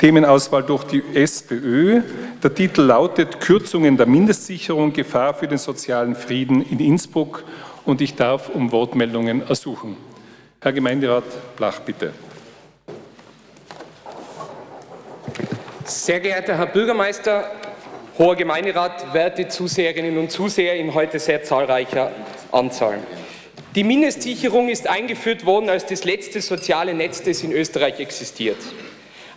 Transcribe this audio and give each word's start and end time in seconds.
Themenauswahl 0.00 0.62
durch 0.62 0.84
die 0.84 1.02
SPÖ. 1.12 2.00
Der 2.42 2.54
Titel 2.54 2.80
lautet 2.80 3.38
Kürzungen 3.38 3.98
der 3.98 4.06
Mindestsicherung, 4.06 4.94
Gefahr 4.94 5.34
für 5.34 5.46
den 5.46 5.58
sozialen 5.58 6.14
Frieden 6.14 6.62
in 6.62 6.80
Innsbruck. 6.80 7.44
Und 7.84 8.00
ich 8.00 8.14
darf 8.14 8.48
um 8.48 8.72
Wortmeldungen 8.72 9.46
ersuchen. 9.46 9.98
Herr 10.62 10.72
Gemeinderat 10.72 11.24
Blach, 11.54 11.80
bitte. 11.80 12.14
Sehr 15.84 16.20
geehrter 16.20 16.56
Herr 16.56 16.66
Bürgermeister, 16.66 17.50
hoher 18.16 18.36
Gemeinderat, 18.36 19.12
werte 19.12 19.48
Zuseherinnen 19.48 20.16
und 20.16 20.30
Zuseher 20.30 20.76
in 20.76 20.94
heute 20.94 21.18
sehr 21.18 21.42
zahlreicher 21.42 22.10
Anzahl. 22.52 23.00
Die 23.74 23.84
Mindestsicherung 23.84 24.70
ist 24.70 24.88
eingeführt 24.88 25.44
worden 25.44 25.68
als 25.68 25.84
das 25.84 26.04
letzte 26.04 26.40
soziale 26.40 26.94
Netz, 26.94 27.22
das 27.22 27.42
in 27.42 27.52
Österreich 27.52 28.00
existiert. 28.00 28.56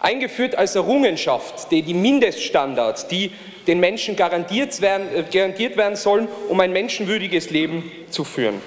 Eingeführt 0.04 0.56
als 0.56 0.76
Errungenschaft, 0.76 1.72
die 1.72 1.82
die 1.82 1.94
Mindeststandards, 1.94 3.08
die 3.08 3.32
den 3.68 3.80
Menschen 3.80 4.18
garantiert 4.18 4.82
werden, 4.82 5.08
äh, 5.16 5.24
garantiert 5.24 5.78
werden 5.78 5.96
sollen, 5.96 6.28
um 6.50 6.60
ein 6.60 6.74
menschenwürdiges 6.74 7.52
Leben 7.52 7.90
zu 8.10 8.26
führen. 8.26 8.62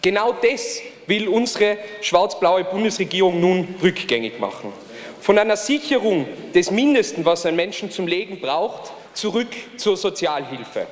Genau 0.00 0.32
das 0.32 0.80
will 1.08 1.26
unsere 1.26 1.78
schwarz-blaue 2.02 2.62
Bundesregierung 2.62 3.40
nun 3.40 3.74
rückgängig 3.82 4.38
machen. 4.38 4.72
Von 5.20 5.40
einer 5.40 5.56
Sicherung 5.56 6.26
des 6.54 6.70
Mindesten, 6.70 7.24
was 7.24 7.44
ein 7.46 7.56
Menschen 7.56 7.90
zum 7.90 8.06
Leben 8.06 8.40
braucht, 8.40 8.92
zurück 9.12 9.48
zur 9.76 9.96
Sozialhilfe. 9.96 10.86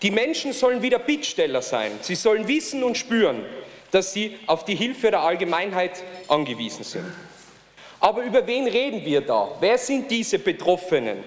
Die 0.00 0.10
Menschen 0.10 0.54
sollen 0.54 0.80
wieder 0.80 0.98
Bittsteller 0.98 1.60
sein. 1.60 1.90
Sie 2.00 2.14
sollen 2.14 2.48
wissen 2.48 2.82
und 2.84 2.96
spüren, 2.96 3.44
dass 3.90 4.14
sie 4.14 4.38
auf 4.46 4.64
die 4.64 4.76
Hilfe 4.76 5.10
der 5.10 5.20
Allgemeinheit 5.20 6.02
angewiesen 6.26 6.84
sind. 6.84 7.04
Aber 8.00 8.22
über 8.22 8.46
wen 8.46 8.66
reden 8.66 9.04
wir 9.04 9.20
da? 9.20 9.48
Wer 9.60 9.76
sind 9.76 10.10
diese 10.10 10.38
Betroffenen? 10.38 11.22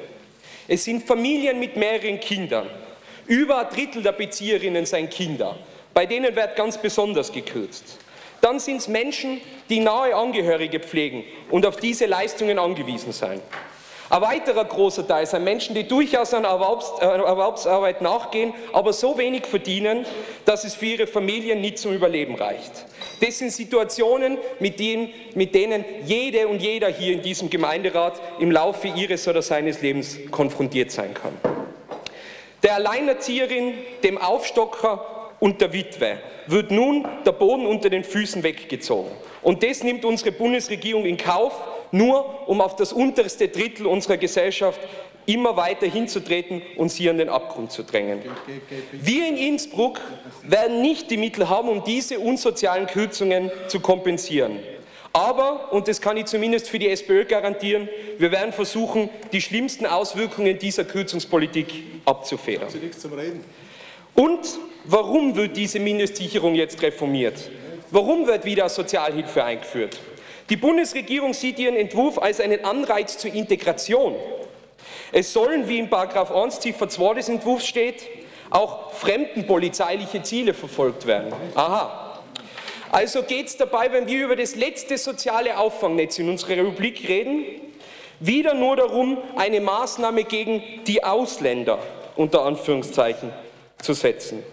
Es 0.68 0.84
sind 0.84 1.06
Familien 1.06 1.60
mit 1.60 1.76
mehreren 1.76 2.20
Kindern. 2.20 2.68
Über 3.28 3.60
ein 3.60 3.74
Drittel 3.74 4.02
der 4.02 4.14
Bezieherinnen 4.14 4.86
sind 4.86 5.12
Kinder. 5.12 5.56
Bei 5.94 6.06
denen 6.06 6.36
wird 6.36 6.56
ganz 6.56 6.78
besonders 6.78 7.32
gekürzt. 7.32 8.00
Dann 8.42 8.60
sind 8.60 8.78
es 8.78 8.88
Menschen, 8.88 9.40
die 9.70 9.80
nahe 9.80 10.16
Angehörige 10.16 10.80
pflegen 10.80 11.24
und 11.50 11.66
auf 11.66 11.78
diese 11.78 12.08
Leistungen 12.08 12.60
angewiesen 12.60 13.14
sind. 13.14 13.42
Ein 14.14 14.22
weiterer 14.22 14.66
großer 14.66 15.08
Teil 15.08 15.26
sind 15.26 15.44
Menschen, 15.44 15.74
die 15.74 15.88
durchaus 15.88 16.36
an 16.36 16.44
äh, 16.44 16.48
Erwerbsarbeit 16.48 18.04
nachgehen, 18.04 18.54
aber 18.72 18.94
so 18.94 19.18
wenig 19.18 19.48
verdienen, 19.48 20.06
dass 20.46 20.66
es 20.66 20.76
für 20.76 20.86
ihre 20.86 21.08
Familien 21.08 21.62
nicht 21.62 21.80
zum 21.80 21.96
Überleben 21.96 22.36
reicht. 22.36 22.86
Das 23.22 23.40
sind 23.40 23.52
Situationen, 23.52 24.38
mit 24.60 24.80
denen, 24.80 25.10
mit 25.34 25.56
denen 25.56 25.84
jede 26.06 26.48
und 26.48 26.62
jeder 26.62 26.90
hier 26.90 27.12
in 27.12 27.24
diesem 27.24 27.50
Gemeinderat 27.50 28.22
im 28.38 28.52
Laufe 28.52 28.88
ihres 28.88 29.28
oder 29.28 29.42
seines 29.42 29.82
Lebens 29.82 30.20
konfrontiert 30.30 30.92
sein 30.92 31.16
kann. 31.16 31.36
Der 32.62 32.76
Alleinerzieherin, 32.76 33.74
dem 34.04 34.20
Aufstocker 34.20 35.32
und 35.40 35.60
der 35.60 35.74
Witwe 35.74 36.20
wird 36.46 36.70
nun 36.70 37.08
der 37.26 37.32
Boden 37.32 37.66
unter 37.66 37.90
den 37.90 38.04
Füßen 38.04 38.44
weggezogen. 38.44 39.10
Und 39.42 39.64
das 39.64 39.84
nimmt 39.84 40.06
unsere 40.06 40.32
Bundesregierung 40.32 41.04
in 41.04 41.18
Kauf, 41.18 41.60
nur 41.94 42.50
um 42.50 42.60
auf 42.60 42.76
das 42.76 42.92
unterste 42.92 43.48
Drittel 43.48 43.86
unserer 43.86 44.18
Gesellschaft 44.18 44.82
immer 45.26 45.56
weiter 45.56 45.88
hinzutreten 45.88 46.62
und 46.76 46.92
sie 46.92 47.10
an 47.10 47.18
den 47.18 47.30
Abgrund 47.30 47.72
zu 47.72 47.84
drängen. 47.84 48.22
Wir 48.92 49.28
in 49.28 49.38
Innsbruck 49.38 50.02
werden 50.44 50.82
nicht 50.82 51.10
die 51.12 51.18
Mittel 51.18 51.48
haben, 51.50 51.70
um 51.70 51.84
diese 51.84 52.20
unsozialen 52.20 52.88
Kürzungen 52.88 53.52
zu 53.68 53.80
kompensieren. 53.80 54.60
Aber, 55.14 55.72
und 55.72 55.88
das 55.88 56.02
kann 56.02 56.18
ich 56.18 56.26
zumindest 56.26 56.68
für 56.70 56.80
die 56.80 56.90
SPÖ 56.90 57.26
garantieren, 57.26 57.88
wir 58.18 58.32
werden 58.32 58.52
versuchen, 58.52 59.10
die 59.32 59.42
schlimmsten 59.42 59.86
Auswirkungen 59.86 60.58
dieser 60.58 60.86
Kürzungspolitik 60.86 61.68
abzufedern. 62.04 62.68
Und 64.16 64.40
warum 64.86 65.36
wird 65.36 65.56
diese 65.56 65.80
Mindestsicherung 65.80 66.56
jetzt 66.56 66.82
reformiert? 66.82 67.52
Warum 67.92 68.26
wird 68.26 68.44
wieder 68.44 68.68
Sozialhilfe 68.70 69.44
eingeführt? 69.44 70.00
Die 70.50 70.58
Bundesregierung 70.58 71.34
sieht 71.34 71.60
ihren 71.60 71.76
Entwurf 71.76 72.18
als 72.18 72.40
einen 72.40 72.66
Anreiz 72.66 73.18
zur 73.18 73.34
Integration. 73.34 74.16
Es 75.12 75.32
sollen, 75.32 75.70
wie 75.70 75.80
in§ 75.80 75.90
1 76.44 76.60
Ziffer 76.60 76.90
2 76.90 77.14
des 77.14 77.30
Entwurfs 77.30 77.68
steht, 77.68 78.04
auch 78.50 78.92
fremdenpolizeiliche 78.92 80.22
Ziele 80.22 80.54
verfolgt 80.54 81.06
werden. 81.08 81.34
Aha. 81.56 82.20
Also 82.92 83.24
geht 83.24 83.48
es 83.48 83.58
dabei, 83.58 83.92
wenn 83.92 84.06
wir 84.06 84.26
über 84.26 84.36
das 84.36 84.56
letzte 84.56 84.98
soziale 84.98 85.58
Auffangnetz 85.58 86.20
in 86.20 86.30
unserer 86.30 86.58
Republik 86.58 87.08
reden, 87.08 87.46
wieder 88.20 88.54
nur 88.54 88.76
darum, 88.76 89.18
eine 89.36 89.62
Maßnahme 89.62 90.24
gegen 90.26 90.62
die 90.86 91.04
Ausländer 91.04 91.80
unter 92.16 92.44
Anführungszeichen 92.44 93.32
zu 93.82 93.94
setzen. 93.94 94.44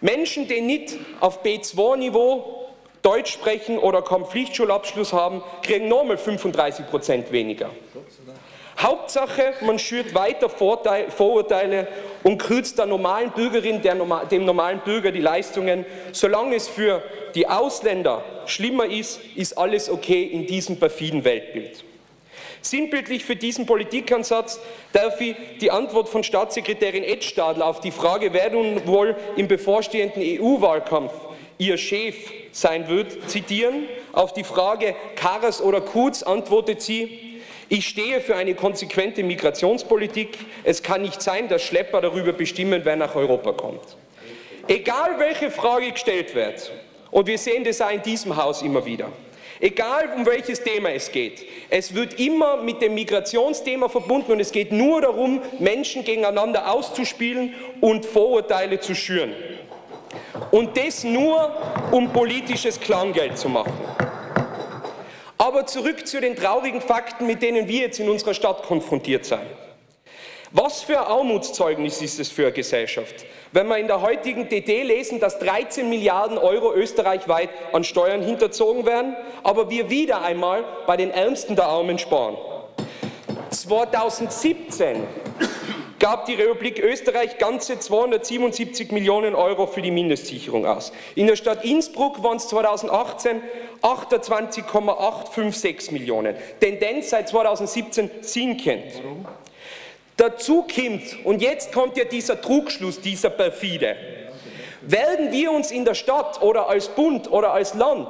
Menschen, 0.00 0.48
die 0.48 0.60
nicht 0.60 0.96
auf 1.20 1.44
B2-Niveau 1.44 2.59
Deutsch 3.02 3.32
sprechen 3.32 3.78
oder 3.78 4.02
kaum 4.02 4.26
Pflichtschulabschluss 4.26 5.12
haben, 5.12 5.42
kriegen 5.62 5.88
nochmal 5.88 6.18
35 6.18 6.86
Prozent 6.86 7.32
weniger. 7.32 7.70
Hauptsache, 8.78 9.52
man 9.60 9.78
schürt 9.78 10.14
weiter 10.14 10.48
Vorurteile 10.48 11.88
und 12.22 12.38
kürzt 12.38 12.78
der 12.78 12.86
normalen 12.86 13.30
Bürgerin, 13.30 13.82
der, 13.82 13.94
dem 14.30 14.44
normalen 14.46 14.80
Bürger 14.80 15.12
die 15.12 15.20
Leistungen. 15.20 15.84
Solange 16.12 16.56
es 16.56 16.66
für 16.66 17.02
die 17.34 17.46
Ausländer 17.46 18.24
schlimmer 18.46 18.86
ist, 18.86 19.20
ist 19.36 19.58
alles 19.58 19.90
okay 19.90 20.22
in 20.22 20.46
diesem 20.46 20.78
perfiden 20.78 21.24
Weltbild. 21.24 21.84
Sinnbildlich 22.62 23.24
für 23.24 23.36
diesen 23.36 23.66
Politikansatz 23.66 24.60
darf 24.92 25.20
ich 25.20 25.34
die 25.60 25.70
Antwort 25.70 26.08
von 26.08 26.24
Staatssekretärin 26.24 27.04
Edstadler 27.04 27.66
auf 27.66 27.80
die 27.80 27.90
Frage, 27.90 28.32
wer 28.32 28.50
nun 28.50 28.86
wohl 28.86 29.16
im 29.36 29.48
bevorstehenden 29.48 30.22
EU-Wahlkampf 30.22 31.12
ihr 31.60 31.76
Chef 31.76 32.16
sein 32.50 32.88
wird, 32.88 33.30
zitieren. 33.30 33.84
Auf 34.12 34.32
die 34.32 34.42
Frage 34.44 34.96
Karas 35.14 35.62
oder 35.62 35.80
Kurz 35.80 36.22
antwortet 36.22 36.82
sie, 36.82 37.40
ich 37.68 37.86
stehe 37.86 38.20
für 38.20 38.34
eine 38.34 38.54
konsequente 38.54 39.22
Migrationspolitik. 39.22 40.38
Es 40.64 40.82
kann 40.82 41.02
nicht 41.02 41.22
sein, 41.22 41.48
dass 41.48 41.62
Schlepper 41.62 42.00
darüber 42.00 42.32
bestimmen, 42.32 42.80
wer 42.82 42.96
nach 42.96 43.14
Europa 43.14 43.52
kommt. 43.52 43.96
Egal 44.66 45.18
welche 45.18 45.52
Frage 45.52 45.92
gestellt 45.92 46.34
wird, 46.34 46.72
und 47.12 47.26
wir 47.26 47.38
sehen 47.38 47.62
das 47.62 47.80
auch 47.80 47.90
in 47.90 48.02
diesem 48.02 48.36
Haus 48.36 48.62
immer 48.62 48.84
wieder, 48.84 49.12
Egal 49.62 50.14
um 50.16 50.24
welches 50.24 50.62
Thema 50.62 50.90
es 50.90 51.12
geht, 51.12 51.44
es 51.68 51.94
wird 51.94 52.18
immer 52.18 52.62
mit 52.62 52.80
dem 52.80 52.94
Migrationsthema 52.94 53.90
verbunden 53.90 54.32
und 54.32 54.40
es 54.40 54.52
geht 54.52 54.72
nur 54.72 55.02
darum, 55.02 55.42
Menschen 55.58 56.02
gegeneinander 56.02 56.72
auszuspielen 56.72 57.52
und 57.82 58.06
Vorurteile 58.06 58.80
zu 58.80 58.94
schüren. 58.94 59.34
Und 60.50 60.76
das 60.76 61.04
nur, 61.04 61.52
um 61.90 62.12
politisches 62.12 62.80
Klanggeld 62.80 63.38
zu 63.38 63.48
machen. 63.48 63.72
Aber 65.38 65.66
zurück 65.66 66.06
zu 66.06 66.20
den 66.20 66.36
traurigen 66.36 66.80
Fakten, 66.80 67.26
mit 67.26 67.42
denen 67.42 67.66
wir 67.66 67.80
jetzt 67.80 67.98
in 67.98 68.10
unserer 68.10 68.34
Stadt 68.34 68.62
konfrontiert 68.62 69.24
sind. 69.24 69.40
Was 70.52 70.82
für 70.82 70.98
ein 70.98 71.06
Armutszeugnis 71.06 72.02
ist 72.02 72.18
es 72.18 72.28
für 72.28 72.42
eine 72.42 72.52
Gesellschaft, 72.52 73.24
wenn 73.52 73.68
wir 73.68 73.78
in 73.78 73.86
der 73.86 74.00
heutigen 74.00 74.48
DD 74.48 74.82
lesen, 74.82 75.20
dass 75.20 75.38
13 75.38 75.88
Milliarden 75.88 76.38
Euro 76.38 76.74
österreichweit 76.74 77.50
an 77.72 77.84
Steuern 77.84 78.20
hinterzogen 78.20 78.84
werden, 78.84 79.14
aber 79.44 79.70
wir 79.70 79.90
wieder 79.90 80.22
einmal 80.22 80.64
bei 80.88 80.96
den 80.96 81.12
Ärmsten 81.12 81.54
der 81.54 81.66
Armen 81.66 81.98
sparen. 81.98 82.36
2017 83.50 85.04
gab 86.00 86.26
die 86.26 86.34
Republik 86.34 86.80
Österreich 86.80 87.38
ganze 87.38 87.78
277 87.78 88.90
Millionen 88.90 89.36
Euro 89.36 89.68
für 89.68 89.82
die 89.82 89.92
Mindestsicherung 89.92 90.66
aus. 90.66 90.92
In 91.14 91.28
der 91.28 91.36
Stadt 91.36 91.64
Innsbruck 91.64 92.24
waren 92.24 92.38
es 92.38 92.48
2018 92.48 93.40
28,856 93.82 95.92
Millionen. 95.92 96.34
Tendenz 96.60 97.10
seit 97.10 97.28
2017 97.28 98.10
sinkend. 98.20 98.94
Warum? 99.02 99.26
Dazu 100.16 100.62
kommt, 100.62 101.24
und 101.24 101.40
jetzt 101.40 101.72
kommt 101.72 101.96
ja 101.96 102.04
dieser 102.04 102.40
Trugschluss, 102.40 103.00
dieser 103.00 103.30
perfide, 103.30 103.96
werden 104.82 105.32
wir 105.32 105.50
uns 105.50 105.70
in 105.70 105.86
der 105.86 105.94
Stadt 105.94 106.42
oder 106.42 106.68
als 106.68 106.88
Bund 106.88 107.30
oder 107.30 107.54
als 107.54 107.72
Land, 107.74 108.08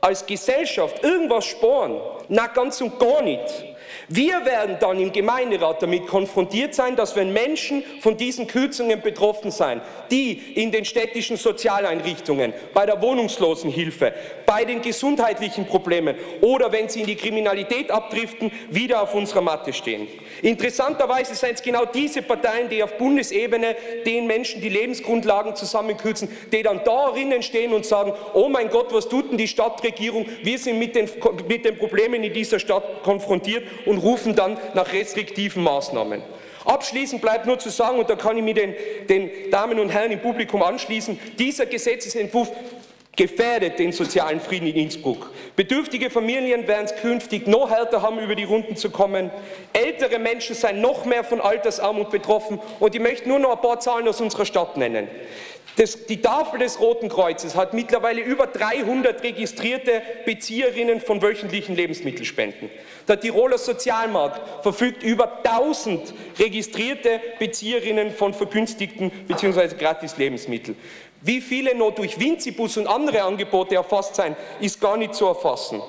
als 0.00 0.24
Gesellschaft 0.24 1.04
irgendwas 1.04 1.44
sparen? 1.44 2.00
Na, 2.28 2.46
ganz 2.46 2.80
und 2.80 2.98
gar 2.98 3.20
nicht. 3.22 3.69
Wir 4.12 4.44
werden 4.44 4.76
dann 4.80 4.98
im 4.98 5.12
Gemeinderat 5.12 5.82
damit 5.82 6.08
konfrontiert 6.08 6.74
sein, 6.74 6.96
dass 6.96 7.14
wenn 7.14 7.32
Menschen 7.32 7.84
von 8.00 8.16
diesen 8.16 8.48
Kürzungen 8.48 9.00
betroffen 9.02 9.52
sein, 9.52 9.80
die 10.10 10.32
in 10.32 10.72
den 10.72 10.84
städtischen 10.84 11.36
Sozialeinrichtungen, 11.36 12.52
bei 12.74 12.86
der 12.86 13.00
Wohnungslosenhilfe, 13.00 14.12
bei 14.46 14.64
den 14.64 14.82
gesundheitlichen 14.82 15.64
Problemen 15.64 16.16
oder 16.40 16.72
wenn 16.72 16.88
sie 16.88 17.02
in 17.02 17.06
die 17.06 17.14
Kriminalität 17.14 17.92
abdriften, 17.92 18.50
wieder 18.68 19.00
auf 19.00 19.14
unserer 19.14 19.42
Matte 19.42 19.72
stehen. 19.72 20.08
Interessanterweise 20.42 21.36
sind 21.36 21.52
es 21.52 21.62
genau 21.62 21.84
diese 21.84 22.22
Parteien, 22.22 22.68
die 22.68 22.82
auf 22.82 22.98
Bundesebene 22.98 23.76
den 24.04 24.26
Menschen 24.26 24.60
die 24.60 24.70
Lebensgrundlagen 24.70 25.54
zusammenkürzen, 25.54 26.28
die 26.50 26.64
dann 26.64 26.82
darinnen 26.82 27.44
stehen 27.44 27.72
und 27.72 27.86
sagen, 27.86 28.12
oh 28.34 28.48
mein 28.48 28.70
Gott, 28.70 28.92
was 28.92 29.08
tut 29.08 29.30
denn 29.30 29.38
die 29.38 29.46
Stadtregierung? 29.46 30.26
Wir 30.42 30.58
sind 30.58 30.80
mit 30.80 30.96
den, 30.96 31.08
mit 31.48 31.64
den 31.64 31.78
Problemen 31.78 32.24
in 32.24 32.32
dieser 32.32 32.58
Stadt 32.58 33.04
konfrontiert 33.04 33.62
und 33.86 33.99
rufen 34.02 34.34
dann 34.34 34.58
nach 34.74 34.92
restriktiven 34.92 35.62
Maßnahmen. 35.62 36.22
Abschließend 36.64 37.22
bleibt 37.22 37.46
nur 37.46 37.58
zu 37.58 37.70
sagen, 37.70 37.98
und 37.98 38.10
da 38.10 38.16
kann 38.16 38.36
ich 38.36 38.42
mich 38.42 38.54
den, 38.54 38.74
den 39.08 39.50
Damen 39.50 39.78
und 39.78 39.88
Herren 39.88 40.12
im 40.12 40.20
Publikum 40.20 40.62
anschließen, 40.62 41.18
dieser 41.38 41.66
Gesetzesentwurf 41.66 42.50
gefährdet 43.16 43.78
den 43.78 43.92
sozialen 43.92 44.40
Frieden 44.40 44.68
in 44.68 44.76
Innsbruck. 44.76 45.30
Bedürftige 45.56 46.10
Familien 46.10 46.66
werden 46.66 46.86
es 46.86 46.96
künftig 46.96 47.46
noch 47.46 47.70
härter 47.70 48.02
haben, 48.02 48.18
über 48.18 48.34
die 48.34 48.44
Runden 48.44 48.76
zu 48.76 48.90
kommen. 48.90 49.30
Ältere 49.72 50.18
Menschen 50.18 50.54
seien 50.54 50.80
noch 50.80 51.04
mehr 51.04 51.24
von 51.24 51.40
Altersarmut 51.40 52.10
betroffen. 52.10 52.60
Und 52.78 52.94
ich 52.94 53.00
möchte 53.00 53.28
nur 53.28 53.38
noch 53.38 53.52
ein 53.52 53.60
paar 53.60 53.80
Zahlen 53.80 54.08
aus 54.08 54.20
unserer 54.20 54.46
Stadt 54.46 54.76
nennen. 54.76 55.08
Das, 55.80 56.04
die 56.04 56.20
Tafel 56.20 56.58
des 56.58 56.78
Roten 56.78 57.08
Kreuzes 57.08 57.56
hat 57.56 57.72
mittlerweile 57.72 58.20
über 58.20 58.46
300 58.46 59.22
registrierte 59.22 60.02
Bezieherinnen 60.26 61.00
von 61.00 61.22
wöchentlichen 61.22 61.74
Lebensmittelspenden. 61.74 62.68
Der 63.08 63.18
Tiroler 63.18 63.56
Sozialmarkt 63.56 64.62
verfügt 64.62 65.02
über 65.02 65.38
1000 65.42 66.12
registrierte 66.38 67.22
Bezieherinnen 67.38 68.10
von 68.10 68.34
vergünstigten 68.34 69.10
bzw. 69.26 69.68
gratis 69.68 70.18
Lebensmitteln. 70.18 70.76
Wie 71.22 71.40
viele 71.40 71.74
noch 71.74 71.94
durch 71.94 72.20
Winzibus 72.20 72.76
und 72.76 72.86
andere 72.86 73.22
Angebote 73.22 73.76
erfasst 73.76 74.16
sein, 74.16 74.36
ist 74.60 74.82
gar 74.82 74.98
nicht 74.98 75.14
zu 75.14 75.24
erfassen. 75.24 75.80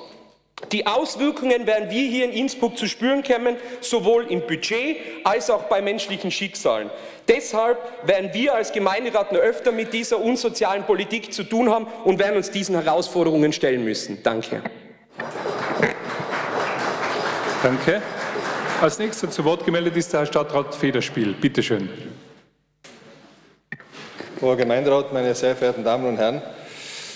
Die 0.70 0.86
Auswirkungen 0.86 1.66
werden 1.66 1.90
wir 1.90 2.08
hier 2.08 2.24
in 2.24 2.32
Innsbruck 2.32 2.78
zu 2.78 2.86
spüren 2.86 3.22
kommen, 3.22 3.56
sowohl 3.80 4.26
im 4.30 4.46
Budget 4.46 4.96
als 5.24 5.50
auch 5.50 5.64
bei 5.64 5.82
menschlichen 5.82 6.30
Schicksalen. 6.30 6.90
Deshalb 7.28 7.78
werden 8.04 8.30
wir 8.32 8.54
als 8.54 8.72
Gemeinderat 8.72 9.32
noch 9.32 9.38
öfter 9.38 9.72
mit 9.72 9.92
dieser 9.92 10.18
unsozialen 10.20 10.84
Politik 10.84 11.32
zu 11.32 11.44
tun 11.44 11.70
haben 11.70 11.86
und 12.04 12.18
werden 12.18 12.36
uns 12.36 12.50
diesen 12.50 12.80
Herausforderungen 12.80 13.52
stellen 13.52 13.84
müssen. 13.84 14.22
Danke. 14.22 14.62
Danke. 17.62 18.02
Als 18.80 18.98
nächster 18.98 19.30
zu 19.30 19.44
Wort 19.44 19.64
gemeldet 19.64 19.96
ist 19.96 20.12
der 20.12 20.20
Herr 20.20 20.26
Stadtrat 20.26 20.74
Federspiel. 20.74 21.34
Bitte 21.34 21.62
schön. 21.62 21.88
Hoher 24.40 24.56
Gemeinderat, 24.56 25.12
meine 25.12 25.32
sehr 25.36 25.54
verehrten 25.54 25.84
Damen 25.84 26.04
und 26.04 26.16
Herren, 26.16 26.42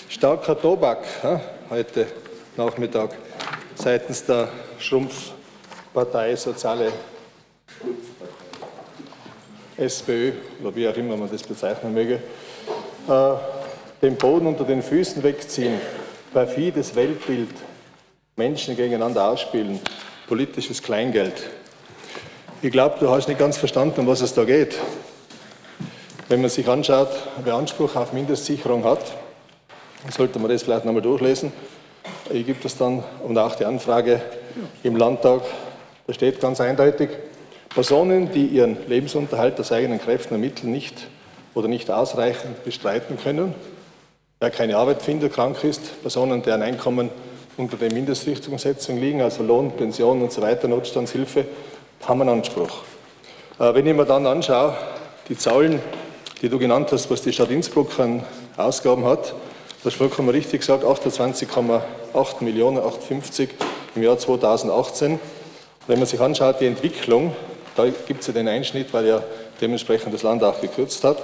starker 0.07 0.57
Tobak 0.57 1.03
ja, 1.21 1.41
heute 1.69 2.07
Nachmittag 2.55 3.09
seitens 3.75 4.23
der 4.23 4.47
Schrumpfpartei 4.79 6.37
Soziale 6.37 6.93
SPÖ, 9.77 10.31
oder 10.61 10.75
wie 10.75 10.87
auch 10.87 10.95
immer 10.95 11.15
man 11.17 11.29
das 11.31 11.43
bezeichnen 11.43 11.93
möge, 11.93 12.19
äh, 13.07 13.33
den 14.01 14.15
Boden 14.15 14.47
unter 14.47 14.63
den 14.63 14.81
Füßen 14.81 15.21
wegziehen, 15.23 15.79
perfides 16.33 16.95
Weltbild, 16.95 17.49
Menschen 18.35 18.75
gegeneinander 18.75 19.27
ausspielen, 19.27 19.79
politisches 20.27 20.81
Kleingeld. 20.81 21.33
Ich 22.61 22.71
glaube, 22.71 22.97
du 22.99 23.09
hast 23.09 23.27
nicht 23.27 23.39
ganz 23.39 23.57
verstanden, 23.57 24.01
um 24.01 24.07
was 24.07 24.21
es 24.21 24.33
da 24.33 24.43
geht. 24.43 24.75
Wenn 26.27 26.41
man 26.41 26.49
sich 26.49 26.67
anschaut, 26.67 27.09
wer 27.43 27.53
Anspruch 27.53 27.95
auf 27.95 28.13
Mindestsicherung 28.13 28.83
hat, 28.83 28.99
sollte 30.11 30.39
man 30.39 30.49
das 30.51 30.63
vielleicht 30.63 30.85
nochmal 30.85 31.01
durchlesen. 31.01 31.53
Ich 32.29 32.45
gebe 32.45 32.59
das 32.61 32.77
dann 32.77 33.03
und 33.23 33.37
auch 33.37 33.55
die 33.55 33.65
Anfrage 33.65 34.21
im 34.83 34.95
Landtag. 34.95 35.41
Da 36.05 36.13
steht 36.13 36.39
ganz 36.39 36.59
eindeutig, 36.59 37.09
Personen, 37.69 38.31
die 38.31 38.45
ihren 38.45 38.77
Lebensunterhalt 38.87 39.59
aus 39.59 39.71
eigenen 39.71 39.99
Kräften 39.99 40.35
und 40.35 40.41
Mitteln 40.41 40.71
nicht 40.71 41.07
oder 41.53 41.67
nicht 41.67 41.91
ausreichend 41.91 42.63
bestreiten 42.63 43.17
können, 43.17 43.53
wer 44.39 44.49
keine 44.49 44.77
Arbeit 44.77 45.01
findet, 45.01 45.33
krank 45.33 45.63
ist, 45.63 46.01
Personen, 46.01 46.41
deren 46.43 46.61
Einkommen 46.61 47.09
unter 47.57 47.77
den 47.77 47.93
Mindestrichtungssetzungen 47.93 49.01
liegen, 49.01 49.21
also 49.21 49.43
Lohn, 49.43 49.71
Pension 49.71 50.21
und 50.21 50.31
so 50.31 50.41
weiter, 50.41 50.67
Notstandshilfe, 50.67 51.45
haben 52.07 52.21
einen 52.21 52.29
Anspruch. 52.29 52.83
Äh, 53.59 53.73
wenn 53.73 53.87
ich 53.87 53.95
mir 53.95 54.05
dann 54.05 54.25
anschaue, 54.27 54.75
die 55.27 55.37
Zahlen 55.37 55.81
die 56.41 56.49
du 56.49 56.59
genannt 56.59 56.91
hast, 56.91 57.09
was 57.09 57.21
die 57.21 57.33
Stadt 57.33 57.49
Innsbruck 57.49 57.99
an 57.99 58.23
Ausgaben 58.57 59.05
hat. 59.05 59.33
Du 59.81 59.89
hast 59.89 59.95
vollkommen 59.95 60.29
richtig 60.29 60.61
gesagt, 60.61 60.83
28,8 60.83 61.81
Millionen, 62.41 62.77
850 62.77 63.49
im 63.95 64.03
Jahr 64.03 64.17
2018. 64.17 65.19
wenn 65.87 65.99
man 65.99 66.07
sich 66.07 66.19
anschaut, 66.19 66.59
die 66.59 66.65
Entwicklung, 66.65 67.35
da 67.77 67.85
gibt 68.07 68.21
es 68.21 68.27
ja 68.27 68.33
den 68.33 68.47
Einschnitt, 68.47 68.93
weil 68.93 69.07
ja 69.07 69.23
dementsprechend 69.61 70.13
das 70.13 70.23
Land 70.23 70.43
auch 70.43 70.59
gekürzt 70.59 71.03
hat. 71.03 71.17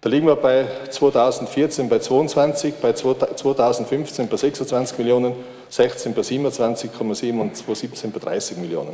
Da 0.00 0.10
liegen 0.10 0.26
wir 0.26 0.36
bei 0.36 0.66
2014 0.90 1.88
bei 1.88 1.98
22, 1.98 2.74
bei 2.74 2.92
2015 2.92 4.28
bei 4.28 4.36
26 4.36 4.98
Millionen, 4.98 5.34
16 5.70 6.14
bei 6.14 6.22
27,7 6.22 7.40
und 7.40 7.56
2017 7.56 8.12
bei 8.12 8.20
30 8.20 8.58
Millionen. 8.58 8.92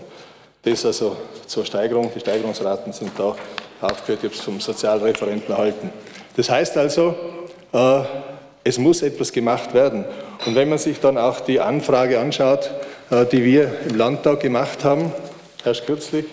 Das 0.62 0.87
also 0.87 1.17
zur 1.47 1.65
Steigerung. 1.65 2.11
Die 2.15 2.21
Steigerungsraten 2.21 2.93
sind 2.93 3.11
da 3.19 3.35
aufgehört, 3.81 4.21
ich 4.23 4.31
habe 4.31 4.35
es 4.35 4.41
vom 4.41 4.61
Sozialreferenten 4.61 5.53
erhalten. 5.53 5.91
Das 6.37 6.49
heißt 6.49 6.77
also, 6.77 7.15
äh, 7.73 8.03
es 8.65 8.79
muss 8.79 9.03
etwas 9.03 9.33
gemacht 9.33 9.75
werden. 9.75 10.05
Und 10.47 10.55
wenn 10.55 10.69
man 10.69 10.79
sich 10.79 11.00
dann 11.00 11.19
auch 11.19 11.41
die 11.41 11.61
Anfrage 11.61 12.21
anschaut, 12.21 12.71
äh, 13.11 13.27
die 13.27 13.44
wir 13.44 13.73
im 13.89 13.97
Landtag 13.97 14.41
gemacht 14.41 14.85
haben, 14.85 15.12
erst 15.65 15.85
kürzlich, 15.85 16.27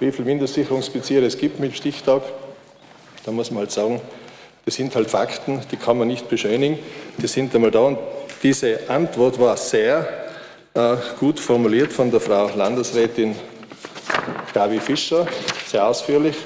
wie 0.00 0.10
viele 0.10 0.26
Mindestsicherungsbezieher 0.26 1.22
es 1.22 1.38
gibt 1.38 1.60
mit 1.60 1.76
Stichtag, 1.76 2.22
da 3.24 3.30
muss 3.30 3.50
man 3.50 3.60
halt 3.60 3.70
sagen, 3.70 4.00
das 4.64 4.74
sind 4.74 4.94
halt 4.94 5.10
Fakten, 5.10 5.60
die 5.70 5.76
kann 5.76 5.98
man 5.98 6.08
nicht 6.08 6.28
beschönigen, 6.28 6.78
die 7.18 7.26
sind 7.26 7.54
einmal 7.54 7.70
da. 7.70 7.80
Und 7.80 7.98
diese 8.42 8.80
Antwort 8.88 9.38
war 9.38 9.56
sehr 9.56 10.08
äh, 10.74 10.96
gut 11.18 11.38
formuliert 11.38 11.92
von 11.92 12.10
der 12.10 12.20
Frau 12.20 12.50
Landesrätin 12.56 13.34
Gabi 14.52 14.80
Fischer, 14.80 15.26
sehr 15.66 15.86
ausführlich 15.86 16.36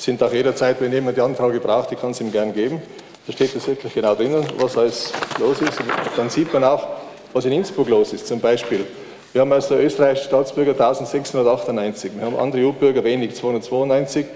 sind 0.00 0.22
auch 0.22 0.32
jederzeit, 0.32 0.80
wenn 0.80 0.92
jemand 0.92 1.16
die 1.16 1.20
Anfrage 1.20 1.60
braucht, 1.60 1.92
ich 1.92 2.00
kann 2.00 2.12
es 2.12 2.20
ihm 2.20 2.32
gern 2.32 2.54
geben. 2.54 2.80
Da 3.26 3.32
steht 3.32 3.54
das 3.54 3.66
wirklich 3.66 3.92
genau 3.92 4.14
drinnen, 4.14 4.44
was 4.58 4.76
alles 4.76 5.12
los 5.38 5.60
ist. 5.60 5.78
Und 5.78 5.90
dann 6.16 6.30
sieht 6.30 6.52
man 6.52 6.64
auch, 6.64 6.88
was 7.32 7.44
in 7.44 7.52
Innsbruck 7.52 7.88
los 7.88 8.12
ist. 8.12 8.26
Zum 8.26 8.40
Beispiel, 8.40 8.86
wir 9.32 9.42
haben 9.42 9.52
also 9.52 9.76
österreichische 9.76 10.26
Staatsbürger 10.26 10.72
1698, 10.72 12.12
wir 12.16 12.26
haben 12.26 12.36
andere 12.36 12.66
EU-Bürger 12.66 13.04
wenig, 13.04 13.34
292, 13.34 14.26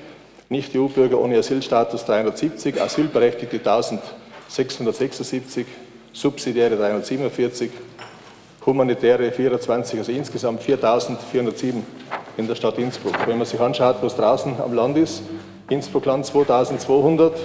Nicht-EU-Bürger 0.49 1.21
ohne 1.21 1.39
Asylstatus 1.39 2.05
370, 2.05 2.81
Asylberechtigte 2.81 3.57
1676, 3.57 5.67
Subsidiäre 6.13 6.77
347, 6.77 7.71
Humanitäre 8.65 9.33
24, 9.33 9.99
also 9.99 10.13
insgesamt 10.13 10.63
4407 10.63 11.85
in 12.37 12.47
der 12.47 12.55
Stadt 12.55 12.79
Innsbruck. 12.79 13.15
Wenn 13.27 13.39
man 13.39 13.47
sich 13.47 13.61
anschaut, 13.61 13.97
was 14.01 14.15
draußen 14.15 14.55
am 14.63 14.75
Land 14.75 14.97
ist, 14.97 15.23
Innsbruckland 15.69 16.25
2200, 16.25 17.37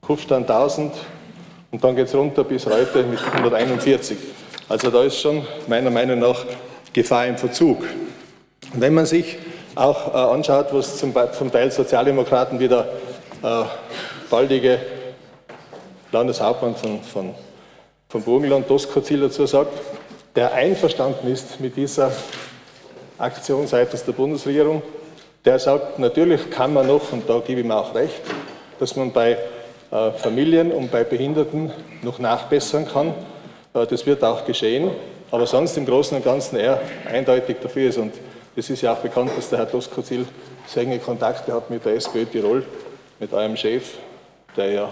Kufstein 0.00 0.42
1000 0.42 0.92
und 1.70 1.82
dann 1.82 1.96
geht 1.96 2.06
es 2.06 2.14
runter 2.14 2.44
bis 2.44 2.66
heute 2.66 3.02
mit 3.02 3.20
141. 3.20 4.16
Also 4.68 4.90
da 4.90 5.02
ist 5.02 5.20
schon 5.20 5.42
meiner 5.66 5.90
Meinung 5.90 6.18
nach 6.18 6.44
Gefahr 6.98 7.26
im 7.28 7.36
Verzug. 7.36 7.82
Und 8.74 8.80
wenn 8.80 8.92
man 8.92 9.06
sich 9.06 9.38
auch 9.76 10.12
äh, 10.12 10.16
anschaut, 10.34 10.66
was 10.72 10.96
zum, 10.96 11.14
Teil 11.14 11.70
Sozialdemokraten 11.70 12.58
wie 12.58 12.66
der 12.66 12.88
äh, 13.40 13.62
baldige 14.28 14.80
Landeshauptmann 16.10 16.74
von, 16.74 17.00
von, 17.02 17.34
von 18.08 18.22
Burgenland, 18.22 18.68
Doskozil 18.68 19.20
dazu 19.20 19.46
sagt, 19.46 19.78
der 20.34 20.52
einverstanden 20.52 21.32
ist 21.32 21.60
mit 21.60 21.76
dieser 21.76 22.10
Aktion 23.16 23.68
seitens 23.68 24.04
der 24.04 24.12
Bundesregierung, 24.12 24.82
der 25.44 25.60
sagt, 25.60 26.00
natürlich 26.00 26.50
kann 26.50 26.74
man 26.74 26.88
noch, 26.88 27.12
und 27.12 27.30
da 27.30 27.38
gebe 27.38 27.60
ich 27.60 27.66
ihm 27.66 27.70
auch 27.70 27.94
recht, 27.94 28.22
dass 28.80 28.96
man 28.96 29.12
bei 29.12 29.38
äh, 29.92 30.10
Familien 30.16 30.72
und 30.72 30.90
bei 30.90 31.04
Behinderten 31.04 31.70
noch 32.02 32.18
nachbessern 32.18 32.88
kann. 32.88 33.14
Das 33.72 34.04
wird 34.04 34.24
auch 34.24 34.44
geschehen, 34.44 34.90
aber 35.30 35.46
sonst 35.46 35.76
im 35.76 35.86
Großen 35.86 36.16
und 36.16 36.24
Ganzen 36.24 36.56
eher 36.56 36.80
eindeutig 37.10 37.56
dafür 37.62 37.88
ist. 37.88 37.98
Und 37.98 38.14
es 38.56 38.70
ist 38.70 38.82
ja 38.82 38.92
auch 38.92 38.98
bekannt, 38.98 39.30
dass 39.36 39.50
der 39.50 39.58
Herr 39.58 39.66
Doskozil 39.66 40.26
sehr 40.66 40.82
enge 40.82 40.98
Kontakte 40.98 41.52
hat 41.52 41.70
mit 41.70 41.84
der 41.84 41.94
SPÖ 41.94 42.24
Tirol, 42.24 42.64
mit 43.18 43.32
eurem 43.32 43.56
Chef, 43.56 43.94
der 44.56 44.70
ja 44.70 44.88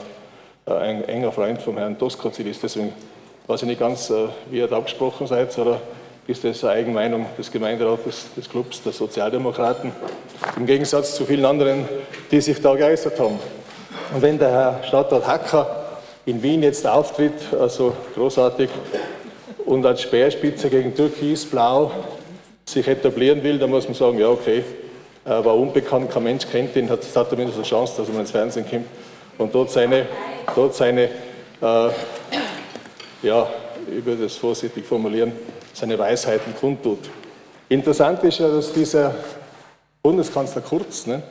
äh, 0.67 0.73
ein 0.73 1.05
enger 1.05 1.33
Freund 1.33 1.61
vom 1.61 1.79
Herrn 1.79 1.97
Doskozil 1.99 2.47
ist. 2.49 2.63
Deswegen 2.63 2.93
weiß 3.47 3.63
ich 3.63 3.69
nicht 3.69 3.81
ganz, 3.81 4.13
wie 4.51 4.59
ihr 4.59 4.67
da 4.67 4.79
abgesprochen 4.79 5.27
seid, 5.27 5.57
oder 5.59 5.81
ist 6.27 6.43
das 6.43 6.65
eine 6.65 6.73
Eigenmeinung 6.73 7.27
des 7.39 7.51
Gemeinderates 7.53 8.27
des 8.37 8.49
Clubs 8.49 8.83
der 8.83 8.93
Sozialdemokraten, 8.93 9.93
im 10.57 10.67
Gegensatz 10.67 11.15
zu 11.15 11.25
vielen 11.25 11.45
anderen, 11.45 11.89
die 12.31 12.41
sich 12.41 12.61
da 12.61 12.75
geäußert 12.75 13.19
haben. 13.21 13.39
Und 14.13 14.23
wenn 14.23 14.39
der 14.39 14.51
Herr 14.51 14.81
Stadtrat 14.83 15.27
Hacker 15.27 15.87
in 16.25 16.43
Wien 16.43 16.63
jetzt 16.63 16.87
auftritt, 16.87 17.55
also 17.59 17.93
großartig, 18.15 18.69
und 19.67 19.85
als 19.85 20.03
Speerspitze 20.03 20.71
gegen 20.71 20.95
Türkis-Blau 20.95 21.91
sich 22.65 22.87
etablieren 22.89 23.43
will, 23.43 23.59
dann 23.59 23.71
muss 23.71 23.85
man 23.85 23.95
sagen, 23.95 24.19
ja 24.19 24.29
okay, 24.29 24.65
war 25.25 25.57
unbekannt, 25.57 26.11
kein 26.11 26.23
Mensch 26.23 26.47
kennt 26.51 26.77
ihn, 26.77 26.89
hat, 26.89 27.01
hat 27.15 27.31
zumindest 27.31 27.59
eine 27.59 27.67
Chance, 27.67 27.95
dass 27.99 28.09
mal 28.09 28.21
ins 28.21 28.31
Fernsehen 28.31 28.65
kommt 28.69 28.87
und 29.39 29.55
dort 29.55 29.71
seine, 29.71 30.07
dort 30.55 30.75
seine 30.75 31.05
äh, 31.61 31.89
ja, 33.23 33.49
würde 33.87 34.25
das 34.25 34.37
vorsichtig 34.37 34.87
formulieren, 34.87 35.33
seine 35.73 35.99
Weisheiten 35.99 36.55
kundtut. 36.55 37.11
Interessant 37.69 38.23
ist 38.23 38.39
ja, 38.39 38.49
dass 38.49 38.73
dieser 38.73 39.15
Bundeskanzler 40.03 40.63
Kurz 40.63 41.07
ne, 41.07 41.23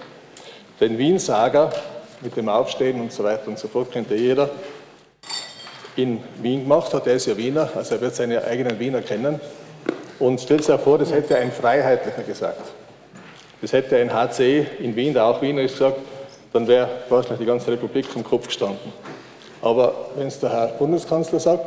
den 0.82 0.98
Wien-Saga 0.98 1.72
mit 2.22 2.36
dem 2.36 2.50
Aufstehen 2.50 3.00
und 3.00 3.12
so 3.12 3.24
weiter 3.24 3.48
und 3.48 3.58
so 3.58 3.68
fort, 3.68 3.92
kennt 3.92 4.10
ja 4.12 4.18
jeder, 4.18 4.50
in 5.95 6.21
Wien 6.41 6.63
gemacht 6.63 6.93
hat. 6.93 7.07
Er 7.07 7.15
ist 7.15 7.25
ja 7.25 7.37
Wiener, 7.37 7.69
also 7.75 7.95
er 7.95 8.01
wird 8.01 8.15
seine 8.15 8.43
eigenen 8.43 8.79
Wiener 8.79 9.01
kennen. 9.01 9.39
Und 10.19 10.39
stellt 10.39 10.63
sich 10.63 10.79
vor, 10.79 10.97
das 10.97 11.11
hätte 11.11 11.37
ein 11.37 11.51
Freiheitlicher 11.51 12.23
gesagt. 12.23 12.61
Das 13.61 13.73
hätte 13.73 13.97
ein 13.97 14.13
HC 14.13 14.65
in 14.79 14.95
Wien, 14.95 15.13
der 15.13 15.25
auch 15.25 15.41
Wiener 15.41 15.61
ist, 15.61 15.73
gesagt, 15.73 15.97
dann 16.53 16.67
wäre 16.67 16.87
wahrscheinlich 17.09 17.39
die 17.39 17.45
ganze 17.45 17.71
Republik 17.71 18.05
vom 18.05 18.23
Kopf 18.23 18.47
gestanden. 18.47 18.93
Aber 19.61 19.93
wenn 20.15 20.27
es 20.27 20.39
der 20.39 20.51
Herr 20.51 20.67
Bundeskanzler 20.67 21.39
sagt, 21.39 21.65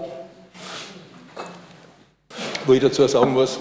wo 2.64 2.72
ich 2.72 2.80
dazu 2.80 3.06
sagen 3.06 3.32
muss, 3.32 3.58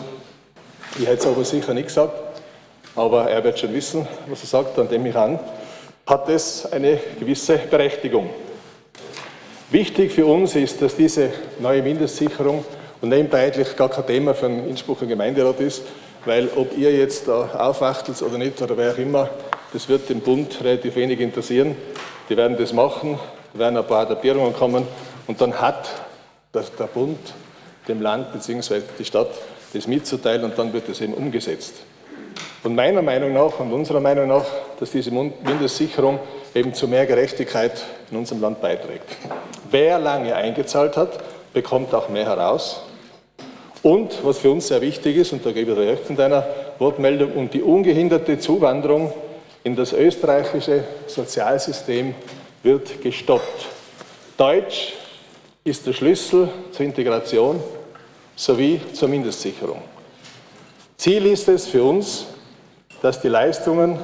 ich 1.00 1.05
hätte 1.05 1.19
es 1.19 1.27
aber 1.27 1.43
sicher 1.43 1.74
nicht 1.74 1.88
gesagt, 1.88 2.13
aber 2.95 3.29
er 3.29 3.43
wird 3.43 3.59
schon 3.59 3.74
wissen, 3.74 4.07
was 4.27 4.41
er 4.41 4.47
sagt, 4.47 4.77
dann 4.77 4.88
nehme 4.88 5.09
ich 5.09 5.15
an, 5.15 5.39
hat 6.05 6.29
es 6.29 6.71
eine 6.71 7.00
gewisse 7.19 7.57
Berechtigung. 7.57 8.29
Wichtig 9.69 10.13
für 10.13 10.25
uns 10.25 10.55
ist, 10.55 10.81
dass 10.81 10.95
diese 10.95 11.29
neue 11.59 11.81
Mindestsicherung 11.81 12.63
und 13.01 13.09
nebenbei 13.09 13.47
eigentlich 13.47 13.75
gar 13.75 13.89
kein 13.89 14.07
Thema 14.07 14.33
für 14.33 14.47
den 14.47 14.65
Innsbrucker 14.65 15.05
Gemeinderat 15.05 15.59
ist, 15.59 15.83
weil 16.24 16.47
ob 16.55 16.77
ihr 16.77 16.95
jetzt 16.95 17.27
da 17.27 17.50
aufwachtelt 17.53 18.21
oder 18.21 18.38
nicht 18.38 18.62
oder 18.62 18.77
wer 18.77 18.93
auch 18.93 18.97
immer, 18.97 19.29
das 19.74 19.89
wird 19.89 20.07
den 20.07 20.21
Bund 20.21 20.57
relativ 20.63 20.95
wenig 20.95 21.19
interessieren. 21.19 21.75
Die 22.29 22.38
werden 22.38 22.55
das 22.57 22.71
machen, 22.71 23.19
werden 23.53 23.75
ein 23.75 23.86
paar 23.86 24.03
Adaptierungen 24.03 24.53
kommen 24.53 24.88
und 25.27 25.41
dann 25.41 25.59
hat 25.59 25.89
der 26.53 26.86
Bund 26.86 27.19
dem 27.89 28.01
Land 28.01 28.31
bzw. 28.31 28.81
die 28.97 29.03
Stadt 29.03 29.31
das 29.74 29.86
mitzuteilen 29.86 30.45
und 30.45 30.57
dann 30.57 30.71
wird 30.71 30.88
das 30.88 31.01
eben 31.01 31.13
umgesetzt. 31.13 31.75
Und 32.63 32.74
meiner 32.74 33.01
Meinung 33.01 33.33
nach 33.33 33.59
und 33.59 33.74
unserer 33.74 34.00
Meinung 34.00 34.29
nach, 34.29 34.45
dass 34.79 34.91
diese 34.91 35.12
Mindestsicherung 35.12 36.19
eben 36.54 36.74
zu 36.74 36.88
mehr 36.88 37.06
Gerechtigkeit 37.06 37.84
in 38.12 38.18
unserem 38.18 38.42
Land 38.42 38.62
beiträgt. 38.62 39.06
Wer 39.70 40.00
lange 40.00 40.36
eingezahlt 40.36 40.98
hat, 40.98 41.20
bekommt 41.54 41.94
auch 41.94 42.10
mehr 42.10 42.25
heraus. 42.25 42.82
Und 43.84 44.24
was 44.24 44.39
für 44.39 44.51
uns 44.51 44.68
sehr 44.68 44.82
wichtig 44.82 45.18
ist, 45.18 45.34
und 45.34 45.46
da 45.46 45.51
gebe 45.51 45.72
ich 45.72 45.77
recht 45.77 46.10
in 46.10 46.16
deiner 46.16 46.46
Wortmeldung, 46.80 47.34
und 47.34 47.54
die 47.54 47.62
ungehinderte 47.62 48.39
Zuwanderung 48.39 49.13
in 49.63 49.75
das 49.75 49.94
österreichische 49.94 50.84
Sozialsystem 51.08 52.16
wird 52.63 53.01
gestoppt. 53.01 53.68
Deutsch 54.38 54.94
ist 55.63 55.86
der 55.86 55.94
Schlüssel 55.94 56.50
zur 56.72 56.86
Integration 56.86 57.62
sowie 58.36 58.80
zur 58.94 59.10
Mindestsicherung. 59.10 59.82
Ziel 60.98 61.25
ist 61.25 61.48
es 61.48 61.68
für 61.68 61.84
uns, 61.84 62.25
dass 63.01 63.22
die 63.22 63.27
Leistungen 63.27 64.00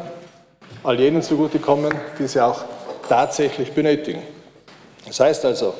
all 0.83 0.99
jenen 0.99 1.21
zugutekommen, 1.21 1.93
die 2.19 2.27
sie 2.27 2.41
auch 2.41 2.61
tatsächlich 3.07 3.71
benötigen. 3.71 4.21
Das 5.07 5.19
heißt 5.19 5.45
also, 5.45 5.73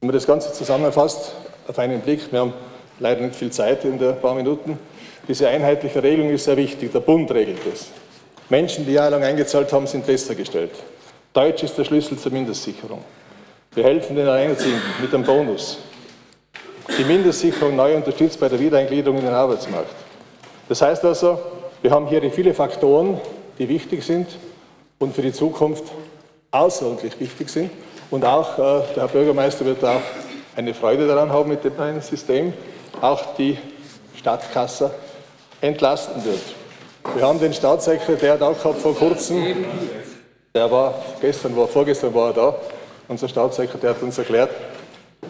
wenn 0.00 0.08
man 0.08 0.14
das 0.14 0.26
Ganze 0.26 0.52
zusammenfasst, 0.52 1.32
auf 1.68 1.78
einen 1.78 2.00
Blick, 2.00 2.32
wir 2.32 2.40
haben 2.40 2.52
leider 2.98 3.20
nicht 3.20 3.36
viel 3.36 3.50
Zeit 3.50 3.84
in 3.84 3.98
der 3.98 4.12
paar 4.12 4.34
Minuten, 4.34 4.78
diese 5.28 5.48
einheitliche 5.48 6.02
Regelung 6.02 6.30
ist 6.30 6.44
sehr 6.44 6.56
wichtig. 6.56 6.92
Der 6.92 7.00
Bund 7.00 7.30
regelt 7.30 7.60
es. 7.72 7.88
Menschen, 8.48 8.84
die 8.84 8.92
jahrelang 8.92 9.22
eingezahlt 9.22 9.72
haben, 9.72 9.86
sind 9.86 10.04
besser 10.04 10.34
gestellt. 10.34 10.72
Deutsch 11.32 11.62
ist 11.62 11.78
der 11.78 11.84
Schlüssel 11.84 12.18
zur 12.18 12.32
Mindestsicherung. 12.32 13.02
Wir 13.74 13.84
helfen 13.84 14.16
den 14.16 14.26
Alleinerziehenden 14.26 14.82
mit 15.00 15.14
einem 15.14 15.24
Bonus. 15.24 15.78
Die 16.98 17.04
Mindestsicherung 17.04 17.76
neu 17.76 17.94
unterstützt 17.94 18.38
bei 18.38 18.48
der 18.48 18.58
Wiedereingliederung 18.58 19.18
in 19.18 19.24
den 19.24 19.34
Arbeitsmarkt. 19.34 19.94
Das 20.68 20.82
heißt 20.82 21.04
also, 21.04 21.38
wir 21.80 21.90
haben 21.90 22.08
hier 22.08 22.30
viele 22.30 22.52
Faktoren, 22.52 23.20
die 23.62 23.68
wichtig 23.68 24.02
sind 24.02 24.26
und 24.98 25.14
für 25.14 25.22
die 25.22 25.32
Zukunft 25.32 25.84
außerordentlich 26.50 27.18
wichtig 27.20 27.48
sind. 27.48 27.70
Und 28.10 28.24
auch 28.24 28.58
äh, 28.58 28.82
der 28.94 29.02
Herr 29.04 29.08
Bürgermeister 29.08 29.64
wird 29.64 29.84
auch 29.84 30.00
eine 30.56 30.74
Freude 30.74 31.06
daran 31.06 31.30
haben 31.30 31.48
mit 31.48 31.62
dem 31.64 31.76
neuen 31.76 32.00
System, 32.00 32.52
auch 33.00 33.36
die 33.36 33.56
Stadtkasse 34.16 34.90
entlasten 35.60 36.24
wird. 36.24 36.42
Wir 37.14 37.24
haben 37.24 37.38
den 37.38 37.54
Staatssekretär 37.54 38.36
da 38.36 38.50
gehabt 38.50 38.80
vor 38.80 38.94
kurzem, 38.94 39.64
der 40.54 40.70
war 40.70 40.94
gestern, 41.20 41.56
war 41.56 41.68
vorgestern 41.68 42.12
war 42.14 42.28
er 42.28 42.34
da. 42.34 42.54
Unser 43.08 43.28
Staatssekretär 43.28 43.90
hat 43.90 44.02
uns 44.02 44.18
erklärt, 44.18 44.50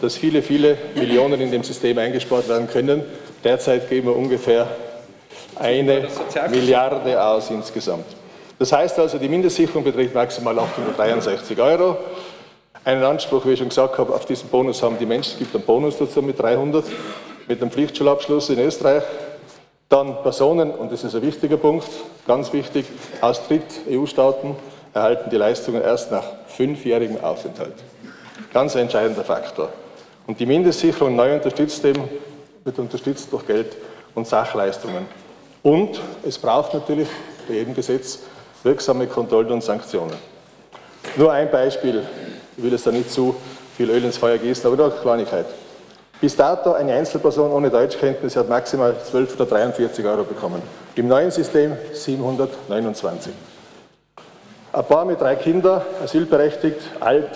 dass 0.01 0.17
viele, 0.17 0.41
viele 0.41 0.77
Millionen 0.95 1.39
in 1.39 1.51
dem 1.51 1.63
System 1.63 1.97
eingespart 1.99 2.49
werden 2.49 2.67
können. 2.67 3.03
Derzeit 3.43 3.89
geben 3.89 4.07
wir 4.07 4.15
ungefähr 4.15 4.67
eine 5.55 6.07
Milliarde 6.49 7.23
aus 7.23 7.49
insgesamt. 7.51 8.05
Das 8.63 8.71
heißt 8.71 8.97
also, 8.97 9.17
die 9.17 9.27
Mindestsicherung 9.27 9.83
beträgt 9.83 10.15
maximal 10.15 10.57
863 10.57 11.59
Euro. 11.59 11.97
Einen 12.85 13.03
Anspruch, 13.03 13.45
wie 13.45 13.51
ich 13.51 13.59
schon 13.59 13.67
gesagt 13.67 13.97
habe, 13.97 14.13
auf 14.13 14.25
diesen 14.25 14.47
Bonus 14.47 14.81
haben 14.81 14.97
die 14.97 15.05
Menschen, 15.05 15.33
es 15.33 15.39
gibt 15.39 15.53
einen 15.53 15.65
Bonus 15.65 15.97
dazu 15.97 16.21
mit 16.21 16.39
300, 16.39 16.85
mit 17.49 17.61
einem 17.61 17.69
Pflichtschulabschluss 17.69 18.51
in 18.51 18.59
Österreich. 18.59 19.03
Dann 19.89 20.15
Personen, 20.23 20.71
und 20.71 20.93
das 20.93 21.03
ist 21.03 21.13
ein 21.13 21.23
wichtiger 21.23 21.57
Punkt, 21.57 21.89
ganz 22.25 22.53
wichtig, 22.53 22.85
aus 23.19 23.45
Dritt-EU-Staaten 23.49 24.55
erhalten 24.93 25.29
die 25.29 25.35
Leistungen 25.35 25.81
erst 25.81 26.13
nach 26.13 26.23
fünfjährigem 26.47 27.21
Aufenthalt. 27.21 27.75
Ganz 28.53 28.75
entscheidender 28.75 29.25
Faktor. 29.25 29.73
Und 30.25 30.39
die 30.39 30.45
Mindestsicherung 30.45 31.17
neu 31.17 31.35
unterstützt 31.35 31.83
eben, 31.83 32.07
wird 32.63 32.79
unterstützt 32.79 33.27
durch 33.29 33.45
Geld 33.45 33.75
und 34.15 34.25
Sachleistungen. 34.25 35.05
Und 35.63 35.99
es 36.25 36.37
braucht 36.37 36.73
natürlich 36.73 37.09
bei 37.45 37.55
jedem 37.55 37.73
Gesetz 37.73 38.19
wirksame 38.63 39.07
Kontrollen 39.07 39.51
und 39.51 39.63
Sanktionen. 39.63 40.15
Nur 41.15 41.31
ein 41.31 41.51
Beispiel, 41.51 42.03
ich 42.57 42.63
will 42.63 42.73
es 42.73 42.83
da 42.83 42.91
nicht 42.91 43.11
zu 43.11 43.35
viel 43.75 43.89
Öl 43.89 44.03
ins 44.03 44.17
Feuer 44.17 44.37
gießen, 44.37 44.65
aber 44.65 44.77
nur 44.77 44.91
eine 44.91 45.01
Kleinigkeit. 45.01 45.45
Bis 46.21 46.35
dato 46.35 46.71
eine 46.73 46.93
Einzelperson 46.93 47.51
ohne 47.51 47.69
Deutschkenntnis 47.69 48.35
hat 48.35 48.47
maximal 48.47 48.95
12 49.11 49.35
oder 49.35 49.45
43 49.45 50.05
Euro 50.05 50.23
bekommen. 50.23 50.61
Im 50.95 51.07
neuen 51.07 51.31
System 51.31 51.75
729. 51.91 53.33
Ein 54.71 54.85
Paar 54.85 55.05
mit 55.05 55.19
drei 55.19 55.35
Kindern, 55.35 55.81
asylberechtigt, 56.01 56.79
alt, 56.99 57.29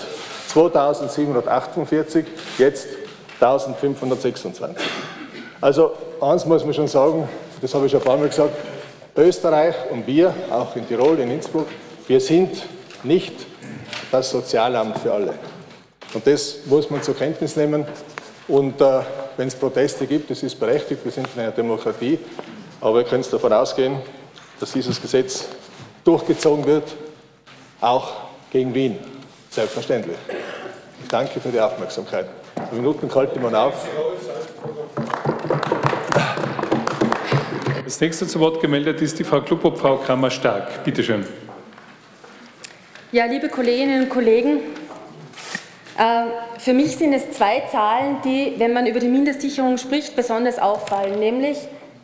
2748, 0.47 2.25
jetzt 2.57 2.87
1526. 3.41 4.77
Also 5.59 5.91
eins 6.21 6.45
muss 6.45 6.63
man 6.63 6.73
schon 6.73 6.87
sagen, 6.87 7.27
das 7.61 7.73
habe 7.73 7.85
ich 7.85 7.91
schon 7.91 8.01
ein 8.01 8.05
paar 8.05 8.17
Mal 8.17 8.29
gesagt, 8.29 8.55
Österreich 9.17 9.75
und 9.89 10.05
wir, 10.05 10.33
auch 10.51 10.75
in 10.75 10.87
Tirol, 10.87 11.19
in 11.19 11.31
Innsbruck, 11.31 11.67
wir 12.07 12.19
sind 12.19 12.63
nicht 13.03 13.33
das 14.11 14.29
Sozialamt 14.29 14.99
für 14.99 15.13
alle. 15.13 15.33
Und 16.13 16.25
das 16.25 16.59
muss 16.65 16.89
man 16.89 17.01
zur 17.03 17.15
Kenntnis 17.15 17.55
nehmen. 17.55 17.85
Und 18.47 18.79
äh, 18.79 19.01
wenn 19.35 19.47
es 19.47 19.55
Proteste 19.55 20.07
gibt, 20.07 20.29
das 20.31 20.41
ist 20.43 20.59
berechtigt, 20.59 21.03
wir 21.03 21.11
sind 21.11 21.27
in 21.35 21.41
einer 21.41 21.51
Demokratie, 21.51 22.17
aber 22.79 22.97
wir 22.97 23.03
können 23.03 23.25
davon 23.29 23.51
ausgehen, 23.53 23.97
dass 24.59 24.71
dieses 24.71 25.01
Gesetz 25.01 25.45
durchgezogen 26.03 26.65
wird, 26.65 26.95
auch 27.81 28.13
gegen 28.51 28.73
Wien, 28.73 28.97
selbstverständlich. 29.49 30.17
Ich 31.03 31.09
danke 31.09 31.39
für 31.39 31.49
die 31.49 31.59
Aufmerksamkeit. 31.59 32.27
Minuten 32.71 33.13
halte 33.13 33.39
man 33.39 33.53
auf. 33.53 33.87
Als 37.87 38.01
nächste 38.01 38.27
zu 38.27 38.41
Wort 38.41 38.59
gemeldet 38.59 39.01
ist 39.01 39.17
die 39.17 39.23
Frau 39.23 39.39
Klubobfrau 39.39 39.95
Kramer-Stark. 39.95 40.83
Bitte 40.83 41.01
schön. 41.01 41.25
Ja, 43.13 43.23
liebe 43.23 43.47
Kolleginnen 43.47 44.03
und 44.03 44.09
Kollegen, 44.09 44.59
äh, 45.97 46.59
für 46.59 46.73
mich 46.73 46.97
sind 46.97 47.13
es 47.13 47.31
zwei 47.31 47.61
Zahlen, 47.71 48.17
die, 48.25 48.55
wenn 48.57 48.73
man 48.73 48.87
über 48.87 48.99
die 48.99 49.07
Mindestsicherung 49.07 49.77
spricht, 49.77 50.17
besonders 50.17 50.59
auffallen. 50.59 51.17
Nämlich 51.17 51.59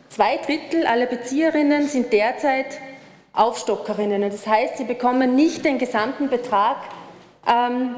zwei 0.08 0.38
Drittel 0.38 0.86
aller 0.86 1.04
Bezieherinnen 1.04 1.86
sind 1.86 2.14
derzeit 2.14 2.78
Aufstockerinnen. 3.34 4.22
Das 4.22 4.46
heißt, 4.46 4.78
sie 4.78 4.84
bekommen 4.84 5.36
nicht 5.36 5.66
den 5.66 5.76
gesamten 5.76 6.30
Betrag 6.30 6.78
ähm, 7.46 7.96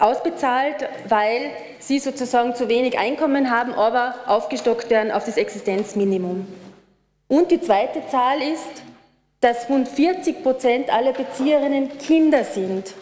ausbezahlt, 0.00 0.88
weil 1.08 1.52
sie 1.78 2.00
sozusagen 2.00 2.56
zu 2.56 2.68
wenig 2.68 2.98
Einkommen 2.98 3.52
haben, 3.52 3.72
aber 3.72 4.16
aufgestockt 4.26 4.90
werden 4.90 5.12
auf 5.12 5.24
das 5.24 5.36
Existenzminimum. 5.36 6.44
Und 7.34 7.50
die 7.50 7.60
zweite 7.60 8.06
Zahl 8.06 8.40
ist, 8.40 8.84
dass 9.40 9.68
rund 9.68 9.88
40 9.88 10.44
Prozent 10.44 10.88
aller 10.88 11.12
Bezieherinnen 11.12 11.98
Kinder 11.98 12.44
sind 12.44 12.94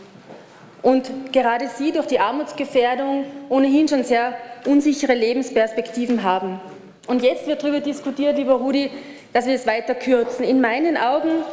und 0.81 1.35
gerade 1.35 1.69
sie 1.69 1.93
durch 1.93 2.07
die 2.07 2.19
Armutsgefährdung 2.19 3.27
ohnehin 3.51 3.89
schon 3.89 4.05
sehr 4.05 4.33
unsichere 4.65 5.13
Lebensperspektiven 5.13 6.23
haben. 6.23 6.63
Und 7.09 7.23
jetzt 7.23 7.47
wird 7.47 7.63
darüber 7.63 7.81
diskutiert, 7.81 8.39
lieber 8.39 8.55
Rudi, 8.55 8.91
dass 9.35 9.45
wir 9.45 9.53
es 9.53 9.67
weiter 9.67 9.95
kürzen. 9.95 10.47
In 10.47 10.63
meinen 10.63 10.97
Augen 10.97 11.45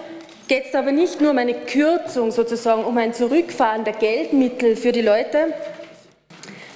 geht 0.48 0.68
es 0.70 0.74
aber 0.74 0.94
nicht 0.94 1.20
nur 1.20 1.32
um 1.32 1.38
eine 1.38 1.56
Kürzung 1.56 2.32
sozusagen, 2.32 2.86
um 2.86 2.98
ein 2.98 3.14
Zurückfahren 3.14 3.84
der 3.84 3.94
Geldmittel 3.94 4.78
für 4.78 4.94
die 4.94 5.02
Leute, 5.02 5.54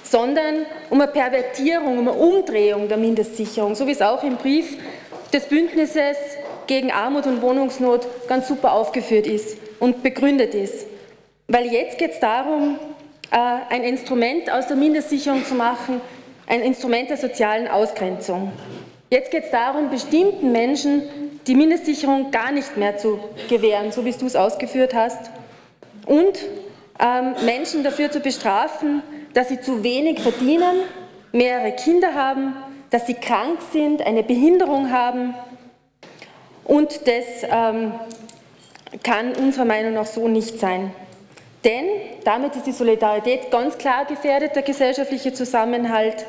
sondern 0.02 0.66
um 0.90 1.00
eine 1.00 1.10
Pervertierung, 1.10 1.98
um 1.98 2.08
eine 2.08 2.12
Umdrehung 2.12 2.88
der 2.88 2.98
Mindestsicherung, 2.98 3.74
so 3.74 3.86
wie 3.86 3.92
es 3.92 4.02
auch 4.02 4.22
im 4.22 4.36
Brief 4.36 4.76
des 5.34 5.46
Bündnisses 5.46 6.16
gegen 6.68 6.92
Armut 6.92 7.26
und 7.26 7.42
Wohnungsnot 7.42 8.06
ganz 8.28 8.46
super 8.46 8.72
aufgeführt 8.72 9.26
ist 9.26 9.58
und 9.80 10.04
begründet 10.04 10.54
ist. 10.54 10.86
Weil 11.48 11.66
jetzt 11.66 11.98
geht 11.98 12.12
es 12.12 12.20
darum, 12.20 12.78
äh, 13.32 13.36
ein 13.68 13.82
Instrument 13.82 14.50
aus 14.50 14.68
der 14.68 14.76
Mindestsicherung 14.76 15.44
zu 15.44 15.54
machen, 15.54 16.00
ein 16.46 16.60
Instrument 16.60 17.10
der 17.10 17.16
sozialen 17.16 17.66
Ausgrenzung. 17.66 18.52
Jetzt 19.10 19.32
geht 19.32 19.44
es 19.44 19.50
darum, 19.50 19.90
bestimmten 19.90 20.52
Menschen 20.52 21.02
die 21.46 21.56
Mindestsicherung 21.56 22.30
gar 22.30 22.52
nicht 22.52 22.76
mehr 22.76 22.96
zu 22.96 23.18
gewähren, 23.48 23.90
so 23.90 24.04
wie 24.04 24.12
du 24.12 24.26
es 24.26 24.36
ausgeführt 24.36 24.94
hast, 24.94 25.30
und 26.06 26.38
ähm, 27.00 27.34
Menschen 27.44 27.82
dafür 27.82 28.10
zu 28.10 28.20
bestrafen, 28.20 29.02
dass 29.32 29.48
sie 29.48 29.60
zu 29.60 29.82
wenig 29.82 30.20
verdienen, 30.20 30.76
mehrere 31.32 31.72
Kinder 31.72 32.14
haben, 32.14 32.54
dass 32.94 33.08
sie 33.08 33.14
krank 33.14 33.58
sind, 33.72 34.06
eine 34.06 34.22
Behinderung 34.22 34.92
haben. 34.92 35.34
Und 36.62 37.08
das 37.08 37.24
ähm, 37.42 37.92
kann 39.02 39.32
unserer 39.32 39.64
Meinung 39.64 39.94
nach 39.94 40.06
so 40.06 40.28
nicht 40.28 40.60
sein. 40.60 40.92
Denn 41.64 41.86
damit 42.22 42.54
ist 42.54 42.68
die 42.68 42.72
Solidarität 42.72 43.50
ganz 43.50 43.78
klar 43.78 44.04
gefährdet, 44.04 44.54
der 44.54 44.62
gesellschaftliche 44.62 45.32
Zusammenhalt, 45.32 46.24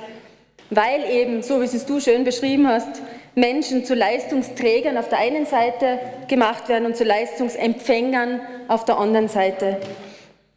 weil 0.71 1.07
eben, 1.07 1.43
so 1.43 1.61
wie 1.61 1.65
es 1.65 1.85
du 1.85 1.99
schön 1.99 2.23
beschrieben 2.23 2.67
hast, 2.67 2.99
Menschen 3.35 3.85
zu 3.85 3.93
Leistungsträgern 3.93 4.97
auf 4.97 5.09
der 5.09 5.19
einen 5.19 5.45
Seite 5.45 5.99
gemacht 6.27 6.67
werden 6.67 6.87
und 6.87 6.97
zu 6.97 7.03
Leistungsempfängern 7.03 8.41
auf 8.69 8.85
der 8.85 8.97
anderen 8.97 9.27
Seite. 9.27 9.77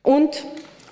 Und 0.03 0.43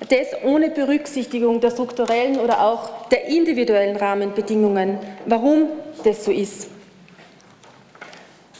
das 0.08 0.28
ohne 0.44 0.70
Berücksichtigung 0.70 1.60
der 1.60 1.70
strukturellen 1.70 2.38
oder 2.38 2.62
auch 2.62 3.08
der 3.08 3.26
individuellen 3.26 3.96
Rahmenbedingungen, 3.96 4.98
warum 5.26 5.68
das 6.04 6.24
so 6.24 6.30
ist. 6.30 6.68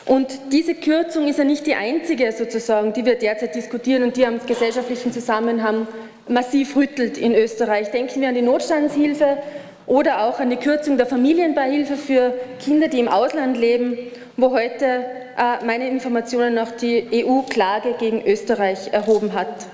Und 0.07 0.29
diese 0.53 0.75
Kürzung 0.75 1.27
ist 1.27 1.39
ja 1.39 1.45
nicht 1.45 1.67
die 1.67 1.75
einzige 1.75 2.31
sozusagen, 2.31 2.93
die 2.93 3.05
wir 3.05 3.17
derzeit 3.17 3.55
diskutieren 3.55 4.05
und 4.05 4.17
die 4.17 4.25
am 4.25 4.39
gesellschaftlichen 4.47 5.13
Zusammenhang 5.13 5.89
massiv 6.29 6.77
rüttelt 6.77 7.19
in 7.19 7.35
Österreich. 7.35 7.91
Denken 7.91 8.21
wir 8.21 8.29
an 8.29 8.35
die 8.35 8.43
Notstandshilfe 8.43 9.39
oder 9.87 10.23
auch 10.23 10.39
an 10.39 10.51
die 10.51 10.57
Kürzung 10.57 10.97
der 10.97 11.07
Familienbeihilfe 11.07 11.97
für 11.97 12.35
Kinder, 12.61 12.87
die 12.87 13.01
im 13.01 13.09
Ausland 13.09 13.57
leben, 13.57 13.99
wo 14.37 14.53
heute 14.53 14.85
äh, 14.85 15.65
meine 15.65 15.89
Informationen 15.89 16.55
noch 16.55 16.71
die 16.71 17.25
EU 17.27 17.43
Klage 17.43 17.95
gegen 17.99 18.25
Österreich 18.25 18.93
erhoben 18.93 19.33
hat. 19.33 19.67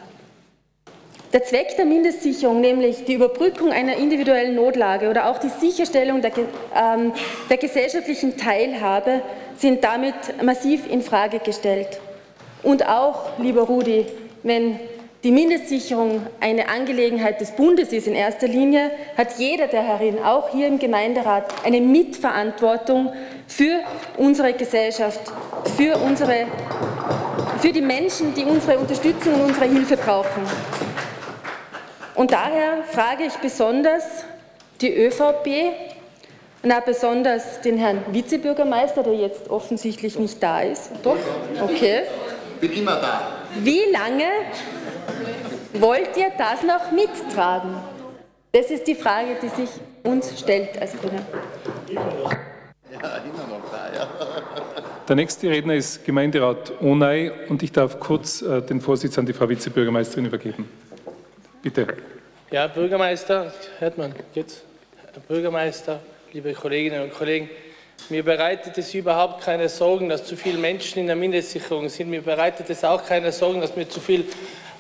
Der 1.33 1.45
Zweck 1.45 1.77
der 1.79 1.87
Mindestsicherung, 1.87 2.61
nämlich 2.61 3.07
die 3.07 3.15
Überbrückung 3.15 3.73
einer 3.73 3.97
individuellen 3.97 4.55
Notlage 4.55 5.09
oder 5.09 5.31
auch 5.31 5.39
die 5.39 5.49
Sicherstellung 5.49 6.21
der, 6.21 6.33
ähm, 6.77 7.13
der 7.49 7.57
gesellschaftlichen 7.57 8.37
Teilhabe, 8.37 9.23
sind 9.57 9.83
damit 9.83 10.15
massiv 10.43 10.87
in 10.91 11.01
Frage 11.01 11.39
gestellt. 11.39 12.01
Und 12.63 12.87
auch, 12.87 13.39
lieber 13.39 13.63
Rudi, 13.63 14.05
wenn 14.43 14.79
die 15.25 15.31
Mindestsicherung 15.31 16.27
eine 16.41 16.69
Angelegenheit 16.69 17.41
des 17.41 17.53
Bundes 17.53 17.93
ist 17.95 18.09
in 18.09 18.15
erster 18.15 18.49
Linie, 18.49 18.91
hat 19.17 19.39
jeder 19.39 19.69
der 19.69 19.85
Herren, 19.85 20.23
auch 20.23 20.51
hier 20.51 20.67
im 20.67 20.79
Gemeinderat, 20.79 21.47
eine 21.65 21.81
Mitverantwortung 21.81 23.11
für 23.47 23.81
unsere 24.19 24.53
Gesellschaft, 24.53 25.21
für, 25.79 25.97
unsere, 25.97 26.47
für 27.61 27.73
die 27.73 27.81
Menschen, 27.81 28.35
die 28.35 28.45
unsere 28.45 28.79
Unterstützung 28.79 29.35
und 29.35 29.43
unsere 29.43 29.67
Hilfe 29.67 29.97
brauchen. 29.97 30.43
Und 32.15 32.33
daher 32.33 32.83
frage 32.91 33.25
ich 33.25 33.35
besonders 33.35 34.25
die 34.81 34.95
ÖVP, 34.95 35.73
na, 36.63 36.81
besonders 36.81 37.61
den 37.63 37.79
Herrn 37.79 38.05
Vizebürgermeister, 38.11 39.03
der 39.03 39.15
jetzt 39.15 39.51
offensichtlich 39.51 40.19
nicht 40.19 40.43
da 40.43 40.61
ist. 40.61 40.91
Doch? 41.03 41.17
Okay. 41.61 42.03
Bin 42.61 42.73
immer 42.73 42.97
da. 42.97 43.33
Wie 43.57 43.83
lange 43.91 44.27
wollt 45.75 46.17
ihr 46.17 46.31
das 46.39 46.63
noch 46.63 46.93
mittragen? 46.93 47.75
Das 48.53 48.71
ist 48.71 48.87
die 48.87 48.95
Frage, 48.95 49.37
die 49.43 49.49
sich 49.49 49.71
uns 50.05 50.39
stellt 50.39 50.81
als 50.81 50.93
Grüne. 50.93 51.25
Ja, 51.89 52.99
immer 52.99 53.47
noch 53.49 53.71
da, 53.71 53.89
ja. 53.99 54.09
Der 55.09 55.17
nächste 55.17 55.49
Redner 55.49 55.75
ist 55.75 56.05
Gemeinderat 56.05 56.81
Onay 56.81 57.33
und 57.49 57.63
ich 57.63 57.73
darf 57.73 57.99
kurz 57.99 58.43
äh, 58.43 58.63
den 58.63 58.81
Vorsitz 58.81 59.19
an 59.19 59.27
die 59.27 59.33
Frau 59.33 59.49
Vizebürgermeisterin 59.49 60.27
übergeben. 60.27 60.69
Bitte. 61.63 61.87
Ja, 62.53 62.67
Bürgermeister, 62.67 63.51
hört 63.79 63.97
man 63.97 64.15
jetzt? 64.35 64.65
Bürgermeister, 65.27 66.01
liebe 66.35 66.53
Kolleginnen 66.53 67.03
und 67.05 67.15
Kollegen, 67.15 67.49
mir 68.11 68.23
bereitet 68.23 68.77
es 68.77 68.93
überhaupt 68.93 69.43
keine 69.43 69.71
Sorgen, 69.71 70.11
dass 70.11 70.27
zu 70.27 70.37
viele 70.37 70.59
Menschen 70.59 70.99
in 70.99 71.07
der 71.07 71.17
Mindestsicherung 71.17 71.89
sind. 71.89 72.11
Mir 72.11 72.21
bereitet 72.21 72.69
es 72.69 72.85
auch 72.85 73.07
keine 73.07 73.33
Sorgen, 73.33 73.63
dass 73.63 73.75
wir 73.75 73.89
zu, 73.89 74.01
viel 74.01 74.27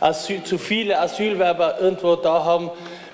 Asyl, 0.00 0.42
zu 0.42 0.58
viele 0.58 1.00
Asylwerber 1.00 1.80
irgendwo 1.80 2.14
da 2.16 2.44
haben. 2.44 2.70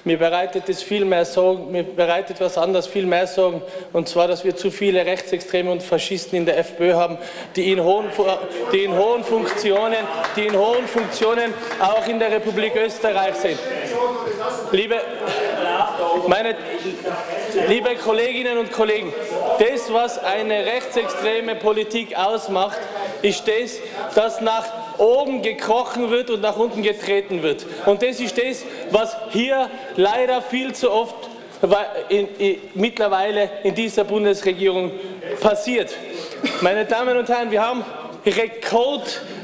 Mir 0.08 0.18
bereitet 0.18 0.70
es 0.70 0.82
viel 0.82 1.04
mehr 1.04 1.26
Sorgen, 1.26 1.70
mir 1.70 1.82
bereitet 1.82 2.40
was 2.40 2.56
anderes 2.56 2.86
viel 2.86 3.04
mehr 3.04 3.26
Sorgen, 3.26 3.60
und 3.92 4.08
zwar, 4.08 4.26
dass 4.26 4.42
wir 4.42 4.56
zu 4.56 4.70
viele 4.70 5.04
Rechtsextreme 5.04 5.70
und 5.70 5.82
Faschisten 5.82 6.38
in 6.38 6.46
der 6.46 6.56
FPÖ 6.56 6.94
haben, 6.94 7.18
die 7.54 7.70
in 7.72 7.84
hohen, 7.84 8.06
die 8.72 8.84
in 8.84 8.96
hohen 8.96 9.22
Funktionen, 9.22 9.98
die 10.34 10.46
in 10.46 10.56
hohen 10.56 10.88
Funktionen 10.88 11.52
auch 11.78 12.08
in 12.08 12.18
der 12.18 12.30
Republik 12.30 12.74
Österreich 12.74 13.34
sind. 13.34 13.58
Liebe, 14.72 14.96
meine, 16.26 16.56
liebe 17.68 17.94
Kolleginnen 17.96 18.56
und 18.56 18.72
Kollegen, 18.72 19.12
das, 19.58 19.92
was 19.92 20.24
eine 20.24 20.64
rechtsextreme 20.64 21.54
Politik 21.54 22.16
ausmacht, 22.16 22.78
ist 23.20 23.46
das, 23.46 23.78
dass 24.14 24.40
nach 24.40 24.87
oben 24.98 25.42
gekrochen 25.42 26.10
wird 26.10 26.30
und 26.30 26.42
nach 26.42 26.56
unten 26.56 26.82
getreten 26.82 27.42
wird. 27.42 27.66
Und 27.86 28.02
das 28.02 28.20
ist 28.20 28.36
das, 28.36 28.64
was 28.90 29.16
hier 29.30 29.70
leider 29.96 30.42
viel 30.42 30.74
zu 30.74 30.90
oft 30.90 31.14
in, 32.08 32.28
in, 32.38 32.56
mittlerweile 32.74 33.50
in 33.64 33.74
dieser 33.74 34.04
Bundesregierung 34.04 34.92
passiert. 35.40 35.94
Meine 36.60 36.84
Damen 36.84 37.16
und 37.16 37.28
Herren, 37.28 37.50
wir 37.50 37.62
haben 37.62 37.84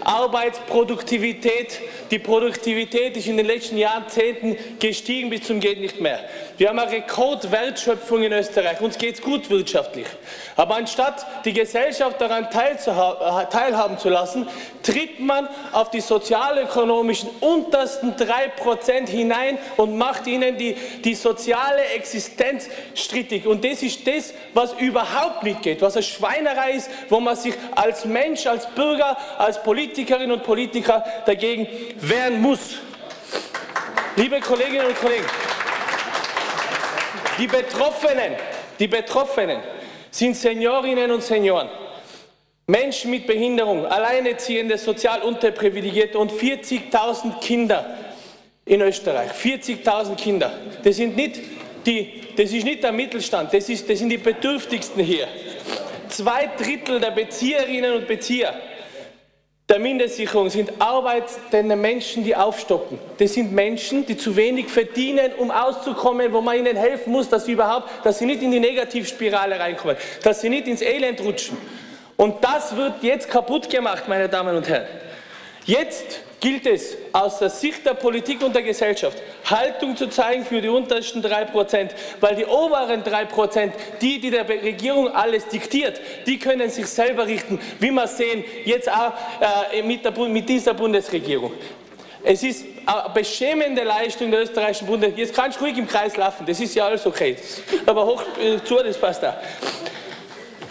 Rekordarbeitsproduktivität. 0.04 1.80
Die 2.10 2.18
Produktivität 2.18 3.16
ist 3.16 3.26
in 3.26 3.38
den 3.38 3.46
letzten 3.46 3.78
Jahrzehnten 3.78 4.56
gestiegen 4.78 5.30
bis 5.30 5.44
zum 5.44 5.60
geht 5.60 5.80
nicht 5.80 6.00
mehr. 6.00 6.20
Wir 6.58 6.68
haben 6.68 6.78
eine 6.78 6.92
Rekordwertschöpfung 6.92 8.22
in 8.22 8.32
Österreich. 8.32 8.80
Uns 8.80 8.98
geht 8.98 9.14
es 9.14 9.22
gut 9.22 9.48
wirtschaftlich. 9.50 10.06
Aber 10.56 10.76
anstatt 10.76 11.26
die 11.44 11.52
Gesellschaft 11.52 12.20
daran 12.20 12.48
teilhaben 12.50 13.98
zu 13.98 14.10
lassen, 14.10 14.46
tritt 14.82 15.18
man 15.18 15.48
auf 15.72 15.90
die 15.90 16.00
sozialökonomischen 16.00 17.30
untersten 17.40 18.14
drei 18.16 18.48
Prozent 18.48 19.08
hinein 19.08 19.58
und 19.76 19.96
macht 19.96 20.26
ihnen 20.26 20.58
die, 20.58 20.76
die 21.02 21.14
soziale 21.14 21.82
Existenz 21.96 22.68
strittig. 22.94 23.46
Und 23.46 23.64
das 23.64 23.82
ist 23.82 24.06
das, 24.06 24.34
was 24.52 24.74
überhaupt 24.74 25.42
nicht 25.42 25.62
geht, 25.62 25.80
was 25.80 25.96
eine 25.96 26.02
Schweinerei 26.02 26.72
ist, 26.72 26.90
wo 27.08 27.18
man 27.18 27.34
sich 27.34 27.54
als 27.74 28.04
Mensch, 28.04 28.46
als 28.46 28.66
Bürger, 28.68 29.16
als 29.38 29.62
Politikerinnen 29.94 30.32
und 30.32 30.42
Politiker 30.42 31.04
dagegen 31.24 31.68
wehren 32.00 32.42
muss. 32.42 32.78
Liebe 34.16 34.40
Kolleginnen 34.40 34.86
und 34.86 34.98
Kollegen, 34.98 35.24
die 37.38 37.46
Betroffenen, 37.46 38.34
die 38.76 38.88
Betroffenen 38.88 39.60
sind 40.10 40.34
Seniorinnen 40.34 41.12
und 41.12 41.22
Senioren, 41.22 41.68
Menschen 42.66 43.12
mit 43.12 43.24
Behinderung, 43.24 43.86
Alleinerziehende, 43.86 44.78
sozial 44.78 45.22
unterprivilegierte 45.22 46.18
und 46.18 46.32
40.000 46.32 47.38
Kinder 47.40 47.96
in 48.64 48.80
Österreich. 48.80 49.30
40.000 49.30 50.16
Kinder. 50.16 50.52
Das, 50.82 50.96
sind 50.96 51.14
nicht 51.14 51.40
die, 51.86 52.20
das 52.36 52.50
ist 52.50 52.64
nicht 52.64 52.82
der 52.82 52.90
Mittelstand, 52.90 53.54
das, 53.54 53.68
ist, 53.68 53.88
das 53.88 54.00
sind 54.00 54.08
die 54.08 54.18
Bedürftigsten 54.18 55.04
hier. 55.04 55.28
Zwei 56.08 56.50
Drittel 56.58 56.98
der 56.98 57.12
Bezieherinnen 57.12 57.94
und 57.94 58.08
Bezieher 58.08 58.54
der 59.68 59.78
Mindestsicherung 59.78 60.50
sind 60.50 60.72
arbeitende 60.78 61.74
Menschen, 61.74 62.22
die 62.22 62.36
aufstocken. 62.36 62.98
Das 63.16 63.32
sind 63.32 63.52
Menschen, 63.52 64.04
die 64.04 64.16
zu 64.16 64.36
wenig 64.36 64.68
verdienen, 64.68 65.32
um 65.38 65.50
auszukommen, 65.50 66.32
wo 66.34 66.42
man 66.42 66.58
ihnen 66.58 66.76
helfen 66.76 67.12
muss, 67.12 67.30
dass 67.30 67.46
sie 67.46 67.52
überhaupt, 67.52 67.88
dass 68.04 68.18
sie 68.18 68.26
nicht 68.26 68.42
in 68.42 68.50
die 68.50 68.60
Negativspirale 68.60 69.58
reinkommen, 69.58 69.96
dass 70.22 70.42
sie 70.42 70.50
nicht 70.50 70.68
ins 70.68 70.82
Elend 70.82 71.22
rutschen. 71.22 71.56
Und 72.16 72.44
das 72.44 72.76
wird 72.76 73.02
jetzt 73.02 73.30
kaputt 73.30 73.70
gemacht, 73.70 74.04
meine 74.06 74.28
Damen 74.28 74.54
und 74.54 74.68
Herren. 74.68 74.86
Jetzt 75.64 76.20
gilt 76.44 76.66
es 76.66 76.98
aus 77.10 77.38
der 77.38 77.48
Sicht 77.48 77.86
der 77.86 77.94
Politik 77.94 78.42
und 78.42 78.54
der 78.54 78.62
Gesellschaft 78.62 79.16
Haltung 79.46 79.96
zu 79.96 80.08
zeigen 80.10 80.44
für 80.44 80.60
die 80.60 80.68
untersten 80.68 81.22
drei 81.22 81.46
Prozent, 81.46 81.94
weil 82.20 82.36
die 82.36 82.44
oberen 82.44 83.02
drei 83.02 83.24
Prozent, 83.24 83.72
die, 84.02 84.20
die 84.20 84.30
der 84.30 84.46
Regierung 84.46 85.08
alles 85.08 85.48
diktiert, 85.48 85.98
die 86.26 86.38
können 86.38 86.68
sich 86.68 86.86
selber 86.86 87.26
richten, 87.26 87.58
wie 87.80 87.90
wir 87.90 88.06
sehen, 88.06 88.44
jetzt 88.66 88.92
auch 88.92 89.14
äh, 89.72 89.82
mit, 89.82 90.04
der, 90.04 90.12
mit 90.12 90.46
dieser 90.46 90.74
Bundesregierung. 90.74 91.50
Es 92.22 92.42
ist 92.42 92.66
eine 92.84 93.08
beschämende 93.14 93.82
Leistung 93.82 94.30
der 94.30 94.42
österreichischen 94.42 94.86
Bundesregierung. 94.86 95.26
Jetzt 95.26 95.34
kannst 95.34 95.58
du 95.58 95.64
ruhig 95.64 95.78
im 95.78 95.88
Kreis 95.88 96.14
laufen, 96.14 96.44
das 96.44 96.60
ist 96.60 96.74
ja 96.74 96.84
alles 96.84 97.06
okay. 97.06 97.36
Aber 97.86 98.04
hoch 98.04 98.22
äh, 98.38 98.62
zu, 98.62 98.74
das 98.76 98.98
passt 98.98 99.24
auch. 99.24 99.32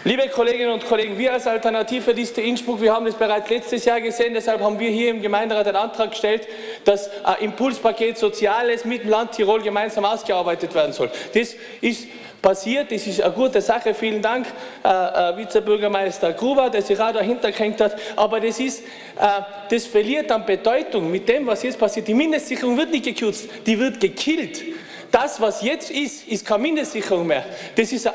Liebe 0.06 0.28
Kolleginnen 0.28 0.70
und 0.70 0.84
Kollegen, 0.84 1.16
wir 1.16 1.32
als 1.32 1.46
Alternative 1.46 2.12
Liste 2.12 2.42
Innsbruck, 2.42 2.78
wir 2.78 2.92
haben 2.92 3.06
das 3.06 3.14
bereits 3.14 3.48
letztes 3.48 3.86
Jahr 3.86 4.02
gesehen, 4.02 4.34
deshalb 4.34 4.60
haben 4.60 4.78
wir 4.78 4.90
hier 4.90 5.08
im 5.08 5.22
Gemeinderat 5.22 5.66
einen 5.66 5.76
Antrag 5.76 6.10
gestellt, 6.10 6.46
dass 6.84 7.08
ein 7.24 7.36
Impulspaket 7.40 8.18
Soziales 8.18 8.84
mit 8.84 9.04
dem 9.04 9.08
Land 9.08 9.32
Tirol 9.32 9.62
gemeinsam 9.62 10.04
ausgearbeitet 10.04 10.74
werden 10.74 10.92
soll. 10.92 11.10
Das 11.32 11.54
ist 11.80 12.06
passiert, 12.42 12.92
das 12.92 13.06
ist 13.06 13.22
eine 13.22 13.32
gute 13.32 13.62
Sache. 13.62 13.94
Vielen 13.94 14.20
Dank, 14.20 14.46
äh, 14.84 14.88
äh, 14.88 15.38
Vizebürgermeister 15.38 16.34
Gruber, 16.34 16.68
der 16.68 16.82
sich 16.82 17.00
auch 17.00 17.12
dahinter 17.12 17.50
gehängt 17.50 17.80
hat. 17.80 17.96
Aber 18.14 18.40
das, 18.40 18.60
ist, 18.60 18.80
äh, 18.80 19.40
das 19.70 19.86
verliert 19.86 20.30
an 20.30 20.44
Bedeutung 20.44 21.10
mit 21.10 21.26
dem, 21.30 21.46
was 21.46 21.62
jetzt 21.62 21.78
passiert. 21.78 22.06
Die 22.06 22.12
Mindestsicherung 22.12 22.76
wird 22.76 22.90
nicht 22.90 23.06
gekürzt, 23.06 23.48
die 23.64 23.78
wird 23.78 23.98
gekillt. 24.00 24.62
Das, 25.10 25.40
was 25.40 25.62
jetzt 25.62 25.90
ist, 25.90 26.28
ist 26.28 26.44
keine 26.44 26.64
Mindestsicherung 26.64 27.26
mehr. 27.26 27.46
Das 27.76 27.90
ist 27.90 28.06
ein 28.06 28.12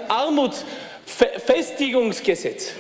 Armutsfestigungsgesetz. 1.10 2.72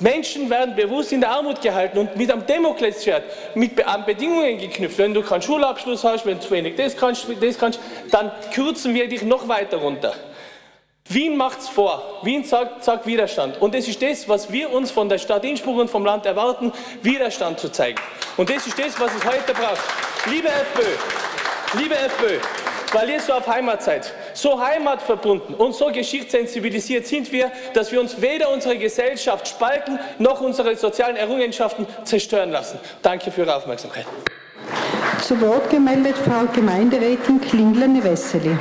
Menschen 0.00 0.50
werden 0.50 0.74
bewusst 0.74 1.12
in 1.12 1.20
der 1.20 1.30
Armut 1.30 1.60
gehalten 1.60 1.98
und 1.98 2.16
mit 2.16 2.30
einem 2.30 2.44
Damoklesschwert, 2.44 3.24
mit 3.54 3.86
an 3.86 4.04
Bedingungen 4.04 4.58
geknüpft. 4.58 4.98
Wenn 4.98 5.14
du 5.14 5.22
keinen 5.22 5.42
Schulabschluss 5.42 6.02
hast, 6.02 6.26
wenn 6.26 6.38
du 6.38 6.44
zu 6.44 6.50
wenig 6.50 6.74
das 6.76 6.96
kannst, 6.96 7.26
das 7.40 7.58
kannst, 7.58 7.78
dann 8.10 8.32
kürzen 8.52 8.94
wir 8.94 9.08
dich 9.08 9.22
noch 9.22 9.46
weiter 9.46 9.76
runter. 9.76 10.14
Wien 11.08 11.36
macht 11.36 11.60
es 11.60 11.68
vor. 11.68 12.20
Wien 12.22 12.44
sagt, 12.44 12.84
sagt 12.84 13.06
Widerstand. 13.06 13.60
Und 13.60 13.74
das 13.74 13.86
ist 13.86 14.00
das, 14.00 14.28
was 14.28 14.50
wir 14.50 14.72
uns 14.72 14.90
von 14.90 15.08
der 15.08 15.18
Stadt 15.18 15.44
Innsbruck 15.44 15.78
und 15.78 15.90
vom 15.90 16.04
Land 16.04 16.26
erwarten, 16.26 16.72
Widerstand 17.02 17.60
zu 17.60 17.70
zeigen. 17.70 18.00
Und 18.36 18.48
das 18.48 18.66
ist 18.66 18.78
das, 18.78 18.98
was 18.98 19.12
es 19.14 19.24
heute 19.24 19.52
braucht. 19.52 19.80
Liebe 20.26 20.48
FPÖ, 20.48 21.78
liebe 21.78 21.94
FPÖ, 21.96 22.38
weil 22.92 23.10
ihr 23.10 23.20
so 23.20 23.32
auf 23.32 23.46
Heimat 23.46 23.82
seid, 23.82 24.12
so 24.34 24.60
heimatverbunden 24.60 25.54
und 25.54 25.74
so 25.74 25.86
geschichtssensibilisiert 25.86 27.06
sind 27.06 27.32
wir, 27.32 27.50
dass 27.74 27.92
wir 27.92 28.00
uns 28.00 28.20
weder 28.20 28.50
unsere 28.50 28.76
Gesellschaft 28.78 29.48
spalten, 29.48 29.98
noch 30.18 30.40
unsere 30.40 30.76
sozialen 30.76 31.16
Errungenschaften 31.16 31.86
zerstören 32.04 32.50
lassen. 32.50 32.78
Danke 33.02 33.30
für 33.30 33.42
Ihre 33.42 33.56
Aufmerksamkeit. 33.56 34.06
Zu 35.20 35.40
Wort 35.40 35.70
gemeldet 35.70 36.16
Frau 36.18 36.46
Gemeinderätin 36.52 37.40
Klingler-Wessely. 37.40 38.56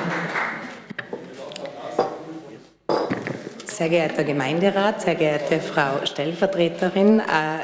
Sehr 3.82 3.90
geehrter 3.90 4.24
Gemeinderat, 4.24 5.02
sehr 5.02 5.16
geehrte 5.16 5.60
Frau 5.60 6.06
Stellvertreterin, 6.06 7.20
äh, 7.20 7.24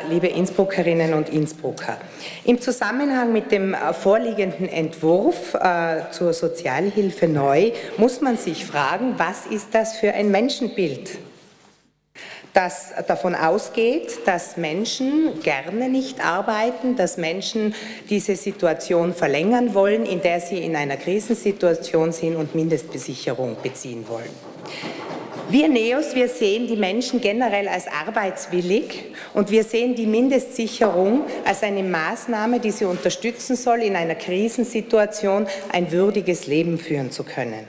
liebe 0.10 0.26
Innsbruckerinnen 0.26 1.14
und 1.14 1.30
Innsbrucker. 1.30 2.00
Im 2.44 2.60
Zusammenhang 2.60 3.32
mit 3.32 3.52
dem 3.52 3.76
äh, 3.76 3.94
vorliegenden 3.94 4.68
Entwurf 4.68 5.54
äh, 5.54 6.10
zur 6.10 6.34
Sozialhilfe 6.34 7.28
neu 7.28 7.72
muss 7.98 8.20
man 8.20 8.36
sich 8.36 8.66
fragen, 8.66 9.14
was 9.18 9.46
ist 9.46 9.76
das 9.76 9.98
für 9.98 10.12
ein 10.12 10.32
Menschenbild? 10.32 11.20
das 12.54 12.88
davon 13.08 13.36
ausgeht, 13.36 14.22
dass 14.26 14.58
Menschen 14.58 15.40
gerne 15.44 15.90
nicht 15.90 16.26
arbeiten, 16.26 16.96
dass 16.96 17.18
Menschen 17.18 17.76
diese 18.10 18.36
Situation 18.36 19.14
verlängern 19.14 19.76
wollen, 19.76 20.08
in 20.08 20.24
der 20.24 20.40
sie 20.40 20.58
in 20.58 20.76
einer 20.76 20.98
Krisensituation 20.98 22.12
sind 22.12 22.36
und 22.36 22.56
Mindestbesicherung 22.56 23.58
beziehen 23.62 24.08
wollen. 24.10 24.32
Wir 25.50 25.70
Neos, 25.70 26.14
wir 26.14 26.28
sehen 26.28 26.68
die 26.68 26.76
Menschen 26.76 27.22
generell 27.22 27.70
als 27.70 27.88
arbeitswillig 27.88 29.06
und 29.34 29.50
wir 29.50 29.64
sehen 29.64 29.96
die 29.96 30.06
Mindestsicherung 30.06 31.22
als 31.46 31.64
eine 31.64 31.84
Maßnahme, 31.84 32.60
die 32.60 32.72
sie 32.72 32.84
unterstützen 32.84 33.56
soll, 33.56 33.82
in 33.84 33.96
einer 33.96 34.16
Krisensituation 34.16 35.48
ein 35.72 35.90
würdiges 35.92 36.48
Leben 36.48 36.78
führen 36.78 37.12
zu 37.12 37.24
können. 37.24 37.66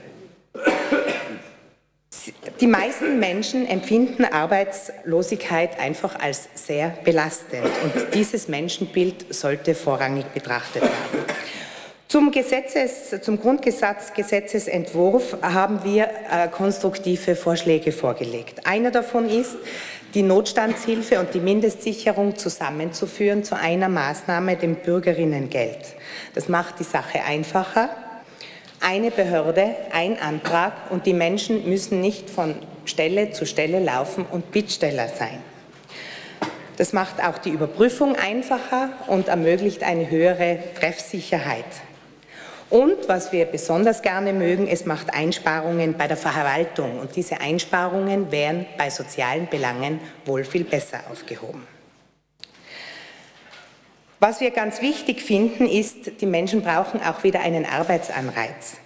Die 2.60 2.66
meisten 2.66 3.20
Menschen 3.20 3.64
empfinden 3.68 4.24
Arbeitslosigkeit 4.24 5.78
einfach 5.78 6.18
als 6.18 6.48
sehr 6.54 6.98
belastend 7.04 7.62
und 7.84 8.14
dieses 8.14 8.48
Menschenbild 8.48 9.32
sollte 9.32 9.76
vorrangig 9.76 10.26
betrachtet 10.34 10.82
werden. 10.82 11.24
Zum, 12.09 12.31
Gesetzes, 12.31 13.21
zum 13.21 13.38
Grundgesetzentwurf 13.38 15.37
haben 15.42 15.85
wir 15.85 16.05
äh, 16.05 16.49
konstruktive 16.49 17.37
Vorschläge 17.37 17.92
vorgelegt. 17.92 18.66
Einer 18.66 18.90
davon 18.90 19.29
ist, 19.29 19.57
die 20.14 20.23
Notstandshilfe 20.23 21.21
und 21.21 21.35
die 21.35 21.40
Mindestsicherung 21.40 22.35
zusammenzuführen 22.37 23.44
zu 23.44 23.57
einer 23.57 23.90
Maßnahme, 23.90 24.57
dem 24.57 24.77
Bürgerinnengeld. 24.77 25.81
Das 26.35 26.49
macht 26.49 26.79
die 26.81 26.85
Sache 26.85 27.23
einfacher. 27.25 27.90
Eine 28.81 29.11
Behörde, 29.11 29.77
ein 29.92 30.18
Antrag 30.18 30.90
und 30.90 31.05
die 31.05 31.12
Menschen 31.12 31.68
müssen 31.68 32.01
nicht 32.01 32.31
von 32.31 32.55
Stelle 32.87 33.33
zu 33.33 33.44
Stelle 33.44 33.81
laufen 33.81 34.25
und 34.31 34.51
Bittsteller 34.51 35.09
sein. 35.09 35.42
Das 36.79 36.94
macht 36.94 37.23
auch 37.23 37.37
die 37.37 37.51
Überprüfung 37.51 38.16
einfacher 38.16 38.94
und 39.09 39.29
ermöglicht 39.29 39.83
eine 39.83 40.09
höhere 40.09 40.59
Treffsicherheit. 40.79 41.66
Und 42.70 43.09
was 43.09 43.33
wir 43.33 43.46
besonders 43.46 44.02
gerne 44.02 44.33
mögen, 44.35 44.68
es 44.68 44.85
macht 44.85 45.14
Einsparungen 45.14 45.94
bei 45.96 46.07
der 46.07 46.18
Verwaltung. 46.18 46.98
Und 46.98 47.16
diese 47.16 47.40
Einsparungen 47.40 48.31
wären 48.31 48.66
bei 48.76 48.90
sozialen 48.90 49.48
Belangen 49.48 50.00
wohl 50.26 50.44
viel 50.44 50.64
besser 50.64 51.00
aufgehoben. 51.11 51.66
Was 54.20 54.40
wir 54.40 54.50
ganz 54.50 54.83
wichtig 54.83 55.22
finden, 55.22 55.66
ist, 55.66 56.20
die 56.20 56.26
Menschen 56.26 56.62
brauchen 56.62 57.00
auch 57.00 57.22
wieder 57.22 57.40
einen 57.40 57.64
Arbeitsanreiz. 57.64 58.76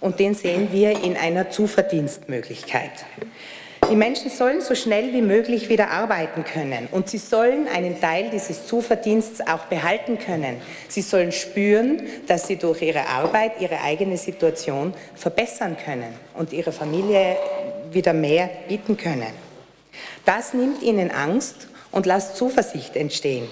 Und 0.00 0.18
den 0.20 0.34
sehen 0.34 0.68
wir 0.72 1.02
in 1.02 1.16
einer 1.16 1.50
Zuverdienstmöglichkeit. 1.50 3.06
Die 3.88 3.94
Menschen 3.94 4.30
sollen 4.30 4.60
so 4.62 4.74
schnell 4.74 5.12
wie 5.12 5.22
möglich 5.22 5.68
wieder 5.68 5.90
arbeiten 5.90 6.42
können 6.42 6.88
und 6.90 7.08
sie 7.08 7.18
sollen 7.18 7.68
einen 7.68 8.00
Teil 8.00 8.30
dieses 8.30 8.66
Zuverdienstes 8.66 9.46
auch 9.46 9.66
behalten 9.66 10.18
können. 10.18 10.60
Sie 10.88 11.02
sollen 11.02 11.30
spüren, 11.30 12.02
dass 12.26 12.48
sie 12.48 12.56
durch 12.56 12.82
ihre 12.82 13.06
Arbeit 13.06 13.60
ihre 13.60 13.80
eigene 13.82 14.16
Situation 14.16 14.92
verbessern 15.14 15.76
können 15.82 16.12
und 16.34 16.52
ihrer 16.52 16.72
Familie 16.72 17.36
wieder 17.92 18.12
mehr 18.12 18.50
bieten 18.66 18.96
können. 18.96 19.32
Das 20.24 20.52
nimmt 20.52 20.82
ihnen 20.82 21.12
Angst 21.12 21.68
und 21.92 22.06
lässt 22.06 22.36
Zuversicht 22.36 22.96
entstehen. 22.96 23.46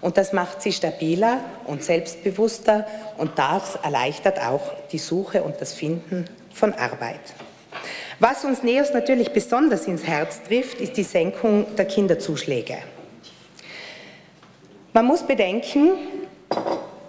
Und 0.00 0.16
das 0.16 0.32
macht 0.32 0.60
sie 0.60 0.72
stabiler 0.72 1.40
und 1.66 1.84
selbstbewusster 1.84 2.84
und 3.16 3.38
das 3.38 3.76
erleichtert 3.76 4.40
auch 4.40 4.72
die 4.90 4.98
Suche 4.98 5.44
und 5.44 5.60
das 5.60 5.72
Finden 5.72 6.24
von 6.52 6.72
Arbeit. 6.72 7.20
Was 8.20 8.44
uns 8.44 8.64
NEOS 8.64 8.92
natürlich 8.92 9.30
besonders 9.32 9.86
ins 9.86 10.04
Herz 10.04 10.42
trifft, 10.42 10.80
ist 10.80 10.96
die 10.96 11.04
Senkung 11.04 11.66
der 11.76 11.84
Kinderzuschläge. 11.84 12.78
Man 14.92 15.06
muss 15.06 15.22
bedenken, 15.22 15.92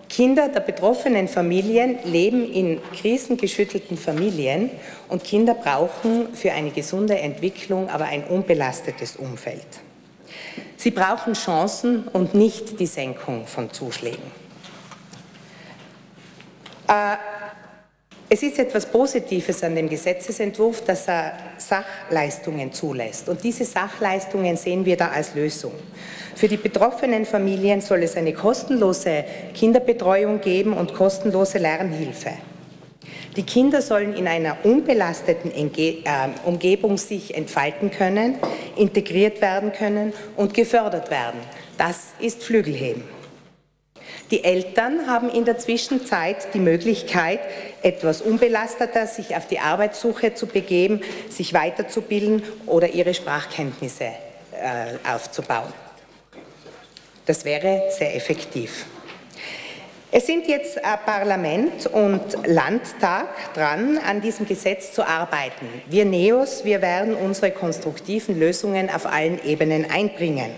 Kinder 0.08 0.50
der 0.50 0.60
betroffenen 0.60 1.28
Familien 1.28 1.98
leben 2.04 2.52
in 2.52 2.80
krisengeschüttelten 2.94 3.98
Familien 3.98 4.70
und 5.08 5.24
Kinder 5.24 5.56
brauchen 5.56 6.34
für 6.36 6.52
eine 6.52 6.70
gesunde 6.72 7.18
Entwicklung 7.18 7.90
aber 7.90 8.06
ein 8.06 8.24
unbelastetes 8.26 9.16
Umfeld. 9.16 9.66
Sie 10.78 10.92
brauchen 10.92 11.34
Chancen 11.34 12.08
und 12.10 12.36
nicht 12.36 12.80
die 12.80 12.86
Senkung 12.86 13.48
von 13.48 13.72
Zuschlägen. 13.72 14.32
Äh, 16.88 17.16
es 18.32 18.44
ist 18.44 18.60
etwas 18.60 18.86
Positives 18.86 19.64
an 19.64 19.76
dem 19.76 19.90
Gesetzesentwurf, 19.90 20.84
dass 20.84 21.08
er 21.08 21.34
Sachleistungen 21.58 22.72
zulässt. 22.72 23.28
Und 23.28 23.44
diese 23.44 23.66
Sachleistungen 23.66 24.56
sehen 24.56 24.86
wir 24.86 24.96
da 24.96 25.08
als 25.10 25.34
Lösung. 25.34 25.72
Für 26.36 26.48
die 26.48 26.58
betroffenen 26.58 27.26
Familien 27.26 27.82
soll 27.82 28.04
es 28.04 28.16
eine 28.16 28.34
kostenlose 28.34 29.26
Kinderbetreuung 29.56 30.42
geben 30.42 30.74
und 30.74 30.94
kostenlose 30.94 31.58
Lernhilfe. 31.58 32.34
Die 33.36 33.44
Kinder 33.44 33.82
sollen 33.82 34.16
in 34.16 34.28
einer 34.28 34.58
unbelasteten 34.64 35.52
äh, 35.52 35.94
Umgebung 36.46 36.98
sich 36.98 37.36
entfalten 37.36 37.90
können, 37.90 38.36
integriert 38.76 39.42
werden 39.42 39.72
können 39.72 40.14
und 40.36 40.54
gefördert 40.54 41.10
werden. 41.10 41.40
Das 41.78 42.10
ist 42.20 42.44
Flügelheben. 42.44 43.19
Die 44.32 44.44
Eltern 44.44 45.08
haben 45.08 45.30
in 45.30 45.44
der 45.44 45.58
Zwischenzeit 45.58 46.54
die 46.54 46.60
Möglichkeit, 46.60 47.40
etwas 47.82 48.22
unbelasteter 48.22 49.08
sich 49.08 49.36
auf 49.36 49.48
die 49.48 49.60
Arbeitssuche 49.60 50.36
zu 50.36 50.46
begeben, 50.46 51.02
sich 51.30 51.54
weiterzubilden 51.54 52.44
oder 52.68 52.90
ihre 52.90 53.14
Sprachkenntnisse 53.16 54.06
äh, 54.06 55.10
aufzubauen. 55.12 55.74
Das 57.26 57.44
wäre 57.44 57.84
sehr 57.90 58.16
effektiv. 58.16 58.86
Es 60.12 60.26
sind 60.26 60.48
jetzt 60.48 60.78
äh, 60.78 60.82
Parlament 61.06 61.86
und 61.86 62.22
Landtag 62.48 63.54
dran, 63.54 64.00
an 64.00 64.22
diesem 64.22 64.48
Gesetz 64.48 64.92
zu 64.92 65.08
arbeiten. 65.08 65.68
Wir 65.88 66.06
Neos, 66.06 66.66
wir 66.66 66.82
werden 66.82 67.14
unsere 67.16 67.52
konstruktiven 67.52 68.40
Lösungen 68.40 68.90
auf 68.90 69.06
allen 69.06 69.44
Ebenen 69.44 69.90
einbringen. 69.90 70.52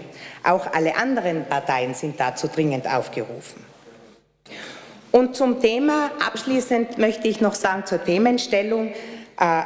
Auch 0.44 0.74
alle 0.74 0.96
anderen 0.96 1.46
Parteien 1.46 1.94
sind 1.94 2.20
dazu 2.20 2.48
dringend 2.48 2.88
aufgerufen. 2.88 3.64
Und 5.12 5.36
zum 5.36 5.60
Thema, 5.60 6.12
abschließend 6.26 6.98
möchte 6.98 7.28
ich 7.28 7.42
noch 7.42 7.54
sagen 7.54 7.86
zur 7.86 8.04
Themenstellung, 8.04 8.94
äh, 9.40 9.64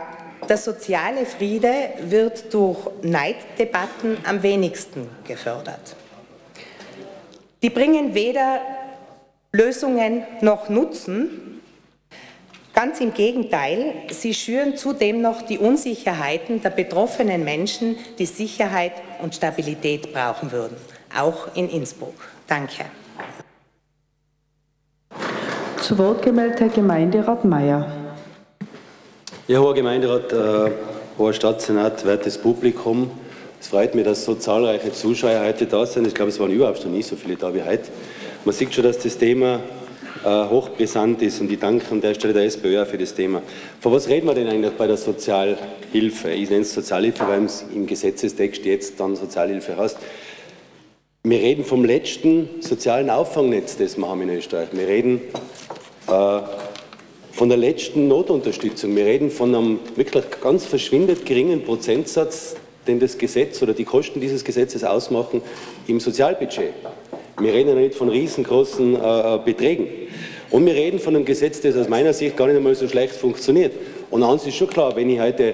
der 0.50 0.58
soziale 0.58 1.26
Friede 1.26 1.72
wird 2.02 2.54
durch 2.54 2.78
Neiddebatten 3.02 4.18
am 4.26 4.44
wenigsten 4.44 5.10
gefördert. 5.28 5.96
Die 7.62 7.70
bringen 7.70 8.14
weder 8.14 8.62
Lösungen 9.52 10.24
noch 10.42 10.70
Nutzen. 10.70 11.55
Ganz 12.76 13.00
im 13.00 13.14
Gegenteil, 13.14 13.94
sie 14.12 14.34
schüren 14.34 14.76
zudem 14.76 15.22
noch 15.22 15.44
die 15.44 15.58
Unsicherheiten 15.58 16.62
der 16.62 16.72
betroffenen 16.72 17.46
Menschen, 17.46 17.96
die 18.20 18.26
Sicherheit 18.26 18.92
und 19.22 19.34
Stabilität 19.34 20.12
brauchen 20.12 20.52
würden, 20.52 20.76
auch 21.18 21.56
in 21.56 21.70
Innsbruck. 21.70 22.16
Danke. 22.48 22.84
Zu 25.82 25.98
Wort 25.98 26.22
gemeldet 26.22 26.60
Herr 26.60 26.70
Gemeinderat 26.70 27.46
Mayer. 27.46 27.88
Ja, 29.48 29.60
hoher 29.60 29.74
Gemeinderat, 29.74 30.34
äh, 30.34 30.72
hoher 31.18 31.32
Stadtsenat, 31.32 32.06
wertes 32.06 32.38
Publikum. 32.38 33.10
Es 33.62 33.68
freut 33.68 33.96
mich, 33.96 34.04
dass 34.04 34.26
so 34.26 34.36
zahlreiche 34.36 34.92
Zuschauer 34.92 35.40
heute 35.46 35.66
da 35.66 35.86
sind. 35.86 36.08
Ich 36.08 36.14
glaube, 36.14 36.30
es 36.30 36.40
waren 36.42 36.52
überhaupt 36.52 36.84
noch 36.84 36.92
nie 36.92 37.04
so 37.04 37.16
viele 37.16 37.38
da 37.38 37.54
wie 37.54 37.64
heute. 37.64 37.90
Man 38.44 38.54
sieht 38.54 38.74
schon, 38.74 38.84
dass 38.84 39.00
das 39.00 39.18
Thema 39.18 39.62
hochbrisant 40.26 41.22
ist 41.22 41.40
und 41.40 41.52
ich 41.52 41.60
danke 41.60 41.92
an 41.92 42.02
der 42.02 42.14
Stelle 42.16 42.34
der 42.34 42.46
SPÖ 42.46 42.82
auch 42.82 42.88
für 42.88 42.98
das 42.98 43.14
Thema. 43.14 43.42
Von 43.80 43.94
was 43.94 44.08
reden 44.10 44.28
wir 44.28 44.34
denn 44.34 44.48
eigentlich 44.48 44.74
bei 44.74 44.88
der 44.88 44.98
Sozialhilfe? 44.98 46.32
Ich 46.32 46.50
nenne 46.50 46.64
es 46.64 46.74
Sozialhilfe, 46.74 47.28
weil 47.28 47.44
es 47.46 47.66
im 47.74 47.86
Gesetzestext 47.86 48.66
jetzt 48.66 49.00
dann 49.00 49.16
Sozialhilfe 49.16 49.78
heißt. 49.78 49.98
Wir 51.24 51.40
reden 51.40 51.64
vom 51.64 51.84
letzten 51.84 52.50
sozialen 52.60 53.10
Auffangnetz, 53.10 53.78
das 53.78 53.98
wir 53.98 54.08
haben 54.08 54.22
in 54.22 54.30
Österreich. 54.30 54.70
Wir 54.72 54.88
reden 54.88 55.22
äh, 56.08 56.40
von 57.32 57.50
der 57.50 57.58
letzten 57.58 58.08
Notunterstützung. 58.08 58.96
Wir 58.96 59.06
reden 59.06 59.32
von 59.32 59.54
einem 59.54 59.80
wirklich 59.96 60.24
ganz 60.42 60.66
verschwindend 60.66 61.26
geringen 61.26 61.64
Prozentsatz, 61.64 62.56
den 62.88 63.00
das 63.00 63.18
Gesetz 63.18 63.62
oder 63.62 63.74
die 63.74 63.86
Kosten 63.86 64.22
dieses 64.22 64.44
Gesetzes 64.44 64.84
ausmachen 64.84 65.42
im 65.88 66.00
Sozialbudget. 66.00 66.74
Wir 67.40 67.54
reden 67.54 67.70
ja 67.70 67.76
nicht 67.76 67.96
von 67.96 68.10
riesengroßen 68.10 68.96
äh, 68.96 69.40
Beträgen. 69.44 69.88
Und 70.52 70.66
wir 70.66 70.74
reden 70.74 71.00
von 71.00 71.16
einem 71.16 71.26
Gesetz, 71.26 71.62
das 71.62 71.76
aus 71.76 71.90
meiner 71.90 72.14
Sicht 72.14 72.38
gar 72.38 72.48
nicht 72.48 72.56
einmal 72.56 72.76
so 72.76 72.88
schlecht 72.88 73.16
funktioniert. 73.16 73.74
Und 74.10 74.24
eins 74.24 74.46
ist 74.46 74.56
schon 74.56 74.70
klar, 74.70 74.96
wenn 74.96 75.10
ich 75.10 75.20
heute 75.20 75.54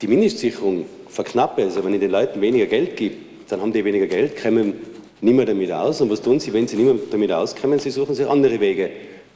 die 0.00 0.06
Mindestsicherung 0.08 0.86
verknappe, 1.08 1.62
also 1.62 1.84
wenn 1.84 1.94
ich 1.94 2.00
den 2.00 2.10
Leuten 2.10 2.40
weniger 2.40 2.66
Geld 2.66 2.96
gebe, 2.96 3.16
dann 3.48 3.60
haben 3.60 3.72
die 3.72 3.84
weniger 3.84 4.06
Geld, 4.06 4.42
kommen 4.42 4.74
nicht 5.20 5.34
mehr 5.34 5.46
damit 5.46 5.70
aus. 5.70 6.00
Und 6.00 6.10
was 6.10 6.20
tun 6.20 6.40
sie, 6.40 6.52
wenn 6.52 6.66
sie 6.66 6.76
nicht 6.76 6.86
mehr 6.86 6.96
damit 7.10 7.30
auskommen? 7.30 7.78
Sie 7.78 7.90
suchen 7.90 8.14
sich 8.14 8.26
andere 8.26 8.58
Wege 8.58 8.90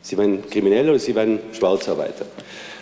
Sie 0.07 0.17
werden 0.17 0.49
kriminell 0.49 0.89
oder 0.89 1.01
sie 1.01 1.17
werden 1.17 1.41
Schwarzarbeiter. 1.53 2.27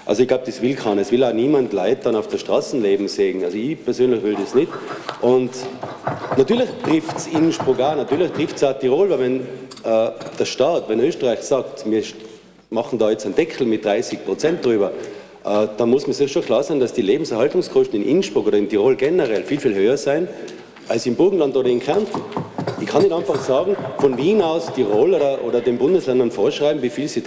Also 0.06 0.22
ich 0.22 0.28
glaube, 0.28 0.44
das 0.44 0.60
will 0.60 0.74
keiner. 0.74 1.00
Es 1.00 1.10
will 1.12 1.24
auch 1.24 1.32
niemand 1.32 1.72
Leid 1.72 2.04
dann 2.04 2.14
auf 2.14 2.28
der 2.28 2.38
Straßenleben 2.38 3.08
sägen. 3.08 3.44
Also 3.44 3.56
ich 3.56 3.82
persönlich 3.82 4.22
will 4.22 4.34
das 4.34 4.54
nicht. 4.54 4.70
Und 5.22 5.50
natürlich 6.36 6.68
trifft 6.82 7.16
es 7.16 7.26
Innsbruck 7.26 7.80
auch, 7.80 7.96
natürlich 7.96 8.30
trifft 8.32 8.56
es 8.56 8.64
auch 8.64 8.78
Tirol, 8.78 9.08
weil 9.10 9.18
wenn 9.18 9.40
äh, 9.40 10.10
der 10.38 10.44
Staat, 10.44 10.88
wenn 10.88 11.00
Österreich 11.00 11.40
sagt, 11.40 11.90
wir 11.90 12.02
machen 12.70 12.98
da 12.98 13.10
jetzt 13.10 13.24
einen 13.24 13.34
Deckel 13.34 13.66
mit 13.66 13.84
30 13.84 14.24
Prozent 14.24 14.64
drüber, 14.64 14.92
äh, 15.44 15.68
dann 15.76 15.88
muss 15.88 16.06
man 16.06 16.12
sich 16.12 16.30
schon 16.30 16.42
klar 16.42 16.62
sein, 16.62 16.80
dass 16.80 16.92
die 16.92 17.02
Lebenserhaltungskosten 17.02 18.02
in 18.02 18.08
Innsbruck 18.08 18.46
oder 18.46 18.58
in 18.58 18.68
Tirol 18.68 18.96
generell 18.96 19.42
viel, 19.42 19.60
viel 19.60 19.74
höher 19.74 19.96
sein 19.96 20.28
als 20.86 21.06
im 21.06 21.16
Burgenland 21.16 21.56
oder 21.56 21.70
in 21.70 21.80
Kärnten. 21.80 22.20
Ich 22.78 22.86
kann 22.86 23.02
nicht 23.02 23.12
einfach 23.12 23.40
sagen, 23.40 23.74
von 23.98 24.18
Wien 24.18 24.42
aus 24.42 24.70
Tirol 24.74 25.14
oder, 25.14 25.42
oder 25.42 25.60
den 25.62 25.78
Bundesländern 25.78 26.30
vorschreiben, 26.30 26.82
wie 26.82 26.90
viel 26.90 27.08
sie 27.08 27.22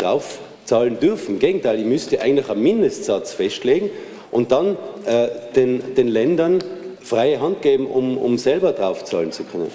draufzahlen 0.68 1.00
dürfen. 1.00 1.36
Im 1.36 1.40
Gegenteil, 1.40 1.80
ich 1.80 1.86
müsste 1.86 2.22
eigentlich 2.22 2.50
einen 2.50 2.62
Mindestsatz 2.62 3.34
festlegen 3.34 3.90
und 4.32 4.52
dann 4.52 4.78
äh, 5.06 5.28
den, 5.56 5.96
den 5.96 6.10
Ländern 6.10 6.64
freie 7.02 7.40
Hand 7.40 7.62
geben, 7.62 7.88
um, 7.88 8.18
um 8.18 8.38
selber 8.38 8.74
draufzahlen 8.74 9.32
zu 9.32 9.44
können. 9.44 9.72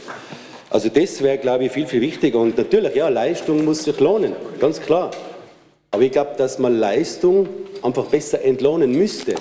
Also 0.71 0.89
das 0.89 1.23
wäre, 1.23 1.39
glaube 1.39 1.65
ich, 1.65 1.73
viel, 1.73 1.87
viel 1.87 2.01
wichtiger. 2.01 2.39
Und 2.39 2.57
natürlich, 2.57 2.95
ja, 2.95 3.09
Leistung 3.09 3.65
muss 3.65 3.85
sich 3.85 3.99
lohnen, 4.01 4.35
ganz 4.61 4.81
klar. 4.81 5.11
Aber 5.91 6.03
ich 6.03 6.13
glaube, 6.13 6.33
dass 6.37 6.59
man 6.59 6.79
Leistung 6.79 7.49
einfach 7.83 8.05
besser 8.05 8.43
entlohnen 8.43 8.93
müsste. 8.93 9.35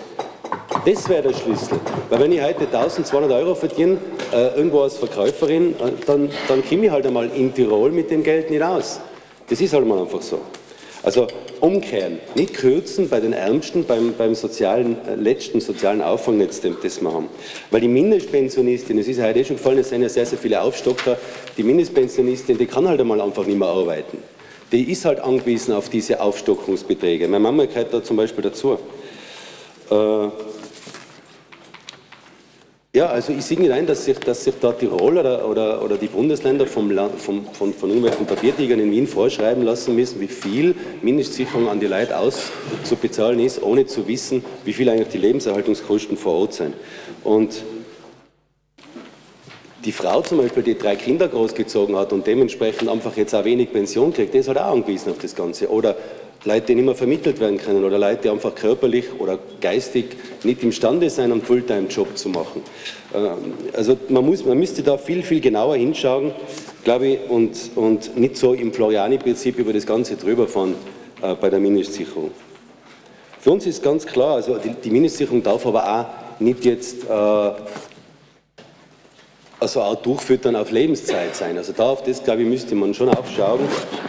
Das 0.86 1.08
wäre 1.08 1.22
der 1.22 1.34
Schlüssel. 1.34 1.80
Weil 2.10 2.22
wenn 2.22 2.32
ich 2.32 2.42
heute 2.42 2.62
1200 2.62 3.32
Euro 3.32 3.56
verdiene, 3.56 3.98
äh, 4.34 4.56
irgendwo 4.56 4.82
als 4.82 4.98
Verkäuferin, 4.98 5.72
äh, 5.74 5.92
dann, 6.06 6.30
dann 6.48 6.68
komme 6.68 6.86
ich 6.86 6.92
halt 6.92 7.06
einmal 7.06 7.30
in 7.30 7.54
Tirol 7.54 7.92
mit 7.92 8.10
dem 8.10 8.24
Geld 8.24 8.50
nicht 8.50 8.64
aus. 8.64 9.00
Das 9.48 9.62
ist 9.62 9.74
halt 9.74 9.86
mal 9.86 10.00
einfach 10.00 10.22
so. 10.22 10.40
Also 11.04 11.28
umkehren, 11.62 12.20
nicht 12.36 12.54
kürzen 12.54 13.10
bei 13.10 13.20
den 13.20 13.34
Ärmsten, 13.34 13.86
beim, 13.86 14.14
beim 14.14 14.36
sozialen, 14.36 14.98
äh, 15.08 15.16
letzten 15.16 15.60
sozialen 15.60 16.02
Auffangnetz, 16.02 16.62
das 16.62 17.02
wir 17.02 17.12
haben. 17.12 17.28
Weil 17.72 17.82
die 17.82 17.88
Mindestpensionistin, 17.88 19.00
es 19.00 19.08
ist 19.08 19.18
ja 19.18 19.26
heute 19.26 19.40
eh 19.40 19.46
schon 19.46 19.58
gefallen, 19.58 19.80
es 19.80 19.90
sind 19.90 20.04
ja 20.04 20.10
sehr, 20.10 20.26
sehr 20.28 20.38
viele 20.38 20.62
Aufstocker, 20.62 21.18
die 21.58 21.64
Mindestpensionistin, 21.64 22.58
die 22.58 22.68
kann 22.68 22.88
halt 22.88 23.00
einmal 23.00 23.20
einfach 23.20 23.46
nicht 23.46 23.58
mehr 23.58 23.68
arbeiten. 23.68 24.20
Die 24.72 24.92
ist 24.92 25.04
halt 25.04 25.20
angewiesen 25.20 25.74
auf 25.74 25.90
diese 25.90 26.22
Aufstockungsbeträge. 26.22 27.28
Meine 27.28 27.44
Mama 27.44 27.66
gehört 27.66 27.94
da 27.94 28.04
zum 28.04 28.18
Beispiel 28.18 28.44
dazu. 28.44 28.78
Äh, 29.90 30.28
ja, 32.94 33.08
also 33.08 33.32
ich 33.32 33.46
sehe 33.46 33.58
nicht 33.58 33.72
ein, 33.72 33.88
dass 33.88 34.04
sich, 34.04 34.20
dass 34.20 34.44
sich 34.44 34.56
da 34.60 34.74
Tirol 34.74 35.18
oder, 35.18 35.48
oder, 35.48 35.82
oder 35.82 35.98
die 35.98 36.08
Bundesländer 36.08 36.68
vom, 36.68 36.92
vom, 37.18 37.46
von, 37.46 37.74
von 37.74 37.90
irgendwelchen 37.90 38.26
Papiertigern 38.26 38.82
in 38.82 38.92
Wien 38.92 39.08
vorschreiben 39.08 39.64
lassen 39.64 39.96
müssen, 39.96 40.20
wie 40.20 40.28
viel 40.28 40.76
Mindestsicherung 41.02 41.70
an 41.70 41.80
die 41.80 41.88
Leute 41.88 42.18
auszubezahlen 42.18 43.40
ist, 43.40 43.64
ohne 43.64 43.86
zu 43.86 44.08
wissen, 44.08 44.44
wie 44.66 44.74
viel 44.74 44.90
eigentlich 44.90 45.08
die 45.08 45.20
Lebenserhaltungskosten 45.20 46.18
vor 46.18 46.34
Ort 46.34 46.54
sind. 46.54 46.76
Und 47.24 47.64
die 49.86 49.92
Frau 49.94 50.22
zum 50.22 50.40
Beispiel, 50.40 50.64
die 50.64 50.78
drei 50.78 50.96
Kinder 50.96 51.30
großgezogen 51.30 51.96
hat 51.96 52.12
und 52.12 52.28
dementsprechend 52.28 52.90
einfach 52.90 53.16
jetzt 53.16 53.34
auch 53.34 53.46
wenig 53.46 53.72
Pension 53.72 54.14
kriegt, 54.14 54.34
die 54.34 54.40
ist 54.40 54.48
halt 54.48 54.60
auch 54.60 54.74
angewiesen 54.74 55.12
auf 55.12 55.18
das 55.18 55.34
Ganze. 55.34 55.72
Oder 55.72 55.96
Leute, 56.44 56.68
die 56.68 56.76
nicht 56.76 56.86
mehr 56.86 56.96
vermittelt 56.96 57.40
werden 57.40 57.58
können 57.58 57.84
oder 57.84 58.00
Leute, 58.00 58.24
die 58.24 58.30
einfach 58.30 58.56
körperlich 58.56 59.06
oder 59.20 59.38
geistig 59.60 60.06
nicht 60.44 60.64
imstande 60.64 61.10
sind, 61.10 61.32
einen 61.32 61.42
Fulltime-Job 61.42 62.18
zu 62.18 62.30
machen. 62.30 62.64
Ähm, 63.14 63.54
also 63.74 63.98
man, 64.10 64.26
muss, 64.26 64.44
man 64.44 64.58
müsste 64.58 64.82
da 64.82 64.98
viel, 64.98 65.22
viel 65.22 65.40
genauer 65.40 65.76
hinschauen, 65.76 66.32
glaube 66.84 67.08
ich, 67.08 67.20
und, 67.30 67.58
und 67.76 68.18
nicht 68.18 68.38
so 68.38 68.54
im 68.54 68.74
Floriani-Prinzip 68.74 69.60
über 69.60 69.72
das 69.72 69.86
Ganze 69.86 70.16
drüber 70.16 70.48
fahren 70.48 70.74
äh, 71.22 71.36
bei 71.36 71.50
der 71.50 71.60
Mindestsicherung. 71.60 72.32
Für 73.40 73.52
uns 73.52 73.68
ist 73.68 73.84
ganz 73.84 74.06
klar, 74.06 74.36
also 74.36 74.58
die, 74.58 74.74
die 74.84 74.90
Mindestsicherung 74.90 75.44
darf 75.44 75.66
aber 75.66 75.84
auch 75.84 76.42
nicht 76.42 76.66
jetzt 76.66 77.04
äh, 77.04 77.52
also 79.60 79.82
auch 79.82 79.96
durchfüttern 79.96 80.56
auf 80.56 80.72
Lebenszeit 80.72 81.36
sein. 81.36 81.56
Also 81.56 81.72
da 81.72 81.84
auf 81.84 82.02
das, 82.02 82.24
glaube 82.24 82.42
ich, 82.42 82.48
müsste 82.48 82.74
man 82.74 82.96
schon 82.96 83.10
aufschauen, 83.10 83.60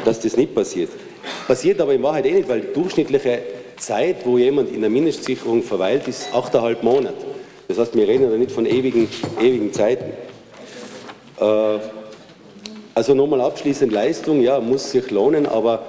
dass 0.03 0.19
das 0.19 0.39
nicht 0.39 0.55
passiert. 0.55 0.89
Passiert 1.47 1.81
aber 1.81 1.95
in 1.95 2.03
Wahrheit 2.03 2.27
eh 2.27 2.33
nicht, 2.33 2.49
weil 2.49 2.61
die 2.61 2.73
durchschnittliche 2.73 3.41
Zeit, 3.77 4.25
wo 4.25 4.39
jemand 4.39 4.73
in 4.73 4.81
der 4.81 4.91
Mindestsicherung 4.91 5.63
verweilt, 5.63 6.07
ist 6.09 6.33
8,5 6.33 6.83
Monate. 6.83 7.15
Das 7.69 7.79
heißt, 7.79 7.95
wir 7.97 8.07
reden 8.07 8.31
ja 8.31 8.37
nicht 8.37 8.53
von 8.53 8.67
ewigen, 8.67 9.09
ewigen 9.41 9.73
Zeiten. 9.73 10.13
Äh, 11.41 11.79
also 12.95 13.15
nochmal 13.15 13.41
abschließend, 13.41 13.93
Leistung, 13.93 14.41
ja, 14.43 14.61
muss 14.61 14.91
sich 14.91 15.11
lohnen, 15.11 15.47
aber 15.47 15.87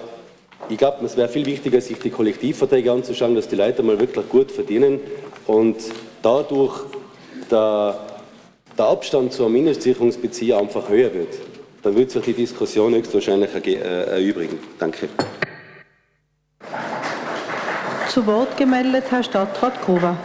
ich 0.69 0.78
glaube, 0.78 1.06
es 1.06 1.17
wäre 1.17 1.28
viel 1.28 1.46
wichtiger, 1.46 1.82
sich 1.82 2.00
die 2.00 2.10
Kollektivverträge 2.10 2.91
anzuschauen, 2.91 3.36
dass 3.36 3.50
die 3.50 3.58
Leute 3.58 3.84
mal 3.84 4.00
wirklich 4.00 4.30
gut 4.30 4.52
verdienen 4.52 5.02
und 5.46 5.76
dadurch 6.22 6.80
der, 7.52 8.00
der 8.78 8.86
Abstand 8.86 9.34
zur 9.34 9.50
Mindestsicherungsbezieher 9.50 10.58
einfach 10.58 10.88
höher 10.88 11.13
wird 11.13 11.53
dann 11.84 11.96
wird 11.96 12.12
sich 12.12 12.24
die 12.24 12.34
Diskussion 12.34 12.96
höchstwahrscheinlich 12.96 13.54
äh, 13.67 13.76
erübrigen. 13.76 14.58
Danke. 14.80 15.10
Zu 18.10 18.26
Wort 18.26 18.58
gemeldet 18.58 19.06
Herr 19.10 19.24
Stadtrat 19.24 19.82
Gruber. 19.82 20.17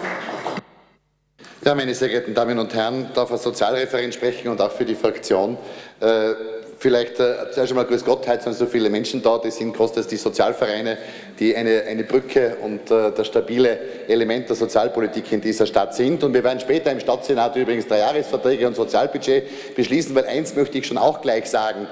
Ja, 1.65 1.75
meine 1.75 1.95
sehr 1.95 2.09
geehrten 2.09 2.33
Damen 2.35 2.59
und 2.59 2.73
Herren, 2.73 3.11
darf 3.15 3.31
als 3.33 3.43
Sozialreferent 3.43 4.15
sprechen 4.15 4.49
und 4.49 4.61
auch 4.61 4.71
für 4.71 4.85
die 4.85 4.95
Fraktion. 4.95 5.59
Äh, 6.01 6.33
Vielleicht 6.81 7.19
äh, 7.19 7.51
zuerst 7.51 7.73
einmal 7.73 7.87
Grüß 7.87 8.05
Gott, 8.05 8.29
heute 8.29 8.45
sind 8.45 8.55
so 8.55 8.67
viele 8.67 8.89
Menschen 8.89 9.21
da, 9.21 9.39
die 9.39 9.51
sind 9.51 9.77
groß, 9.77 9.95
dass 9.95 10.07
die 10.07 10.17
Sozialvereine, 10.17 10.97
die 11.41 11.57
eine, 11.57 11.83
eine 11.83 12.05
Brücke 12.05 12.57
und 12.63 12.89
äh, 12.93 13.11
das 13.11 13.27
stabile 13.27 13.81
Element 14.07 14.49
der 14.49 14.55
Sozialpolitik 14.55 15.33
in 15.33 15.41
dieser 15.41 15.67
Stadt 15.67 15.97
sind. 15.97 16.23
Und 16.23 16.35
wir 16.35 16.45
werden 16.45 16.61
später 16.61 16.93
im 16.93 17.01
Stadtsenat 17.01 17.57
übrigens 17.57 17.89
drei 17.89 17.99
Jahresverträge 17.99 18.65
und 18.65 18.77
Sozialbudget 18.77 19.75
beschließen, 19.75 20.15
weil 20.15 20.27
eins 20.27 20.55
möchte 20.55 20.79
ich 20.79 20.87
schon 20.87 20.99
auch 20.99 21.21
gleich 21.21 21.47
sagen. 21.47 21.89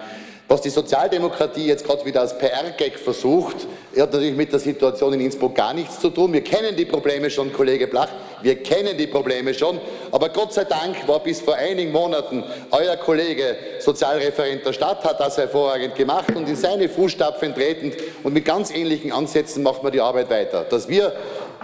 Was 0.48 0.60
die 0.60 0.70
Sozialdemokratie 0.70 1.66
jetzt 1.66 1.84
gerade 1.84 2.04
wieder 2.04 2.20
als 2.20 2.38
PR-Gag 2.38 3.00
versucht, 3.00 3.66
hat 3.98 4.12
natürlich 4.12 4.36
mit 4.36 4.52
der 4.52 4.60
Situation 4.60 5.12
in 5.14 5.20
Innsbruck 5.20 5.56
gar 5.56 5.74
nichts 5.74 5.98
zu 5.98 6.08
tun. 6.08 6.32
Wir 6.32 6.44
kennen 6.44 6.76
die 6.76 6.84
Probleme 6.84 7.28
schon, 7.30 7.52
Kollege 7.52 7.88
Blach, 7.88 8.10
wir 8.42 8.62
kennen 8.62 8.96
die 8.96 9.08
Probleme 9.08 9.52
schon. 9.54 9.80
Aber 10.12 10.28
Gott 10.28 10.52
sei 10.52 10.62
Dank 10.62 11.08
war 11.08 11.18
bis 11.18 11.40
vor 11.40 11.56
einigen 11.56 11.90
Monaten 11.90 12.44
euer 12.70 12.96
Kollege 12.96 13.56
Sozialreferent 13.80 14.64
der 14.64 14.72
Stadt, 14.72 15.02
hat 15.02 15.18
das 15.18 15.36
hervorragend 15.36 15.96
gemacht 15.96 16.28
und 16.36 16.48
in 16.48 16.54
seine 16.54 16.88
Fußstapfen 16.88 17.52
tretend 17.52 17.96
und 18.22 18.32
mit 18.32 18.44
ganz 18.44 18.70
ähnlichen 18.70 19.10
Ansätzen 19.10 19.64
macht 19.64 19.82
man 19.82 19.90
die 19.90 20.00
Arbeit 20.00 20.30
weiter. 20.30 20.64
Dass 20.64 20.88
wir 20.88 21.12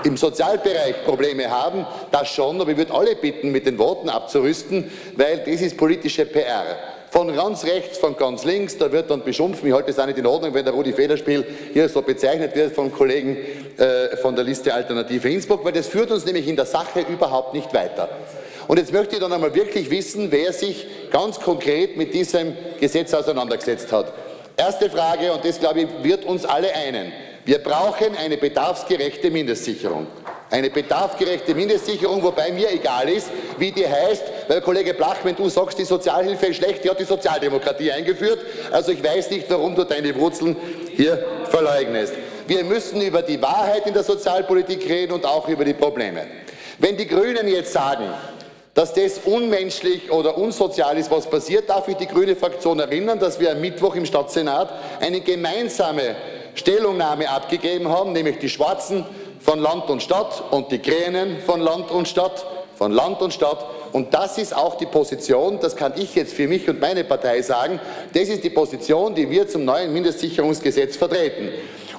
im 0.02 0.16
Sozialbereich 0.16 1.04
Probleme 1.04 1.48
haben, 1.48 1.86
das 2.10 2.30
schon, 2.30 2.60
aber 2.60 2.72
ich 2.72 2.76
würde 2.76 2.92
alle 2.92 3.14
bitten, 3.14 3.52
mit 3.52 3.64
den 3.64 3.78
Worten 3.78 4.08
abzurüsten, 4.08 4.90
weil 5.16 5.38
das 5.38 5.60
ist 5.60 5.76
politische 5.76 6.26
PR. 6.26 6.91
Von 7.12 7.36
ganz 7.36 7.62
rechts, 7.64 7.98
von 7.98 8.16
ganz 8.16 8.42
links, 8.46 8.78
da 8.78 8.90
wird 8.90 9.10
dann 9.10 9.22
beschimpfen, 9.22 9.68
ich 9.68 9.74
halte 9.74 9.90
es 9.90 9.98
auch 9.98 10.06
nicht 10.06 10.16
in 10.16 10.24
Ordnung, 10.24 10.54
wenn 10.54 10.64
der 10.64 10.72
Rudi 10.72 10.94
Federspiel 10.94 11.44
hier 11.74 11.86
so 11.90 12.00
bezeichnet 12.00 12.56
wird 12.56 12.74
von 12.74 12.90
Kollegen 12.90 13.36
äh, 13.76 14.16
von 14.16 14.34
der 14.34 14.46
Liste 14.46 14.72
Alternative 14.72 15.28
Innsbruck, 15.28 15.62
weil 15.62 15.72
das 15.72 15.88
führt 15.88 16.10
uns 16.10 16.24
nämlich 16.24 16.48
in 16.48 16.56
der 16.56 16.64
Sache 16.64 17.00
überhaupt 17.00 17.52
nicht 17.52 17.74
weiter. 17.74 18.08
Und 18.66 18.78
jetzt 18.78 18.94
möchte 18.94 19.16
ich 19.16 19.20
dann 19.20 19.30
einmal 19.30 19.54
wirklich 19.54 19.90
wissen, 19.90 20.32
wer 20.32 20.54
sich 20.54 20.86
ganz 21.10 21.38
konkret 21.38 21.98
mit 21.98 22.14
diesem 22.14 22.56
Gesetz 22.80 23.12
auseinandergesetzt 23.12 23.92
hat. 23.92 24.10
Erste 24.56 24.88
Frage, 24.88 25.34
und 25.34 25.44
das 25.44 25.60
glaube 25.60 25.82
ich, 25.82 25.88
wird 26.02 26.24
uns 26.24 26.46
alle 26.46 26.74
einen. 26.74 27.12
Wir 27.44 27.58
brauchen 27.58 28.16
eine 28.16 28.38
bedarfsgerechte 28.38 29.30
Mindestsicherung. 29.30 30.06
Eine 30.52 30.68
bedarfsgerechte 30.68 31.54
Mindestsicherung, 31.54 32.22
wobei 32.22 32.52
mir 32.52 32.70
egal 32.70 33.08
ist, 33.08 33.28
wie 33.56 33.72
die 33.72 33.88
heißt, 33.88 34.22
weil 34.48 34.60
Kollege 34.60 34.92
Blach, 34.92 35.16
wenn 35.22 35.34
du 35.34 35.48
sagst, 35.48 35.78
die 35.78 35.86
Sozialhilfe 35.86 36.44
ist 36.44 36.56
schlecht, 36.56 36.84
die 36.84 36.90
hat 36.90 37.00
die 37.00 37.04
Sozialdemokratie 37.04 37.90
eingeführt. 37.90 38.38
Also 38.70 38.92
ich 38.92 39.02
weiß 39.02 39.30
nicht, 39.30 39.48
warum 39.48 39.74
du 39.74 39.84
deine 39.84 40.14
Wurzeln 40.14 40.54
hier 40.94 41.24
verleugnest. 41.48 42.12
Wir 42.46 42.64
müssen 42.64 43.00
über 43.00 43.22
die 43.22 43.40
Wahrheit 43.40 43.86
in 43.86 43.94
der 43.94 44.02
Sozialpolitik 44.02 44.86
reden 44.86 45.12
und 45.12 45.24
auch 45.24 45.48
über 45.48 45.64
die 45.64 45.72
Probleme. 45.72 46.26
Wenn 46.78 46.98
die 46.98 47.06
Grünen 47.06 47.48
jetzt 47.48 47.72
sagen, 47.72 48.04
dass 48.74 48.92
das 48.92 49.20
unmenschlich 49.24 50.12
oder 50.12 50.36
unsozial 50.36 50.98
ist, 50.98 51.10
was 51.10 51.30
passiert, 51.30 51.70
darf 51.70 51.88
ich 51.88 51.96
die 51.96 52.06
grüne 52.06 52.36
Fraktion 52.36 52.78
erinnern, 52.78 53.18
dass 53.18 53.40
wir 53.40 53.52
am 53.52 53.60
Mittwoch 53.62 53.94
im 53.94 54.04
Stadtsenat 54.04 54.70
eine 55.00 55.22
gemeinsame 55.22 56.14
Stellungnahme 56.54 57.30
abgegeben 57.30 57.88
haben, 57.88 58.12
nämlich 58.12 58.38
die 58.38 58.50
Schwarzen 58.50 59.06
von 59.42 59.58
Land 59.58 59.90
und 59.90 60.02
Stadt 60.02 60.42
und 60.50 60.70
die 60.70 60.78
Kränen 60.78 61.40
von 61.40 61.60
Land 61.60 61.90
und 61.90 62.06
Stadt, 62.06 62.44
von 62.76 62.92
Land 62.92 63.20
und 63.22 63.32
Stadt. 63.32 63.64
Und 63.92 64.14
das 64.14 64.38
ist 64.38 64.56
auch 64.56 64.76
die 64.76 64.86
Position, 64.86 65.58
das 65.60 65.76
kann 65.76 65.92
ich 65.96 66.14
jetzt 66.14 66.32
für 66.32 66.48
mich 66.48 66.66
und 66.68 66.80
meine 66.80 67.04
Partei 67.04 67.42
sagen, 67.42 67.78
das 68.14 68.28
ist 68.28 68.42
die 68.42 68.50
Position, 68.50 69.14
die 69.14 69.28
wir 69.28 69.46
zum 69.46 69.66
neuen 69.66 69.92
Mindestsicherungsgesetz 69.92 70.96
vertreten 70.96 71.50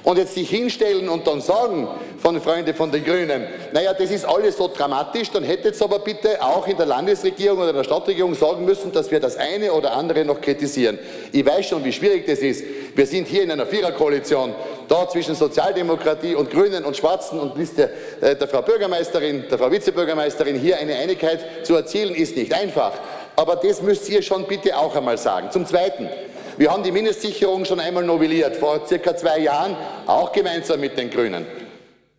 und 0.04 0.18
jetzt 0.18 0.34
sich 0.34 0.50
hinstellen 0.50 1.08
und 1.08 1.26
dann 1.26 1.40
sagen 1.40 1.88
von 2.18 2.40
Freunden 2.40 2.74
von 2.74 2.92
den 2.92 3.04
Grünen, 3.04 3.46
naja, 3.72 3.92
das 3.94 4.10
ist 4.10 4.24
alles 4.24 4.56
so 4.56 4.68
dramatisch, 4.68 5.30
dann 5.30 5.44
hättet 5.44 5.80
aber 5.82 5.98
bitte 5.98 6.40
auch 6.42 6.66
in 6.66 6.76
der 6.76 6.86
Landesregierung 6.86 7.58
oder 7.58 7.72
der 7.72 7.84
Stadtregierung 7.84 8.34
sagen 8.34 8.64
müssen, 8.64 8.92
dass 8.92 9.10
wir 9.10 9.18
das 9.18 9.36
eine 9.36 9.72
oder 9.72 9.94
andere 9.94 10.24
noch 10.24 10.40
kritisieren. 10.40 10.98
Ich 11.32 11.44
weiß 11.44 11.66
schon, 11.66 11.84
wie 11.84 11.92
schwierig 11.92 12.26
das 12.26 12.40
ist. 12.40 12.64
Wir 12.94 13.06
sind 13.06 13.26
hier 13.28 13.42
in 13.42 13.50
einer 13.50 13.66
Viererkoalition, 13.66 14.54
da 14.88 15.08
zwischen 15.08 15.34
Sozialdemokratie 15.34 16.34
und 16.34 16.50
Grünen 16.50 16.84
und 16.84 16.96
Schwarzen 16.96 17.38
und 17.38 17.56
Liste 17.56 17.90
äh, 18.20 18.36
der 18.36 18.48
Frau 18.48 18.62
Bürgermeisterin, 18.62 19.44
der 19.50 19.58
Frau 19.58 19.70
Vizebürgermeisterin 19.70 20.56
hier 20.56 20.78
eine 20.78 20.96
Einigkeit 20.96 21.66
zu 21.66 21.74
erzielen, 21.74 22.14
ist 22.14 22.36
nicht 22.36 22.52
einfach. 22.52 22.92
Aber 23.36 23.56
das 23.56 23.82
müsst 23.82 24.08
ihr 24.08 24.22
schon 24.22 24.46
bitte 24.46 24.76
auch 24.76 24.94
einmal 24.94 25.18
sagen. 25.18 25.50
Zum 25.50 25.66
Zweiten, 25.66 26.08
wir 26.56 26.70
haben 26.70 26.82
die 26.82 26.92
Mindestsicherung 26.92 27.64
schon 27.64 27.80
einmal 27.80 28.04
novelliert, 28.04 28.56
vor 28.56 28.86
circa 28.86 29.16
zwei 29.16 29.40
Jahren, 29.40 29.76
auch 30.06 30.30
gemeinsam 30.32 30.80
mit 30.80 30.96
den 30.96 31.10
Grünen. 31.10 31.46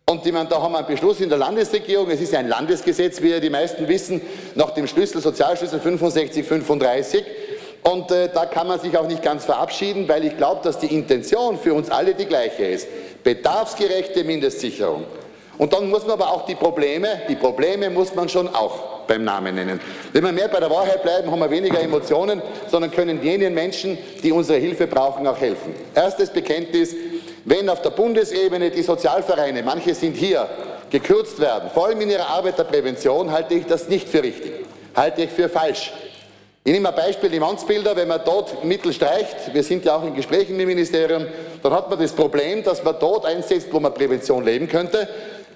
Und 0.08 0.24
meine, 0.32 0.48
da 0.48 0.62
haben 0.62 0.72
wir 0.72 0.78
einen 0.78 0.86
Beschluss 0.86 1.20
in 1.20 1.28
der 1.28 1.38
Landesregierung, 1.38 2.08
es 2.10 2.20
ist 2.20 2.32
ein 2.32 2.46
Landesgesetz, 2.46 3.20
wie 3.22 3.30
ja 3.30 3.40
die 3.40 3.50
meisten 3.50 3.88
wissen, 3.88 4.20
nach 4.54 4.70
dem 4.70 4.86
Schlüssel, 4.86 5.20
Sozialschlüssel 5.20 5.80
6535. 5.80 7.24
Und 7.92 8.10
äh, 8.10 8.28
da 8.32 8.46
kann 8.46 8.66
man 8.66 8.80
sich 8.80 8.98
auch 8.98 9.06
nicht 9.06 9.22
ganz 9.22 9.44
verabschieden, 9.44 10.08
weil 10.08 10.24
ich 10.24 10.36
glaube, 10.36 10.60
dass 10.64 10.78
die 10.78 10.92
Intention 10.92 11.56
für 11.56 11.72
uns 11.72 11.88
alle 11.88 12.14
die 12.14 12.26
gleiche 12.26 12.64
ist. 12.64 12.88
Bedarfsgerechte 13.22 14.24
Mindestsicherung. 14.24 15.04
Und 15.56 15.72
dann 15.72 15.88
muss 15.88 16.02
man 16.02 16.12
aber 16.12 16.30
auch 16.30 16.44
die 16.46 16.56
Probleme, 16.56 17.08
die 17.28 17.36
Probleme 17.36 17.88
muss 17.88 18.14
man 18.14 18.28
schon 18.28 18.48
auch 18.48 19.06
beim 19.06 19.22
Namen 19.22 19.54
nennen. 19.54 19.80
Wenn 20.12 20.24
wir 20.24 20.32
mehr 20.32 20.48
bei 20.48 20.58
der 20.58 20.68
Wahrheit 20.68 21.02
bleiben, 21.02 21.30
haben 21.30 21.38
wir 21.38 21.50
weniger 21.50 21.80
Emotionen, 21.80 22.42
sondern 22.68 22.90
können 22.90 23.22
jenen 23.22 23.54
Menschen, 23.54 23.96
die 24.22 24.32
unsere 24.32 24.58
Hilfe 24.58 24.88
brauchen, 24.88 25.26
auch 25.26 25.40
helfen. 25.40 25.72
Erstes 25.94 26.30
Bekenntnis, 26.30 26.94
wenn 27.44 27.70
auf 27.70 27.82
der 27.82 27.90
Bundesebene 27.90 28.70
die 28.70 28.82
Sozialvereine, 28.82 29.62
manche 29.62 29.94
sind 29.94 30.16
hier, 30.16 30.48
gekürzt 30.90 31.38
werden, 31.40 31.70
vor 31.72 31.86
allem 31.86 32.00
in 32.00 32.10
ihrer 32.10 32.28
Arbeit 32.28 32.58
der 32.58 32.64
Prävention, 32.64 33.30
halte 33.30 33.54
ich 33.54 33.66
das 33.66 33.88
nicht 33.88 34.08
für 34.08 34.22
richtig, 34.22 34.52
halte 34.94 35.22
ich 35.22 35.30
für 35.30 35.48
falsch. 35.48 35.92
Ich 36.66 36.72
nehme 36.72 36.88
ein 36.88 36.96
Beispiel, 36.96 37.30
die 37.30 37.38
Mannsbilder, 37.38 37.94
wenn 37.94 38.08
man 38.08 38.22
dort 38.24 38.64
Mittel 38.64 38.92
streicht, 38.92 39.54
wir 39.54 39.62
sind 39.62 39.84
ja 39.84 39.94
auch 39.94 40.02
in 40.02 40.16
Gesprächen 40.16 40.58
im 40.58 40.66
Ministerium, 40.66 41.24
dann 41.62 41.72
hat 41.72 41.88
man 41.88 41.96
das 41.96 42.10
Problem, 42.10 42.64
dass 42.64 42.82
man 42.82 42.96
dort 42.98 43.24
einsetzt, 43.24 43.68
wo 43.70 43.78
man 43.78 43.94
Prävention 43.94 44.44
leben 44.44 44.66
könnte, 44.66 45.08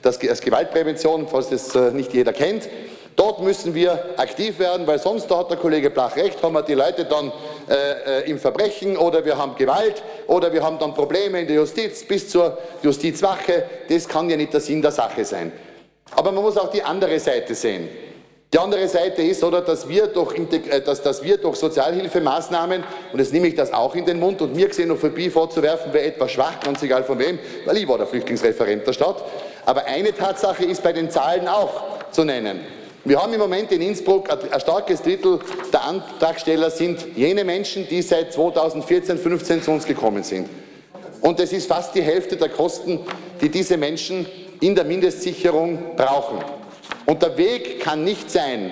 das 0.02 0.20
als 0.20 0.40
Gewaltprävention, 0.40 1.26
falls 1.26 1.48
das 1.48 1.74
äh, 1.74 1.90
nicht 1.90 2.14
jeder 2.14 2.32
kennt. 2.32 2.68
Dort 3.16 3.42
müssen 3.42 3.74
wir 3.74 4.00
aktiv 4.18 4.60
werden, 4.60 4.86
weil 4.86 5.00
sonst, 5.00 5.28
da 5.28 5.38
hat 5.38 5.50
der 5.50 5.56
Kollege 5.56 5.90
Blach 5.90 6.14
recht, 6.14 6.40
haben 6.44 6.52
wir 6.52 6.62
die 6.62 6.74
Leute 6.74 7.04
dann 7.06 7.32
äh, 7.68 8.20
äh, 8.20 8.30
im 8.30 8.38
Verbrechen 8.38 8.96
oder 8.96 9.24
wir 9.24 9.36
haben 9.36 9.56
Gewalt 9.56 10.04
oder 10.28 10.52
wir 10.52 10.62
haben 10.62 10.78
dann 10.78 10.94
Probleme 10.94 11.40
in 11.40 11.48
der 11.48 11.56
Justiz 11.56 12.06
bis 12.06 12.28
zur 12.28 12.56
Justizwache. 12.84 13.64
Das 13.88 14.06
kann 14.06 14.30
ja 14.30 14.36
nicht 14.36 14.52
der 14.52 14.60
Sinn 14.60 14.80
der 14.80 14.92
Sache 14.92 15.24
sein. 15.24 15.50
Aber 16.12 16.30
man 16.30 16.44
muss 16.44 16.56
auch 16.56 16.70
die 16.70 16.84
andere 16.84 17.18
Seite 17.18 17.56
sehen. 17.56 17.88
Die 18.52 18.58
andere 18.58 18.88
Seite 18.88 19.22
ist, 19.22 19.44
oder, 19.44 19.60
dass 19.60 19.88
wir 19.88 20.08
durch, 20.08 20.34
äh, 20.36 20.80
dass, 20.80 21.00
dass 21.02 21.22
wir 21.22 21.36
durch 21.36 21.54
Sozialhilfemaßnahmen, 21.56 22.82
und 23.12 23.18
jetzt 23.20 23.32
nehme 23.32 23.46
ich 23.46 23.54
das 23.54 23.72
auch 23.72 23.94
in 23.94 24.04
den 24.04 24.18
Mund, 24.18 24.42
und 24.42 24.56
mir 24.56 24.68
Xenophobie 24.68 25.30
vorzuwerfen, 25.30 25.92
wäre 25.92 26.06
etwas 26.06 26.32
schwach, 26.32 26.58
ganz 26.58 26.82
egal 26.82 27.04
von 27.04 27.16
wem, 27.20 27.38
weil 27.64 27.76
ich 27.76 27.86
war 27.86 27.98
der 27.98 28.08
Flüchtlingsreferent 28.08 28.84
der 28.84 28.92
Stadt. 28.92 29.22
Aber 29.66 29.84
eine 29.84 30.12
Tatsache 30.12 30.64
ist 30.64 30.82
bei 30.82 30.92
den 30.92 31.12
Zahlen 31.12 31.46
auch 31.46 32.10
zu 32.10 32.24
nennen. 32.24 32.60
Wir 33.04 33.22
haben 33.22 33.32
im 33.32 33.38
Moment 33.38 33.70
in 33.70 33.82
Innsbruck 33.82 34.28
ein 34.28 34.60
starkes 34.60 35.00
Drittel 35.00 35.38
der 35.72 35.84
Antragsteller 35.84 36.70
sind 36.70 37.06
jene 37.16 37.44
Menschen, 37.44 37.86
die 37.88 38.02
seit 38.02 38.32
2014, 38.32 39.16
15 39.16 39.62
zu 39.62 39.70
uns 39.70 39.86
gekommen 39.86 40.24
sind. 40.24 40.48
Und 41.20 41.38
es 41.38 41.52
ist 41.52 41.68
fast 41.68 41.94
die 41.94 42.02
Hälfte 42.02 42.36
der 42.36 42.48
Kosten, 42.48 42.98
die 43.40 43.48
diese 43.48 43.76
Menschen 43.76 44.26
in 44.60 44.74
der 44.74 44.84
Mindestsicherung 44.84 45.96
brauchen. 45.96 46.38
Und 47.10 47.22
der 47.22 47.36
Weg 47.36 47.80
kann 47.80 48.04
nicht 48.04 48.30
sein, 48.30 48.70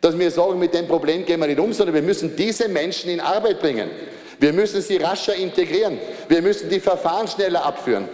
dass 0.00 0.16
wir 0.16 0.30
sagen, 0.30 0.60
mit 0.60 0.72
dem 0.72 0.86
Problem 0.86 1.24
gehen 1.24 1.40
wir 1.40 1.48
nicht 1.48 1.58
um, 1.58 1.72
sondern 1.72 1.96
wir 1.96 2.02
müssen 2.02 2.36
diese 2.36 2.68
Menschen 2.68 3.10
in 3.10 3.18
Arbeit 3.18 3.58
bringen. 3.58 3.90
Wir 4.38 4.52
müssen 4.52 4.80
sie 4.80 4.98
rascher 4.98 5.34
integrieren. 5.34 5.98
Wir 6.28 6.42
müssen 6.42 6.68
die 6.68 6.78
Verfahren 6.78 7.26
schneller 7.26 7.66
abführen. 7.66 8.08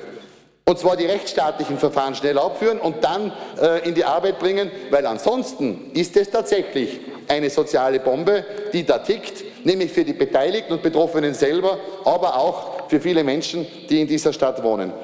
Und 0.65 0.79
zwar 0.79 0.97
die 0.97 1.05
rechtsstaatlichen 1.05 1.77
Verfahren 1.77 2.15
schneller 2.15 2.45
abführen 2.45 2.79
und 2.79 3.05
dann 3.05 3.31
äh, 3.61 3.87
in 3.87 3.95
die 3.95 4.07
Arbeit 4.07 4.39
bringen, 4.39 4.71
weil 4.89 5.05
ansonsten 5.05 5.91
ist 5.93 6.17
es 6.17 6.31
tatsächlich 6.31 7.01
eine 7.29 7.51
soziale 7.51 8.01
Bombe, 8.01 8.47
die 8.73 8.87
da 8.87 9.01
tickt, 9.01 9.67
nämlich 9.67 9.93
für 9.93 10.05
die 10.07 10.15
Beteiligten 10.15 10.73
und 10.73 10.83
Betroffenen 10.83 11.35
selber, 11.35 11.79
aber 12.07 12.39
auch 12.39 12.89
für 12.89 13.03
viele 13.03 13.23
Menschen, 13.23 13.67
die 13.91 14.01
in 14.01 14.07
dieser 14.07 14.33
Stadt 14.33 14.63
wohnen. 14.63 14.95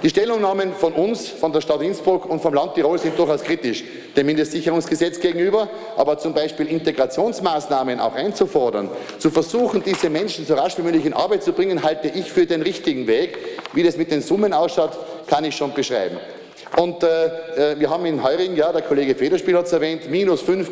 Die 0.00 0.10
Stellungnahmen 0.10 0.74
von 0.74 0.92
uns, 0.92 1.26
von 1.28 1.52
der 1.52 1.60
Stadt 1.60 1.82
Innsbruck 1.82 2.24
und 2.26 2.40
vom 2.40 2.54
Land 2.54 2.74
Tirol 2.74 3.00
sind 3.00 3.18
durchaus 3.18 3.42
kritisch 3.42 3.82
dem 4.16 4.26
Mindestsicherungsgesetz 4.26 5.18
gegenüber, 5.18 5.68
aber 5.96 6.18
zum 6.18 6.34
Beispiel 6.34 6.68
Integrationsmaßnahmen 6.68 7.98
auch 7.98 8.14
einzufordern, 8.14 8.90
zu 9.18 9.30
versuchen, 9.30 9.82
diese 9.82 10.08
Menschen 10.08 10.46
so 10.46 10.54
rasch 10.54 10.78
wie 10.78 10.82
möglich 10.82 11.04
in 11.04 11.14
Arbeit 11.14 11.42
zu 11.42 11.52
bringen, 11.52 11.82
halte 11.82 12.06
ich 12.06 12.30
für 12.30 12.46
den 12.46 12.62
richtigen 12.62 13.08
Weg. 13.08 13.38
Wie 13.72 13.82
das 13.82 13.96
mit 13.96 14.12
den 14.12 14.22
Summen 14.22 14.52
ausschaut, 14.52 14.92
kann 15.26 15.44
ich 15.44 15.56
schon 15.56 15.74
beschreiben. 15.74 16.18
Und 16.76 17.02
äh, 17.02 17.72
äh 17.72 17.80
wir 17.80 17.90
haben 17.90 18.06
in 18.06 18.22
heurigen 18.22 18.54
Jahr, 18.54 18.72
der 18.72 18.82
Kollege 18.82 19.16
Federspiel 19.16 19.56
hat 19.56 19.66
es 19.66 19.72
erwähnt, 19.72 20.08
minus 20.08 20.42
5, 20.42 20.70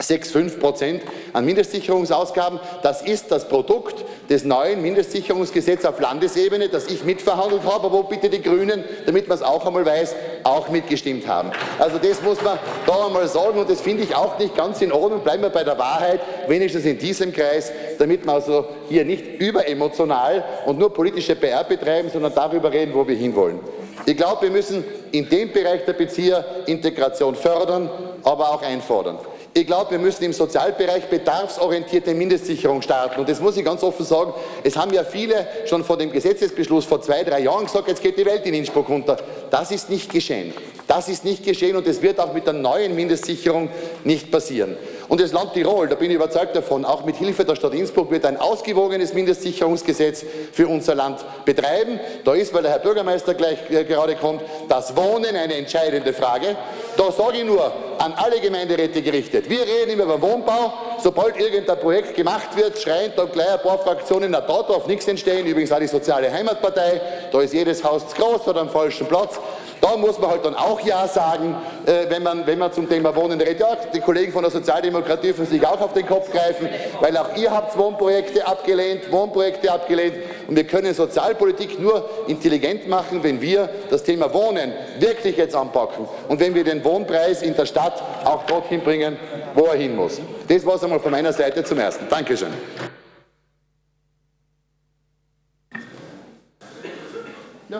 6,5 0.00 0.58
Prozent 0.58 1.02
an 1.32 1.44
Mindestsicherungsausgaben. 1.44 2.58
Das 2.82 3.02
ist 3.02 3.30
das 3.30 3.48
Produkt 3.48 4.04
des 4.28 4.44
neuen 4.44 4.82
Mindestsicherungsgesetzes 4.82 5.86
auf 5.86 6.00
Landesebene, 6.00 6.68
das 6.68 6.88
ich 6.88 7.04
mitverhandelt 7.04 7.62
habe, 7.64 7.92
wo 7.92 8.02
bitte 8.02 8.28
die 8.28 8.42
Grünen, 8.42 8.84
damit 9.06 9.28
man 9.28 9.38
es 9.38 9.44
auch 9.44 9.64
einmal 9.64 9.86
weiß, 9.86 10.16
auch 10.42 10.68
mitgestimmt 10.68 11.28
haben. 11.28 11.52
Also 11.78 11.98
das 11.98 12.22
muss 12.22 12.42
man 12.42 12.58
da 12.86 13.06
einmal 13.06 13.28
sagen 13.28 13.58
und 13.58 13.70
das 13.70 13.80
finde 13.80 14.02
ich 14.02 14.14
auch 14.14 14.38
nicht 14.38 14.56
ganz 14.56 14.82
in 14.82 14.90
Ordnung. 14.90 15.20
Bleiben 15.20 15.42
wir 15.42 15.50
bei 15.50 15.64
der 15.64 15.78
Wahrheit, 15.78 16.20
wenigstens 16.48 16.84
in 16.84 16.98
diesem 16.98 17.32
Kreis, 17.32 17.70
damit 17.98 18.26
wir 18.26 18.32
also 18.32 18.66
hier 18.88 19.04
nicht 19.04 19.40
überemotional 19.40 20.44
und 20.66 20.78
nur 20.78 20.92
politische 20.92 21.36
PR 21.36 21.64
betreiben, 21.64 22.10
sondern 22.12 22.34
darüber 22.34 22.72
reden, 22.72 22.94
wo 22.94 23.06
wir 23.06 23.16
hinwollen. 23.16 23.60
Ich 24.06 24.16
glaube, 24.16 24.42
wir 24.42 24.50
müssen 24.50 24.84
in 25.12 25.28
dem 25.28 25.52
Bereich 25.52 25.84
der 25.84 25.92
Bezieher 25.94 26.44
Integration 26.66 27.36
fördern, 27.36 27.88
aber 28.24 28.50
auch 28.50 28.62
einfordern. 28.62 29.18
Ich 29.56 29.68
glaube, 29.68 29.92
wir 29.92 30.00
müssen 30.00 30.24
im 30.24 30.32
Sozialbereich 30.32 31.04
bedarfsorientierte 31.04 32.12
Mindestsicherung 32.12 32.82
starten. 32.82 33.20
Und 33.20 33.28
das 33.28 33.40
muss 33.40 33.56
ich 33.56 33.64
ganz 33.64 33.84
offen 33.84 34.04
sagen. 34.04 34.34
Es 34.64 34.76
haben 34.76 34.92
ja 34.92 35.04
viele 35.04 35.46
schon 35.66 35.84
vor 35.84 35.96
dem 35.96 36.10
Gesetzesbeschluss 36.10 36.84
vor 36.84 37.00
zwei, 37.00 37.22
drei 37.22 37.38
Jahren 37.38 37.64
gesagt, 37.64 37.86
jetzt 37.86 38.02
geht 38.02 38.18
die 38.18 38.24
Welt 38.24 38.44
in 38.46 38.54
Innsbruck 38.54 38.88
runter. 38.88 39.16
Das 39.52 39.70
ist 39.70 39.90
nicht 39.90 40.10
geschehen. 40.10 40.52
Das 40.88 41.08
ist 41.08 41.24
nicht 41.24 41.44
geschehen 41.44 41.76
und 41.76 41.86
es 41.86 42.02
wird 42.02 42.18
auch 42.18 42.34
mit 42.34 42.46
der 42.46 42.52
neuen 42.52 42.96
Mindestsicherung 42.96 43.68
nicht 44.02 44.32
passieren. 44.32 44.76
Und 45.08 45.20
das 45.20 45.32
Land 45.32 45.52
Tirol, 45.52 45.88
da 45.88 45.96
bin 45.96 46.10
ich 46.10 46.16
überzeugt 46.16 46.56
davon, 46.56 46.84
auch 46.84 47.04
mit 47.04 47.16
Hilfe 47.16 47.44
der 47.44 47.56
Stadt 47.56 47.74
Innsbruck 47.74 48.10
wird 48.10 48.24
ein 48.24 48.38
ausgewogenes 48.38 49.12
Mindestsicherungsgesetz 49.12 50.24
für 50.52 50.66
unser 50.68 50.94
Land 50.94 51.24
betreiben. 51.44 52.00
Da 52.24 52.34
ist, 52.34 52.54
weil 52.54 52.62
der 52.62 52.72
Herr 52.72 52.78
Bürgermeister 52.78 53.34
gleich 53.34 53.58
äh, 53.70 53.84
gerade 53.84 54.16
kommt, 54.16 54.42
das 54.68 54.96
Wohnen 54.96 55.36
eine 55.36 55.54
entscheidende 55.54 56.12
Frage. 56.12 56.56
Da 56.96 57.12
sage 57.12 57.38
ich 57.38 57.44
nur 57.44 57.72
an 57.98 58.14
alle 58.16 58.40
Gemeinderäte 58.40 59.02
gerichtet, 59.02 59.48
wir 59.48 59.60
reden 59.62 59.92
immer 59.92 60.04
über 60.04 60.22
Wohnbau, 60.22 60.72
sobald 61.02 61.38
irgendein 61.38 61.78
Projekt 61.78 62.14
gemacht 62.14 62.56
wird, 62.56 62.78
schreien 62.78 63.12
da 63.16 63.24
gleich 63.24 63.52
ein 63.52 63.60
paar 63.60 63.78
Fraktionen, 63.78 64.30
na 64.30 64.40
da 64.40 64.62
darf 64.62 64.86
nichts 64.86 65.06
entstehen, 65.06 65.46
übrigens 65.46 65.72
auch 65.72 65.78
die 65.78 65.86
Soziale 65.86 66.32
Heimatpartei, 66.32 67.00
da 67.30 67.40
ist 67.40 67.52
jedes 67.52 67.82
Haus 67.84 68.08
zu 68.08 68.16
groß 68.16 68.46
oder 68.48 68.60
am 68.60 68.68
falschen 68.68 69.06
Platz. 69.06 69.38
Da 69.84 69.98
muss 69.98 70.18
man 70.18 70.30
halt 70.30 70.42
dann 70.46 70.54
auch 70.54 70.80
Ja 70.80 71.06
sagen, 71.06 71.54
äh, 71.84 72.08
wenn, 72.08 72.22
man, 72.22 72.46
wenn 72.46 72.58
man 72.58 72.72
zum 72.72 72.88
Thema 72.88 73.14
Wohnen 73.14 73.38
redet. 73.38 73.60
Ja, 73.60 73.76
die 73.92 74.00
Kollegen 74.00 74.32
von 74.32 74.40
der 74.40 74.50
Sozialdemokratie 74.50 75.26
dürfen 75.26 75.44
sich 75.44 75.64
auch 75.66 75.78
auf 75.78 75.92
den 75.92 76.06
Kopf 76.06 76.32
greifen, 76.32 76.70
weil 77.02 77.14
auch 77.18 77.36
ihr 77.36 77.50
habt 77.50 77.76
Wohnprojekte 77.76 78.46
abgelehnt, 78.46 79.12
Wohnprojekte 79.12 79.70
abgelehnt. 79.70 80.14
Und 80.48 80.56
wir 80.56 80.64
können 80.64 80.94
Sozialpolitik 80.94 81.78
nur 81.78 82.08
intelligent 82.28 82.88
machen, 82.88 83.22
wenn 83.22 83.42
wir 83.42 83.68
das 83.90 84.02
Thema 84.02 84.32
Wohnen 84.32 84.72
wirklich 85.00 85.36
jetzt 85.36 85.54
anpacken 85.54 86.08
und 86.28 86.40
wenn 86.40 86.54
wir 86.54 86.64
den 86.64 86.82
Wohnpreis 86.82 87.42
in 87.42 87.54
der 87.54 87.66
Stadt 87.66 88.02
auch 88.24 88.46
dorthin 88.46 88.80
bringen, 88.80 89.18
wo 89.54 89.66
er 89.66 89.76
hin 89.76 89.94
muss. 89.96 90.18
Das 90.48 90.64
war 90.64 90.76
es 90.76 90.82
einmal 90.82 91.00
von 91.00 91.10
meiner 91.10 91.34
Seite 91.34 91.62
zum 91.62 91.78
Ersten. 91.78 92.06
Dankeschön. 92.08 92.48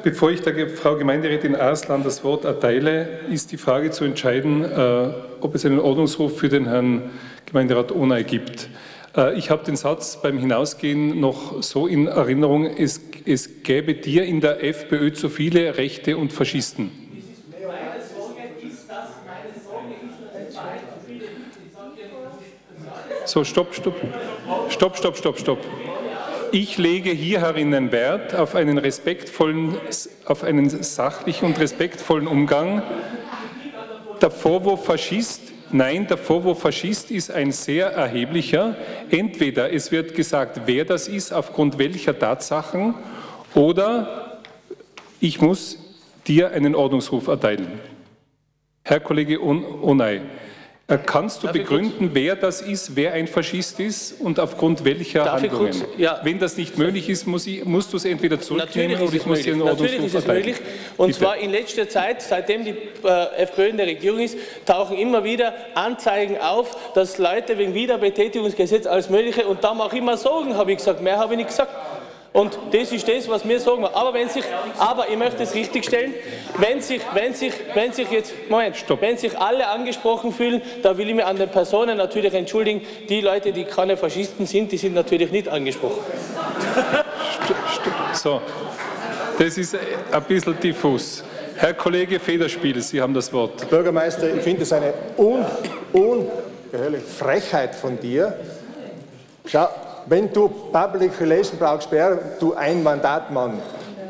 Bevor 0.03 0.31
ich 0.31 0.41
der 0.41 0.69
Frau 0.69 0.97
Gemeinderätin 0.97 1.55
Arslan 1.55 2.03
das 2.03 2.25
Wort 2.25 2.45
erteile, 2.45 3.21
ist 3.31 3.53
die 3.53 3.57
Frage 3.57 3.91
zu 3.91 4.05
entscheiden, 4.05 4.65
äh, 4.65 5.13
ob 5.41 5.55
es 5.55 5.65
einen 5.65 5.79
Ordnungsruf 5.79 6.39
für 6.39 6.49
den 6.49 6.67
Herrn 6.67 7.11
Gemeinderat 7.47 7.93
Onay 7.93 8.25
gibt. 8.25 8.69
Äh, 9.17 9.39
ich 9.39 9.51
habe 9.51 9.65
den 9.65 9.77
Satz 9.77 10.21
beim 10.21 10.39
Hinausgehen 10.39 11.21
noch 11.21 11.63
so 11.63 11.87
in 11.87 12.07
Erinnerung, 12.07 12.67
es, 12.67 13.01
es 13.25 13.63
gäbe 13.63 13.95
dir 13.95 14.25
in 14.25 14.41
der 14.41 14.65
FPÖ 14.65 15.13
zu 15.13 15.29
viele 15.29 15.77
Rechte 15.77 16.17
und 16.17 16.33
Faschisten. 16.33 16.91
So, 23.27 23.43
stopp, 23.43 23.75
stopp. 23.75 23.97
Stopp, 24.69 24.97
stopp, 24.97 25.17
stopp, 25.17 25.39
stopp. 25.39 25.59
Ich 26.57 26.79
lege 26.79 27.11
hier 27.11 27.41
herinnen 27.41 27.91
Wert 27.91 28.33
auf 28.33 28.55
einen 28.55 28.79
respektvollen, 28.79 29.77
auf 30.25 30.45
einen 30.45 30.71
sachlichen 30.71 31.47
und 31.47 31.59
respektvollen 31.59 32.29
Umgang. 32.29 32.81
Der 34.23 34.31
Vorwurf 34.31 34.85
Faschist, 34.85 35.41
nein, 35.73 36.07
der 36.07 36.17
Vorwurf 36.17 36.61
Faschist 36.61 37.11
ist 37.11 37.33
ein 37.33 37.51
sehr 37.51 37.89
erheblicher. 37.89 38.77
Entweder 39.11 39.73
es 39.73 39.91
wird 39.91 40.15
gesagt, 40.15 40.61
wer 40.67 40.85
das 40.85 41.09
ist, 41.09 41.33
aufgrund 41.33 41.77
welcher 41.79 42.17
Tatsachen, 42.17 42.95
oder 43.57 44.39
ich 45.19 45.41
muss 45.41 45.77
dir 46.25 46.53
einen 46.53 46.77
Ordnungsruf 46.77 47.27
erteilen. 47.27 47.81
Herr 48.85 49.01
Kollege 49.01 49.43
Onay, 49.43 50.21
kannst 51.07 51.43
du 51.43 51.51
begründen, 51.51 52.11
wer 52.13 52.37
das 52.37 52.61
ist, 52.61 52.95
wer 52.95 53.15
ein 53.15 53.27
Faschist 53.27 53.81
ist 53.81 54.21
und 54.21 54.39
aufgrund 54.39 54.85
welcher 54.85 55.25
Darf 55.25 55.41
Handlungen? 55.41 55.71
kurz, 55.73 55.85
ja. 55.97 56.21
Wenn 56.23 56.39
das 56.39 56.59
nicht 56.59 56.77
möglich 56.77 57.09
ist, 57.09 57.27
muss 57.27 57.47
ich, 57.47 57.65
musst 57.65 57.91
du 57.93 57.97
es 57.97 58.05
entweder 58.05 58.39
zurücknehmen 58.39 58.93
Natürlich 58.93 58.97
oder 58.99 59.05
ist 59.07 59.15
ich 59.15 59.21
es 59.21 59.27
muss 59.27 59.39
dir 59.39 59.55
möglich. 59.55 59.55
einen 59.55 59.65
Natürlich 59.65 59.93
Ordnungsruf 60.01 60.21
ist 60.21 60.23
es 60.23 60.27
möglich. 60.27 60.57
Und 60.99 61.07
Bitte. 61.07 61.19
zwar 61.21 61.37
in 61.39 61.51
letzter 61.53 61.89
Zeit, 61.89 62.21
seitdem 62.21 62.65
die 62.67 62.75
äh, 63.03 63.43
FPÖ 63.43 63.69
in 63.69 63.79
der 63.79 63.87
Regierung 63.87 64.21
ist, 64.21 64.37
tauchen 64.67 64.99
immer 64.99 65.25
wieder 65.25 65.55
Anzeigen 65.75 66.37
auf, 66.39 66.93
dass 66.93 67.17
Leute 67.17 67.57
wegen 67.57 67.73
Wiederbetätigungsgesetz 67.73 68.87
alles 68.87 69.09
Mögliche 69.09 69.47
und 69.47 69.65
da 69.65 69.73
mache 69.73 69.97
ich 69.97 70.03
immer 70.03 70.19
Sorgen, 70.19 70.55
habe 70.55 70.73
ich 70.73 70.79
gesagt. 70.79 71.01
Mehr 71.01 71.17
habe 71.17 71.33
ich 71.33 71.39
nicht 71.39 71.49
gesagt. 71.49 71.71
Und 72.35 72.59
das 72.73 72.91
ist 72.91 73.07
das, 73.07 73.29
was 73.29 73.45
mir 73.45 73.61
Sorgen 73.61 73.83
macht. 73.83 73.95
Aber 73.95 74.13
wenn 74.13 74.29
sich, 74.29 74.43
aber 74.77 75.09
ich 75.09 75.17
möchte 75.17 75.45
es 75.45 75.55
richtigstellen, 75.55 76.15
wenn 76.59 76.81
sich, 76.81 77.01
wenn 77.13 77.33
sich, 77.33 77.53
wenn 77.75 77.93
sich 77.93 78.11
jetzt, 78.11 78.33
Moment, 78.49 78.75
wenn 79.01 79.17
sich 79.17 79.39
alle 79.39 79.69
angesprochen 79.69 80.33
fühlen, 80.33 80.61
da 80.83 80.99
will 80.99 81.09
ich 81.09 81.15
mich 81.15 81.25
an 81.25 81.37
den 81.37 81.49
Personen 81.49 81.97
natürlich 81.97 82.35
entschuldigen. 82.35 82.83
Die 83.09 83.21
Leute, 83.21 83.53
die 83.53 83.63
keine 83.63 83.97
Faschisten 83.97 84.47
sind, 84.47 84.73
die 84.73 84.79
sind 84.79 84.95
natürlich 84.95 85.31
nicht 85.31 85.49
angesprochen. 85.49 86.01
So, 88.15 88.41
das 89.39 89.57
ist 89.57 89.77
ein 90.11 90.23
bisschen 90.25 90.59
diffus. 90.59 91.23
Herr 91.55 91.75
Kollege 91.75 92.19
Federspiel, 92.19 92.83
Sie 92.83 93.01
haben 93.01 93.15
das 93.15 93.33
Wort. 93.33 93.71
Bürgermeister, 93.71 94.35
ich 94.35 94.43
finde 94.43 94.63
es 94.63 94.73
eine 94.73 94.93
un, 95.17 95.47
ungeheuerliche 95.93 97.07
Frechheit 97.07 97.77
von 97.77 98.01
dir. 98.01 98.37
Schau, 99.47 99.69
wenn 100.07 100.33
du 100.33 100.49
Public 100.49 101.21
Relation 101.21 101.59
brauchst, 101.59 101.91
wer 101.91 102.19
du 102.39 102.55
ein 102.55 102.83
Mandatmann, 102.83 103.59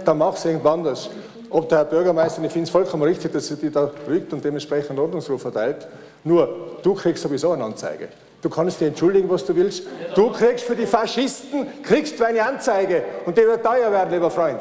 dann 0.05 0.19
mach's 0.19 0.45
irgendwann 0.45 0.81
anders. 0.81 1.11
Ob 1.51 1.69
der 1.69 1.79
Herr 1.79 1.85
Bürgermeister, 1.85 2.43
ich 2.43 2.51
finde 2.51 2.65
es 2.65 2.71
vollkommen 2.71 3.05
richtig, 3.05 3.33
dass 3.33 3.51
er 3.51 3.57
dich 3.57 3.73
da 3.73 3.91
rügt 4.09 4.33
und 4.33 4.45
dementsprechend 4.45 4.91
einen 4.91 4.99
Ordnungsruf 4.99 5.41
verteilt. 5.41 5.87
Nur, 6.25 6.79
du 6.83 6.95
kriegst 6.95 7.23
sowieso 7.23 7.53
eine 7.53 7.65
Anzeige. 7.65 8.09
Du 8.43 8.51
kannst 8.51 8.81
dir 8.81 8.89
entschuldigen, 8.89 9.31
was 9.31 9.47
du 9.47 9.55
willst. 9.57 9.85
Du 10.15 10.31
kriegst 10.31 10.65
für 10.65 10.77
die 10.77 10.85
Faschisten 10.85 11.67
kriegst 11.83 12.19
du 12.19 12.25
eine 12.25 12.45
Anzeige 12.45 13.03
und 13.25 13.39
die 13.39 13.43
wird 13.43 13.65
teuer 13.65 13.91
werden, 13.91 14.13
lieber 14.13 14.31
Freund. 14.31 14.61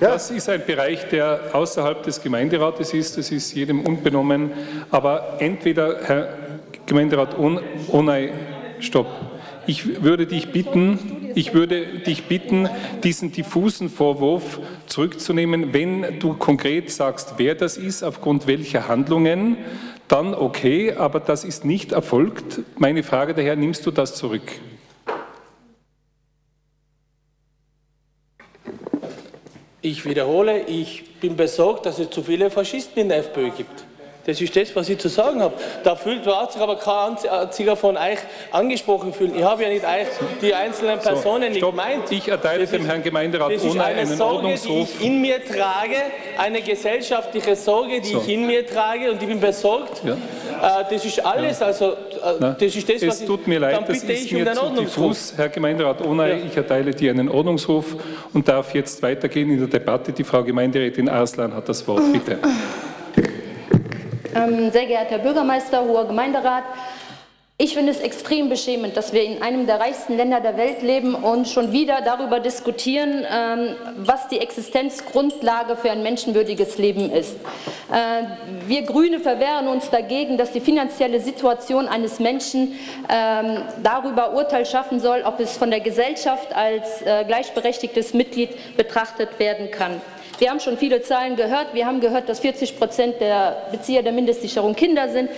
Ja? 0.00 0.12
Das 0.12 0.30
ist 0.30 0.48
ein 0.48 0.64
Bereich, 0.64 1.08
der 1.10 1.40
außerhalb 1.52 2.02
des 2.02 2.22
Gemeinderates 2.22 2.94
ist. 2.94 3.18
Das 3.18 3.30
ist 3.30 3.52
jedem 3.52 3.84
unbenommen. 3.84 4.52
Aber 4.90 5.36
entweder, 5.38 5.96
Herr 6.02 6.28
Gemeinderat 6.86 7.36
Onay, 7.38 8.32
stopp. 8.78 9.06
Ich 9.70 10.02
würde 10.02 10.26
dich 10.26 10.50
bitten, 10.50 11.30
ich 11.36 11.54
würde 11.54 12.00
dich 12.00 12.24
bitten, 12.24 12.68
diesen 13.04 13.30
diffusen 13.30 13.88
Vorwurf 13.88 14.58
zurückzunehmen. 14.86 15.72
Wenn 15.72 16.18
du 16.18 16.34
konkret 16.34 16.90
sagst, 16.90 17.34
wer 17.36 17.54
das 17.54 17.76
ist, 17.76 18.02
aufgrund 18.02 18.48
welcher 18.48 18.88
Handlungen, 18.88 19.58
dann 20.08 20.34
okay, 20.34 20.94
aber 20.94 21.20
das 21.20 21.44
ist 21.44 21.64
nicht 21.64 21.92
erfolgt. 21.92 22.62
Meine 22.78 23.04
Frage 23.04 23.32
daher, 23.32 23.54
nimmst 23.54 23.86
du 23.86 23.92
das 23.92 24.16
zurück? 24.16 24.42
Ich 29.82 30.04
wiederhole, 30.04 30.64
ich 30.64 31.04
bin 31.20 31.36
besorgt, 31.36 31.86
dass 31.86 32.00
es 32.00 32.10
zu 32.10 32.24
viele 32.24 32.50
Faschisten 32.50 33.02
in 33.02 33.08
der 33.08 33.18
FPÖ 33.18 33.50
gibt. 33.50 33.84
Das 34.26 34.40
ist 34.40 34.54
das, 34.54 34.74
was 34.76 34.88
ich 34.88 34.98
zu 34.98 35.08
sagen 35.08 35.40
habe. 35.42 35.54
Da 35.82 35.96
fühlt 35.96 36.24
sich 36.24 36.60
aber 36.60 36.76
kein 36.76 37.16
einziger 37.30 37.74
von 37.76 37.96
euch 37.96 38.18
angesprochen 38.52 39.12
fühlen. 39.12 39.32
Ich 39.36 39.42
habe 39.42 39.62
ja 39.62 39.68
nicht 39.70 39.84
die 40.42 40.54
einzelnen 40.54 40.98
Personen 40.98 41.54
stopp. 41.54 41.70
gemeint. 41.70 42.10
Ich 42.10 42.28
erteile 42.28 42.62
Das 42.62 42.70
dem 42.70 42.82
ist- 42.82 42.88
Herrn 42.88 43.02
Gemeinderat 43.02 43.52
Das 43.54 43.64
ohne 43.64 43.82
eine 43.84 44.00
einen 44.00 44.16
Sorge, 44.16 44.48
die 44.48 44.68
Ordnungsruf. 44.68 44.88
ich 45.00 45.06
in 45.06 45.20
mir 45.20 45.44
trage, 45.44 45.96
eine 46.38 46.60
gesellschaftliche 46.60 47.56
Sorge, 47.56 48.00
die 48.00 48.08
So. 48.12 48.18
ich 48.20 48.28
in 48.28 48.46
mir 48.46 48.66
trage 48.66 49.10
und 49.10 49.20
ich 49.22 49.28
bin 49.28 49.40
besorgt. 49.40 50.02
Ja. 50.04 50.12
Äh, 50.12 50.84
Das 50.90 51.04
ist 51.04 51.24
alles, 51.24 51.62
also 51.62 51.92
äh, 51.92 51.94
das 52.40 52.62
ist 52.76 52.88
das, 52.88 52.96
was 53.06 53.14
es 53.14 53.20
ich, 53.22 53.26
tut 53.26 53.46
mir 53.46 53.60
dann 53.60 53.70
leid, 53.72 53.88
das 53.88 54.00
bitte 54.00 54.12
ist 54.12 54.24
ich 54.26 54.34
um 54.36 54.42
mir 54.44 54.52
zu 54.52 54.68
diffus. 54.80 55.32
Herr 55.36 55.48
Gemeinderat 55.48 56.04
Onay, 56.06 56.42
ich 56.46 56.56
erteile 56.56 56.90
dir 56.94 57.10
einen 57.10 57.28
Ordnungsruf 57.28 57.96
und 58.34 58.46
darf 58.48 58.74
jetzt 58.74 59.02
weitergehen 59.02 59.50
in 59.50 59.58
der 59.58 59.68
Debatte. 59.68 60.12
Die 60.12 60.24
Frau 60.24 60.42
Gemeinderätin 60.42 61.08
Arslan 61.08 61.54
hat 61.54 61.68
das 61.68 61.86
Wort. 61.88 62.02
Bitte. 62.12 62.38
Ähm, 64.34 64.70
sehr 64.70 64.86
geehrter 64.86 65.10
Herr 65.10 65.18
Bürgermeister, 65.18 65.84
hoher 65.84 66.06
Gemeinderat, 66.06 66.62
ich 67.62 67.74
finde 67.74 67.92
es 67.92 68.00
extrem 68.00 68.48
beschämend, 68.48 68.96
dass 68.96 69.12
wir 69.12 69.22
in 69.22 69.42
einem 69.42 69.66
der 69.66 69.80
reichsten 69.80 70.16
Länder 70.16 70.40
der 70.40 70.56
Welt 70.56 70.80
leben 70.80 71.14
und 71.14 71.46
schon 71.46 71.72
wieder 71.72 72.00
darüber 72.00 72.40
diskutieren, 72.40 73.26
ähm, 73.30 73.76
was 73.98 74.28
die 74.28 74.38
Existenzgrundlage 74.38 75.76
für 75.76 75.90
ein 75.90 76.02
menschenwürdiges 76.02 76.78
Leben 76.78 77.10
ist. 77.10 77.36
Äh, 77.92 78.22
wir 78.66 78.80
Grüne 78.84 79.20
verwehren 79.20 79.68
uns 79.68 79.90
dagegen, 79.90 80.38
dass 80.38 80.52
die 80.52 80.60
finanzielle 80.60 81.20
Situation 81.20 81.86
eines 81.86 82.18
Menschen 82.18 82.78
ähm, 83.10 83.58
darüber 83.82 84.32
Urteil 84.32 84.64
schaffen 84.64 84.98
soll, 84.98 85.20
ob 85.26 85.38
es 85.38 85.58
von 85.58 85.70
der 85.70 85.80
Gesellschaft 85.80 86.56
als 86.56 87.02
äh, 87.02 87.24
gleichberechtigtes 87.26 88.14
Mitglied 88.14 88.76
betrachtet 88.78 89.38
werden 89.38 89.70
kann. 89.70 90.00
Wir 90.40 90.48
haben 90.48 90.60
schon 90.60 90.78
viele 90.78 91.02
Zahlen 91.02 91.36
gehört. 91.36 91.74
Wir 91.74 91.84
haben 91.84 92.00
gehört, 92.00 92.30
dass 92.30 92.40
40 92.40 92.78
Prozent 92.78 93.20
der 93.20 93.66
Bezieher 93.72 94.02
der 94.02 94.12
Mindestsicherung 94.12 94.74
Kinder 94.74 95.10
sind. 95.10 95.28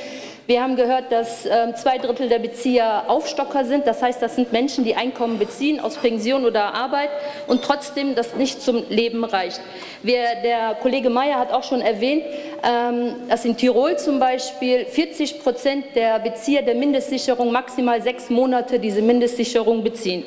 Wir 0.46 0.62
haben 0.62 0.76
gehört, 0.76 1.10
dass 1.10 1.44
ähm, 1.44 1.74
zwei 1.74 1.98
Drittel 1.98 2.28
der 2.28 2.38
Bezieher 2.38 3.10
Aufstocker 3.10 3.64
sind. 3.64 3.84
Das 3.84 4.00
heißt, 4.00 4.22
das 4.22 4.36
sind 4.36 4.52
Menschen, 4.52 4.84
die 4.84 4.94
Einkommen 4.94 5.40
beziehen 5.40 5.80
aus 5.80 5.96
Pension 5.96 6.44
oder 6.44 6.72
Arbeit 6.74 7.10
und 7.48 7.64
trotzdem 7.64 8.14
das 8.14 8.36
nicht 8.36 8.62
zum 8.62 8.84
Leben 8.90 9.24
reicht. 9.24 9.60
Wir, 10.04 10.22
der 10.44 10.76
Kollege 10.80 11.10
Mayer 11.10 11.40
hat 11.40 11.50
auch 11.50 11.64
schon 11.64 11.80
erwähnt, 11.80 12.22
ähm, 12.62 13.28
dass 13.28 13.44
in 13.44 13.56
Tirol 13.56 13.98
zum 13.98 14.20
Beispiel 14.20 14.84
40 14.84 15.42
Prozent 15.42 15.84
der 15.96 16.20
Bezieher 16.20 16.62
der 16.62 16.76
Mindestsicherung 16.76 17.50
maximal 17.50 18.00
sechs 18.00 18.30
Monate 18.30 18.78
diese 18.78 19.02
Mindestsicherung 19.02 19.82
beziehen. 19.82 20.22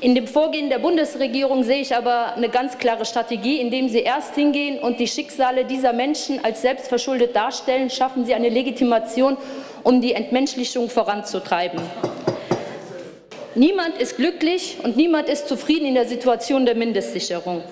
In 0.00 0.14
dem 0.14 0.26
Vorgehen 0.26 0.68
der 0.68 0.80
Bundesregierung 0.80 1.62
sehe 1.62 1.80
ich 1.80 1.94
aber 1.94 2.34
eine 2.34 2.48
ganz 2.48 2.78
klare 2.78 3.04
Strategie, 3.04 3.60
indem 3.60 3.88
sie 3.88 4.00
erst 4.00 4.34
hingehen 4.34 4.78
und 4.78 4.98
die 4.98 5.06
Schicksale 5.06 5.64
dieser 5.64 5.92
Menschen 5.92 6.44
als 6.44 6.62
selbstverschuldet 6.62 7.34
darstellen, 7.34 7.90
schaffen 7.90 8.24
sie 8.24 8.34
eine 8.34 8.48
Legitimation, 8.48 9.36
um 9.82 10.00
die 10.00 10.12
Entmenschlichung 10.12 10.90
voranzutreiben. 10.90 11.80
Niemand 13.54 13.98
ist 13.98 14.16
glücklich 14.16 14.78
und 14.82 14.96
niemand 14.96 15.28
ist 15.28 15.46
zufrieden 15.46 15.86
in 15.86 15.94
der 15.94 16.08
Situation 16.08 16.66
der 16.66 16.74
Mindestsicherung. 16.74 17.62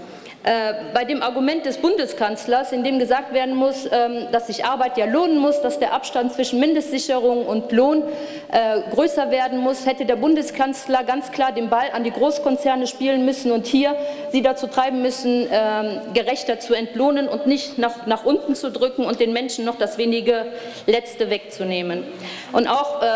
Äh, 0.45 0.74
bei 0.93 1.05
dem 1.05 1.22
Argument 1.22 1.64
des 1.64 1.78
Bundeskanzlers, 1.78 2.72
in 2.72 2.82
dem 2.82 2.99
gesagt 2.99 3.32
werden 3.32 3.55
muss, 3.55 3.86
ähm, 3.93 4.26
dass 4.32 4.49
sich 4.49 4.64
Arbeit 4.64 4.99
ja 4.99 5.07
lohnen 5.07 5.38
muss, 5.38 5.61
dass 5.61 5.78
der 5.78 5.95
Abstand 5.95 6.32
zwischen 6.32 6.59
Mindestsicherung 6.59 7.47
und 7.47 7.70
Lohn 7.70 8.03
äh, 8.51 8.80
größer 8.93 9.30
werden 9.30 9.61
muss, 9.61 9.86
hätte 9.86 10.05
der 10.05 10.16
Bundeskanzler 10.16 11.05
ganz 11.05 11.30
klar 11.30 11.53
den 11.53 11.68
Ball 11.68 11.93
an 11.93 12.03
die 12.03 12.11
Großkonzerne 12.11 12.88
spielen 12.88 13.24
müssen 13.24 13.53
und 13.53 13.66
hier 13.66 13.95
sie 14.32 14.43
dazu 14.43 14.66
treiben 14.66 15.01
müssen, 15.01 15.47
ähm, 15.49 16.01
gerechter 16.12 16.59
zu 16.59 16.74
entlohnen 16.74 17.28
und 17.28 17.47
nicht 17.47 17.78
nach, 17.78 18.07
nach 18.07 18.24
unten 18.24 18.57
zu 18.57 18.72
drücken 18.72 19.05
und 19.05 19.20
den 19.20 19.32
Menschen 19.32 19.64
noch 19.64 19.76
das 19.76 19.97
wenige 19.97 20.47
Letzte 20.88 21.30
wegzunehmen. 21.30 22.03
Und 22.51 22.66
auch 22.66 23.01
äh, 23.01 23.07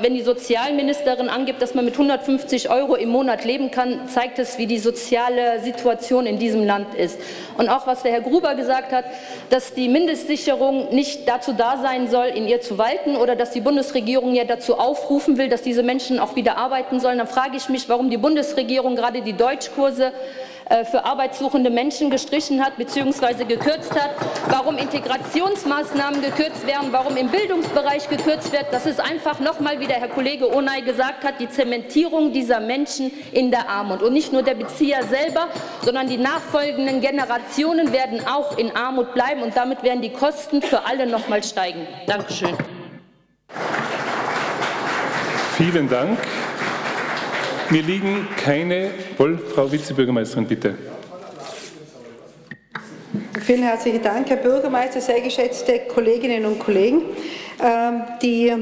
wenn 0.00 0.14
die 0.14 0.22
Sozialministerin 0.22 1.28
angibt, 1.28 1.62
dass 1.62 1.74
man 1.74 1.84
mit 1.84 1.94
150 1.94 2.70
Euro 2.70 2.96
im 2.96 3.10
Monat 3.10 3.44
leben 3.44 3.70
kann, 3.70 4.08
zeigt 4.08 4.40
es, 4.40 4.58
wie 4.58 4.66
die 4.66 4.80
soziale 4.80 5.60
Situation 5.60 6.26
in 6.26 6.40
diesem 6.40 6.66
Land 6.66 6.71
Land 6.72 6.94
ist. 6.94 7.20
Und 7.58 7.68
auch 7.68 7.86
was 7.86 8.02
der 8.02 8.12
Herr 8.12 8.22
Gruber 8.22 8.54
gesagt 8.54 8.92
hat, 8.92 9.04
dass 9.50 9.74
die 9.74 9.88
Mindestsicherung 9.88 10.94
nicht 10.94 11.28
dazu 11.28 11.52
da 11.52 11.76
sein 11.76 12.08
soll, 12.08 12.28
in 12.28 12.48
ihr 12.48 12.62
zu 12.62 12.78
walten 12.78 13.16
oder 13.16 13.36
dass 13.36 13.50
die 13.50 13.60
Bundesregierung 13.60 14.34
ja 14.34 14.44
dazu 14.44 14.78
aufrufen 14.78 15.36
will, 15.36 15.50
dass 15.50 15.60
diese 15.60 15.82
Menschen 15.82 16.18
auch 16.18 16.34
wieder 16.34 16.56
arbeiten 16.56 16.98
sollen, 16.98 17.18
dann 17.18 17.26
frage 17.26 17.58
ich 17.58 17.68
mich, 17.68 17.88
warum 17.90 18.08
die 18.08 18.16
Bundesregierung 18.16 18.96
gerade 18.96 19.20
die 19.20 19.34
Deutschkurse 19.34 20.12
für 20.90 21.04
arbeitssuchende 21.04 21.70
Menschen 21.70 22.10
gestrichen 22.10 22.64
hat 22.64 22.76
bzw. 22.76 23.44
gekürzt 23.44 23.94
hat, 23.94 24.10
warum 24.48 24.78
Integrationsmaßnahmen 24.78 26.22
gekürzt 26.22 26.66
werden, 26.66 26.88
warum 26.92 27.16
im 27.16 27.28
Bildungsbereich 27.28 28.08
gekürzt 28.08 28.52
wird. 28.52 28.66
Das 28.70 28.86
ist 28.86 29.00
einfach 29.00 29.38
nochmal, 29.40 29.80
wie 29.80 29.86
der 29.86 29.96
Herr 29.96 30.08
Kollege 30.08 30.54
Onay 30.54 30.82
gesagt 30.82 31.24
hat, 31.24 31.40
die 31.40 31.48
Zementierung 31.48 32.32
dieser 32.32 32.60
Menschen 32.60 33.10
in 33.32 33.50
der 33.50 33.68
Armut. 33.68 34.02
Und 34.02 34.14
nicht 34.14 34.32
nur 34.32 34.42
der 34.42 34.54
Bezieher 34.54 35.02
selber, 35.04 35.48
sondern 35.82 36.08
die 36.08 36.16
nachfolgenden 36.16 37.00
Generationen 37.00 37.92
werden 37.92 38.26
auch 38.26 38.56
in 38.56 38.74
Armut 38.74 39.12
bleiben 39.14 39.42
und 39.42 39.56
damit 39.56 39.82
werden 39.82 40.00
die 40.00 40.12
Kosten 40.12 40.62
für 40.62 40.86
alle 40.86 41.06
nochmal 41.06 41.42
steigen. 41.42 41.86
Dankeschön. 42.06 42.56
Vielen 45.56 45.88
Dank. 45.88 46.18
Mir 47.72 47.80
liegen 47.80 48.28
keine. 48.36 48.90
Woll, 49.16 49.38
Frau 49.38 49.72
Vizebürgermeisterin, 49.72 50.44
bitte. 50.44 50.74
Vielen 53.40 53.62
herzlichen 53.62 54.02
Dank, 54.02 54.28
Herr 54.28 54.36
Bürgermeister, 54.36 55.00
sehr 55.00 55.22
geschätzte 55.22 55.80
Kolleginnen 55.88 56.44
und 56.44 56.58
Kollegen. 56.58 57.00
Ähm, 57.64 58.02
die 58.20 58.52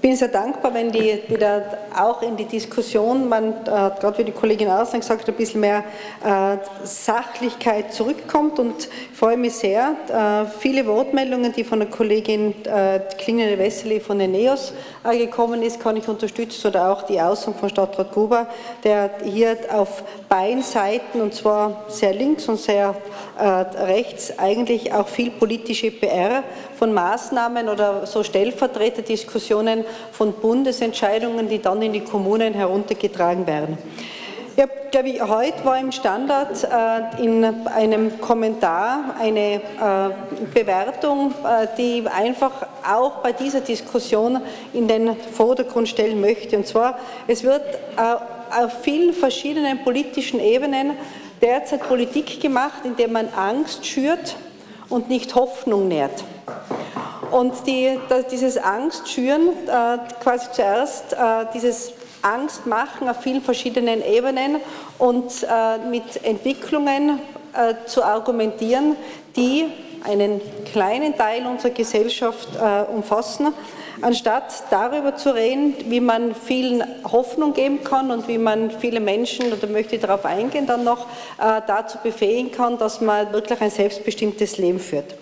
bin 0.00 0.16
sehr 0.16 0.28
dankbar, 0.28 0.74
wenn 0.74 0.90
die 0.90 1.20
wieder 1.28 1.62
auch 1.96 2.22
in 2.22 2.36
die 2.36 2.46
Diskussion, 2.46 3.28
man 3.28 3.52
äh, 3.52 3.64
gerade 3.64 4.18
wie 4.18 4.24
die 4.24 4.32
Kollegin 4.32 4.68
Ausland 4.68 5.02
gesagt 5.02 5.28
ein 5.28 5.34
bisschen 5.34 5.60
mehr 5.60 5.84
äh, 6.24 6.56
Sachlichkeit 6.84 7.92
zurückkommt 7.92 8.58
und 8.58 8.88
freue 9.12 9.36
mich 9.36 9.54
sehr. 9.54 9.94
Äh, 10.08 10.50
viele 10.58 10.86
Wortmeldungen, 10.86 11.52
die 11.52 11.64
von 11.64 11.80
der 11.80 11.88
Kollegin 11.88 12.54
äh, 12.64 13.00
Klingende 13.18 13.58
Wessely 13.58 14.00
von 14.00 14.18
den 14.18 14.32
NEOS 14.32 14.72
äh, 15.04 15.18
gekommen 15.18 15.62
ist, 15.62 15.80
kann 15.80 15.96
ich 15.96 16.08
unterstützen 16.08 16.68
oder 16.68 16.90
auch 16.90 17.02
die 17.02 17.20
Aussagen 17.20 17.56
von 17.56 17.68
Stadtrat 17.68 18.12
Gruber, 18.12 18.48
der 18.82 19.10
hier 19.22 19.56
auf 19.70 20.02
beiden 20.28 20.62
Seiten 20.62 21.20
und 21.20 21.34
zwar 21.34 21.84
sehr 21.88 22.12
links 22.12 22.48
und 22.48 22.58
sehr 22.58 22.94
äh, 23.38 23.44
rechts 23.44 24.38
eigentlich 24.38 24.92
auch 24.92 25.08
viel 25.08 25.30
politische 25.30 25.90
PR 25.90 26.42
von 26.84 26.92
Maßnahmen 26.92 27.70
oder 27.70 28.06
so 28.06 28.22
Stellvertreterdiskussionen 28.22 29.86
von 30.12 30.34
Bundesentscheidungen, 30.34 31.48
die 31.48 31.62
dann 31.62 31.80
in 31.80 31.94
die 31.94 32.02
Kommunen 32.02 32.52
heruntergetragen 32.52 33.46
werden. 33.46 33.78
Ja, 34.54 34.66
glaube 34.90 35.08
ich, 35.08 35.22
heute 35.22 35.64
war 35.64 35.78
im 35.78 35.92
Standard 35.92 36.62
äh, 36.62 37.24
in 37.24 37.42
einem 37.42 38.20
Kommentar 38.20 39.14
eine 39.18 39.54
äh, 39.54 39.60
Bewertung, 40.52 41.32
äh, 41.42 41.68
die 41.78 42.04
einfach 42.06 42.52
auch 42.86 43.22
bei 43.22 43.32
dieser 43.32 43.62
Diskussion 43.62 44.42
in 44.74 44.86
den 44.86 45.16
Vordergrund 45.16 45.88
stellen 45.88 46.20
möchte. 46.20 46.58
Und 46.58 46.66
zwar, 46.66 46.98
es 47.26 47.42
wird 47.44 47.62
äh, 47.96 48.62
auf 48.62 48.82
vielen 48.82 49.14
verschiedenen 49.14 49.82
politischen 49.82 50.38
Ebenen 50.38 50.98
derzeit 51.40 51.88
Politik 51.88 52.42
gemacht, 52.42 52.82
indem 52.84 53.12
man 53.12 53.30
Angst 53.34 53.86
schürt 53.86 54.36
und 54.90 55.08
nicht 55.08 55.34
Hoffnung 55.34 55.88
nährt. 55.88 56.24
Und 57.30 57.66
die, 57.66 57.98
dieses 58.30 58.56
Angstschüren, 58.56 59.48
äh, 59.66 59.98
quasi 60.22 60.46
zuerst 60.52 61.12
äh, 61.14 61.46
dieses 61.52 61.92
Angstmachen 62.24 63.08
auf 63.08 63.20
vielen 63.20 63.42
verschiedenen 63.42 64.02
Ebenen 64.02 64.56
und 64.98 65.42
äh, 65.42 65.78
mit 65.90 66.24
Entwicklungen 66.24 67.20
äh, 67.52 67.74
zu 67.86 68.02
argumentieren, 68.02 68.96
die 69.36 69.66
einen 70.04 70.40
kleinen 70.72 71.16
Teil 71.16 71.46
unserer 71.46 71.72
Gesellschaft 71.72 72.48
äh, 72.56 72.90
umfassen, 72.90 73.52
anstatt 74.00 74.64
darüber 74.70 75.16
zu 75.16 75.34
reden, 75.34 75.74
wie 75.88 76.00
man 76.00 76.34
vielen 76.34 76.82
Hoffnung 77.10 77.52
geben 77.52 77.84
kann 77.84 78.10
und 78.10 78.26
wie 78.26 78.38
man 78.38 78.70
viele 78.70 79.00
Menschen, 79.00 79.52
oder 79.52 79.66
möchte 79.66 79.96
ich 79.96 80.02
darauf 80.02 80.24
eingehen, 80.24 80.66
dann 80.66 80.84
noch 80.84 81.06
dazu 81.38 81.98
befähigen 82.02 82.50
kann, 82.50 82.76
dass 82.76 83.00
man 83.00 83.32
wirklich 83.32 83.60
ein 83.60 83.70
selbstbestimmtes 83.70 84.58
Leben 84.58 84.80
führt. 84.80 85.14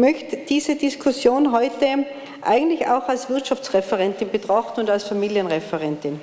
Möchte 0.00 0.38
diese 0.38 0.76
Diskussion 0.76 1.52
heute 1.52 2.06
eigentlich 2.40 2.86
auch 2.86 3.06
als 3.06 3.28
Wirtschaftsreferentin 3.28 4.30
betrachten 4.30 4.80
und 4.80 4.88
als 4.88 5.04
Familienreferentin. 5.04 6.18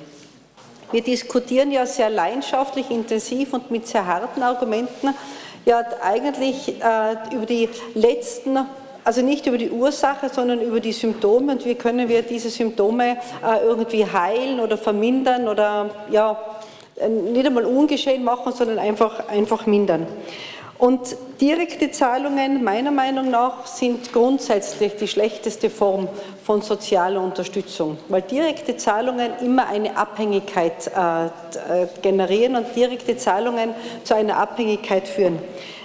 Wir 0.90 1.00
diskutieren 1.00 1.70
ja 1.70 1.86
sehr 1.86 2.10
leidenschaftlich, 2.10 2.90
intensiv 2.90 3.52
und 3.52 3.70
mit 3.70 3.86
sehr 3.86 4.04
harten 4.04 4.42
Argumenten 4.42 5.14
ja 5.64 5.84
eigentlich 6.02 6.74
äh, 6.82 7.36
über 7.36 7.46
die 7.46 7.68
letzten 7.94 8.58
also 9.04 9.22
nicht 9.22 9.46
über 9.46 9.56
die 9.56 9.70
Ursache, 9.70 10.28
sondern 10.28 10.60
über 10.60 10.80
die 10.80 10.92
Symptome 10.92 11.52
und 11.52 11.64
wie 11.64 11.76
können 11.76 12.08
wir 12.08 12.22
diese 12.22 12.50
Symptome 12.50 13.12
äh, 13.12 13.64
irgendwie 13.64 14.04
heilen 14.04 14.58
oder 14.58 14.76
vermindern 14.76 15.46
oder 15.46 15.88
ja, 16.10 16.36
nicht 17.06 17.46
einmal 17.46 17.64
ungeschehen 17.64 18.24
machen, 18.24 18.52
sondern 18.52 18.80
einfach, 18.80 19.28
einfach 19.28 19.66
mindern. 19.66 20.06
Und 20.78 21.16
direkte 21.40 21.90
Zahlungen 21.90 22.62
meiner 22.62 22.92
Meinung 22.92 23.30
nach 23.30 23.66
sind 23.66 24.12
grundsätzlich 24.12 24.94
die 24.94 25.08
schlechteste 25.08 25.70
Form 25.70 26.08
von 26.44 26.62
sozialer 26.62 27.20
Unterstützung, 27.20 27.98
weil 28.08 28.22
direkte 28.22 28.76
Zahlungen 28.76 29.32
immer 29.42 29.66
eine 29.66 29.96
Abhängigkeit 29.96 30.86
äh, 30.86 31.26
äh 31.26 31.30
generieren 32.00 32.54
und 32.54 32.76
direkte 32.76 33.16
Zahlungen 33.16 33.70
zu 34.04 34.14
einer 34.14 34.36
Abhängigkeit 34.36 35.08
führen. 35.08 35.40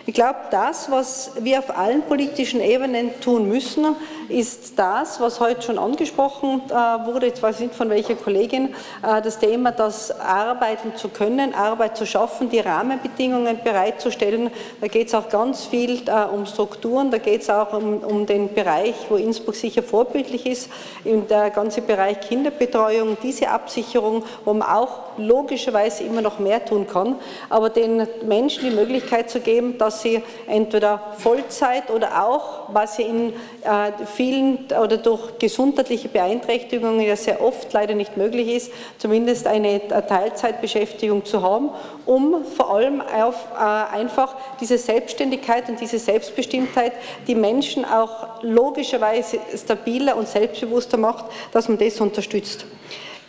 Ich 0.05 0.13
glaube, 0.13 0.35
das, 0.51 0.91
was 0.91 1.31
wir 1.39 1.59
auf 1.59 1.77
allen 1.77 2.01
politischen 2.01 2.59
Ebenen 2.59 3.21
tun 3.21 3.47
müssen, 3.47 3.95
ist 4.27 4.77
das, 4.77 5.21
was 5.21 5.39
heute 5.39 5.61
schon 5.61 5.79
angesprochen 5.79 6.61
äh, 6.67 6.73
wurde, 6.73 7.27
ich 7.27 7.41
weiß 7.41 7.61
nicht 7.61 7.73
von 7.73 7.89
welcher 7.89 8.15
Kollegin, 8.15 8.75
äh, 9.01 9.21
das 9.21 9.39
Thema, 9.39 9.71
das 9.71 10.11
arbeiten 10.19 10.97
zu 10.97 11.07
können, 11.07 11.53
Arbeit 11.53 11.95
zu 11.95 12.05
schaffen, 12.05 12.49
die 12.49 12.59
Rahmenbedingungen 12.59 13.59
bereitzustellen. 13.63 14.51
Da 14.81 14.87
geht 14.87 15.07
es 15.07 15.15
auch 15.15 15.29
ganz 15.29 15.63
viel 15.65 16.01
äh, 16.05 16.25
um 16.33 16.45
Strukturen, 16.47 17.09
da 17.09 17.17
geht 17.17 17.43
es 17.43 17.49
auch 17.49 17.71
um, 17.71 17.99
um, 17.99 18.25
den 18.25 18.53
Bereich, 18.53 18.95
wo 19.07 19.15
Innsbruck 19.15 19.55
sicher 19.55 19.83
vorbildlich 19.83 20.45
ist, 20.45 20.69
in 21.05 21.27
der 21.27 21.49
ganze 21.49 21.81
Bereich 21.81 22.19
Kinderbetreuung, 22.19 23.15
diese 23.23 23.49
Absicherung, 23.49 24.25
wo 24.43 24.53
man 24.53 24.67
auch 24.67 24.99
logischerweise 25.17 26.03
immer 26.03 26.21
noch 26.21 26.39
mehr 26.39 26.65
tun 26.65 26.87
kann, 26.87 27.15
aber 27.49 27.69
den 27.69 28.05
Menschen 28.25 28.69
die 28.69 28.75
Möglichkeit 28.75 29.29
zu 29.29 29.39
geben, 29.39 29.77
dass 29.77 29.92
sie 30.01 30.23
entweder 30.47 31.13
Vollzeit 31.17 31.89
oder 31.89 32.25
auch, 32.25 32.69
was 32.73 32.95
sie 32.95 33.03
in 33.03 33.33
äh, 33.63 33.91
vielen 34.15 34.65
oder 34.65 34.97
durch 34.97 35.37
gesundheitliche 35.39 36.09
Beeinträchtigungen 36.09 37.01
ja 37.01 37.15
sehr 37.15 37.41
oft 37.41 37.71
leider 37.73 37.95
nicht 37.95 38.17
möglich 38.17 38.47
ist, 38.47 38.71
zumindest 38.97 39.47
eine 39.47 39.87
Teilzeitbeschäftigung 39.87 41.25
zu 41.25 41.41
haben, 41.41 41.69
um 42.05 42.45
vor 42.45 42.73
allem 42.73 43.01
auf 43.01 43.35
äh, 43.53 43.95
einfach 43.95 44.35
diese 44.59 44.77
Selbstständigkeit 44.77 45.69
und 45.69 45.79
diese 45.79 45.99
Selbstbestimmtheit 45.99 46.93
die 47.27 47.35
Menschen 47.35 47.85
auch 47.85 48.41
logischerweise 48.41 49.39
stabiler 49.55 50.15
und 50.17 50.27
selbstbewusster 50.27 50.97
macht, 50.97 51.25
dass 51.51 51.67
man 51.67 51.77
das 51.77 51.99
unterstützt. 52.01 52.65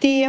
Die 0.02 0.28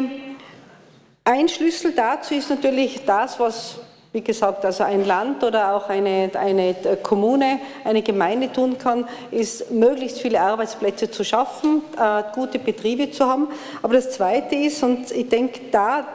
ein 1.24 1.50
Schlüssel 1.50 1.92
dazu 1.94 2.36
ist 2.36 2.52
natürlich 2.52 3.04
das, 3.04 3.40
was 3.40 3.80
wie 4.16 4.22
gesagt, 4.22 4.64
also 4.64 4.86
ein 4.86 5.06
Land 5.06 5.44
oder 5.44 5.76
auch 5.76 5.90
eine, 5.90 6.32
eine 6.36 6.74
Kommune, 7.04 7.60
eine 7.84 8.02
Gemeinde 8.02 8.50
tun 8.50 8.78
kann, 8.78 9.06
ist 9.30 9.72
möglichst 9.72 10.22
viele 10.22 10.40
Arbeitsplätze 10.40 11.12
zu 11.12 11.26
schaffen, 11.26 11.82
äh, 12.00 12.24
gute 12.34 12.58
Betriebe 12.58 13.12
zu 13.12 13.26
haben. 13.26 13.50
Aber 13.82 13.96
das 13.96 14.12
Zweite 14.12 14.56
ist, 14.56 14.82
und 14.84 15.12
ich 15.12 15.28
denke, 15.28 15.60
da 15.70 16.08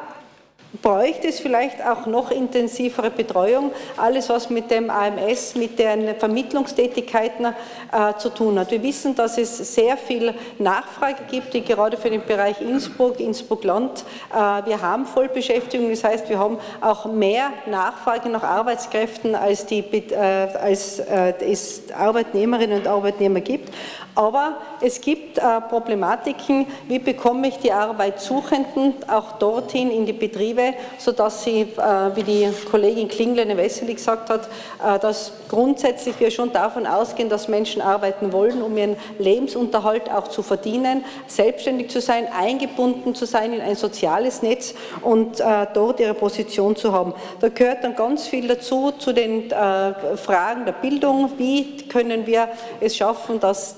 bräuchte 0.83 1.29
es 1.29 1.41
vielleicht 1.41 1.85
auch 1.85 2.07
noch 2.07 2.31
intensivere 2.31 3.11
Betreuung, 3.11 3.73
alles 3.97 4.29
was 4.29 4.51
mit 4.51 4.71
dem 4.71 4.89
AMS, 4.91 5.55
mit 5.57 5.79
den 5.79 6.15
Vermittlungstätigkeiten 6.17 7.47
äh, 7.47 8.15
zu 8.19 8.31
tun 8.31 8.59
hat. 8.59 8.71
Wir 8.71 8.83
wissen, 8.83 9.15
dass 9.15 9.37
es 9.37 9.75
sehr 9.75 9.97
viel 9.97 10.35
Nachfrage 10.59 11.25
gibt, 11.31 11.55
die 11.55 11.63
gerade 11.63 11.97
für 11.97 12.11
den 12.11 12.25
Bereich 12.25 12.61
Innsbruck, 12.61 13.19
Innsbruck-Land. 13.19 14.05
Äh, 14.33 14.67
wir 14.67 14.81
haben 14.81 15.07
Vollbeschäftigung, 15.07 15.91
das 15.91 16.05
heißt, 16.05 16.29
wir 16.29 16.39
haben 16.39 16.59
auch 16.81 17.07
mehr 17.07 17.51
Nachfrage 17.67 18.29
nach 18.29 18.45
Arbeitskräften, 18.45 19.35
als, 19.35 19.67
die, 19.67 19.81
äh, 19.81 20.17
als 20.17 21.01
äh, 21.01 21.35
es 21.41 21.83
Arbeitnehmerinnen 21.93 22.81
und 22.81 22.87
Arbeitnehmer 22.87 23.41
gibt. 23.41 23.73
Aber 24.15 24.59
es 24.81 25.01
gibt 25.01 25.39
äh, 25.39 25.61
Problematiken, 25.63 26.67
wie 26.89 26.99
bekomme 26.99 27.49
ich 27.49 27.59
die 27.59 27.73
Arbeitssuchenden 27.73 28.95
auch 29.09 29.39
dorthin 29.39 29.91
in 29.91 30.05
die 30.05 30.13
Betriebe, 30.13 30.60
sodass 30.99 31.45
sie, 31.45 31.61
äh, 31.61 31.67
wie 32.15 32.23
die 32.23 32.49
Kollegin 32.71 33.09
Klinglene-Wessely 33.09 33.95
gesagt 33.95 34.31
hat, 34.31 34.49
äh, 34.85 34.99
dass 34.99 35.33
grundsätzlich 35.49 36.19
wir 36.21 36.31
schon 36.31 36.53
davon 36.53 36.87
ausgehen, 36.87 37.29
dass 37.29 37.49
Menschen 37.49 37.83
arbeiten 37.83 38.33
wollen, 38.33 38.63
um 38.63 38.77
ihren 38.77 38.97
Lebensunterhalt 39.19 40.11
auch 40.11 40.29
zu 40.29 40.43
verdienen, 40.43 41.05
selbstständig 41.27 41.91
zu 41.91 42.01
sein, 42.01 42.29
eingebunden 42.33 43.15
zu 43.15 43.27
sein 43.27 43.53
in 43.53 43.61
ein 43.61 43.77
soziales 43.77 44.43
Netz 44.43 44.75
und 45.03 45.41
äh, 45.41 45.67
dort 45.73 46.01
ihre 46.01 46.15
Position 46.15 46.77
zu 46.77 46.93
haben. 46.93 47.15
Da 47.41 47.49
gehört 47.49 47.85
dann 47.85 47.97
ganz 47.97 48.27
viel 48.27 48.49
dazu, 48.49 48.93
zu 48.99 49.13
den 49.13 49.51
Fragen 49.51 50.65
der 50.65 50.73
Bildung. 50.73 51.33
Wie 51.37 51.77
können 51.89 52.27
wir 52.27 52.49
es 52.81 52.97
schaffen, 52.97 53.41
dass 53.41 53.77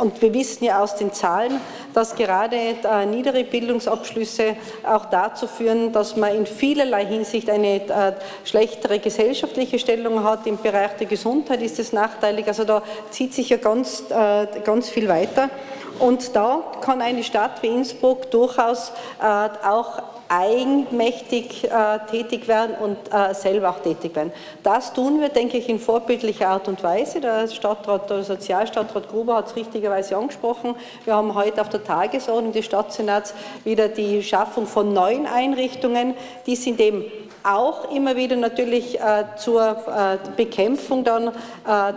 und 0.00 0.20
wir 0.22 0.32
wissen 0.32 0.64
ja 0.64 0.82
aus 0.82 0.96
den 0.96 1.12
Zahlen, 1.12 1.60
dass 1.92 2.14
gerade 2.14 2.56
äh, 2.56 3.06
niedere 3.06 3.44
Bildungsabschlüsse 3.44 4.56
auch 4.84 5.06
dazu 5.06 5.46
führen, 5.46 5.92
dass 5.92 6.16
man 6.16 6.34
in 6.34 6.46
vielerlei 6.46 7.04
Hinsicht 7.04 7.50
eine 7.50 7.76
äh, 7.76 8.12
schlechtere 8.44 8.98
gesellschaftliche 8.98 9.78
Stellung 9.78 10.24
hat. 10.24 10.46
Im 10.46 10.56
Bereich 10.56 10.92
der 10.98 11.06
Gesundheit 11.06 11.62
ist 11.62 11.78
es 11.78 11.92
nachteilig. 11.92 12.48
Also 12.48 12.64
da 12.64 12.82
zieht 13.10 13.34
sich 13.34 13.50
ja 13.50 13.58
ganz, 13.58 14.04
äh, 14.10 14.46
ganz 14.64 14.88
viel 14.88 15.08
weiter. 15.08 15.50
Und 15.98 16.34
da 16.34 16.64
kann 16.80 17.02
eine 17.02 17.22
Stadt 17.22 17.62
wie 17.62 17.68
Innsbruck 17.68 18.30
durchaus 18.30 18.92
äh, 19.20 19.66
auch 19.66 20.02
eigenmächtig 20.30 21.64
äh, 21.64 21.98
tätig 22.08 22.46
werden 22.46 22.76
und 22.76 22.96
äh, 23.12 23.34
selber 23.34 23.70
auch 23.70 23.80
tätig 23.80 24.14
werden. 24.14 24.32
Das 24.62 24.92
tun 24.92 25.20
wir, 25.20 25.28
denke 25.28 25.58
ich, 25.58 25.68
in 25.68 25.80
vorbildlicher 25.80 26.48
Art 26.48 26.68
und 26.68 26.82
Weise. 26.84 27.20
Der 27.20 27.48
Stadtrat, 27.48 28.08
der 28.08 28.22
Sozialstadtrat 28.22 29.08
Gruber 29.08 29.34
hat 29.34 29.48
es 29.48 29.56
richtigerweise 29.56 30.16
angesprochen. 30.16 30.76
Wir 31.04 31.16
haben 31.16 31.34
heute 31.34 31.60
auf 31.60 31.68
der 31.68 31.82
Tagesordnung 31.82 32.52
des 32.52 32.64
Stadtsenats 32.64 33.34
wieder 33.64 33.88
die 33.88 34.22
Schaffung 34.22 34.66
von 34.66 34.92
neuen 34.92 35.26
Einrichtungen. 35.26 36.14
Die 36.46 36.54
sind 36.54 36.78
eben 36.80 37.04
auch 37.42 37.90
immer 37.90 38.16
wieder 38.16 38.36
natürlich 38.36 39.00
äh, 39.00 39.24
zur 39.36 39.62
äh, 39.62 40.18
Bekämpfung 40.36 41.04
dann 41.04 41.28
äh, 41.28 41.32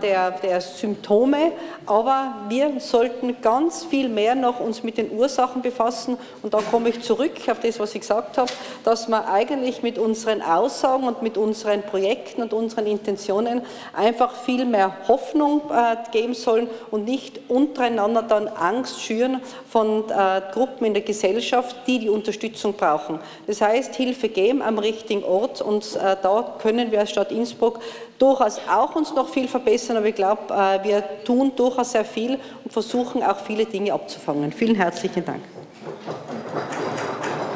der, 0.01 0.31
der 0.31 0.61
Symptome, 0.61 1.51
aber 1.85 2.35
wir 2.47 2.79
sollten 2.79 3.41
ganz 3.41 3.83
viel 3.83 4.07
mehr 4.09 4.35
noch 4.35 4.59
uns 4.59 4.83
mit 4.83 4.97
den 4.97 5.11
Ursachen 5.11 5.61
befassen 5.61 6.17
und 6.41 6.53
da 6.53 6.59
komme 6.71 6.89
ich 6.89 7.01
zurück 7.01 7.33
auf 7.49 7.59
das, 7.59 7.79
was 7.79 7.93
ich 7.93 8.01
gesagt 8.01 8.37
habe, 8.37 8.51
dass 8.85 9.07
wir 9.09 9.27
eigentlich 9.27 9.83
mit 9.83 9.97
unseren 9.97 10.41
Aussagen 10.41 11.03
und 11.03 11.21
mit 11.21 11.37
unseren 11.37 11.83
Projekten 11.83 12.43
und 12.43 12.53
unseren 12.53 12.87
Intentionen 12.87 13.61
einfach 13.93 14.33
viel 14.33 14.65
mehr 14.65 14.95
Hoffnung 15.07 15.61
äh, 15.71 15.97
geben 16.11 16.35
sollen 16.35 16.69
und 16.91 17.05
nicht 17.05 17.41
untereinander 17.49 18.23
dann 18.23 18.47
Angst 18.47 19.01
schüren 19.01 19.41
von 19.69 20.09
äh, 20.09 20.41
Gruppen 20.53 20.85
in 20.85 20.93
der 20.93 21.03
Gesellschaft, 21.03 21.75
die 21.87 21.99
die 21.99 22.09
Unterstützung 22.09 22.73
brauchen. 22.73 23.19
Das 23.45 23.61
heißt, 23.61 23.95
Hilfe 23.95 24.29
geben 24.29 24.61
am 24.61 24.79
richtigen 24.79 25.23
Ort 25.23 25.32
Ort 25.33 25.61
und 25.61 25.95
äh, 25.95 26.15
da 26.21 26.55
können 26.61 26.91
wir 26.91 26.99
als 26.99 27.09
Stadt 27.09 27.31
Innsbruck 27.31 27.79
durchaus 28.19 28.61
auch 28.69 28.95
uns 28.95 29.13
noch 29.13 29.27
viel 29.27 29.47
verbessern, 29.47 29.97
aber 29.97 30.05
ich 30.05 30.15
glaube, 30.15 30.53
äh, 30.53 30.83
wir 30.83 31.03
tun 31.25 31.51
durchaus 31.55 31.91
sehr 31.91 32.05
viel 32.05 32.39
und 32.63 32.71
versuchen 32.71 33.23
auch 33.23 33.37
viele 33.39 33.65
Dinge 33.65 33.93
abzufangen. 33.93 34.51
Vielen 34.51 34.75
herzlichen 34.75 35.25
Dank. 35.25 35.41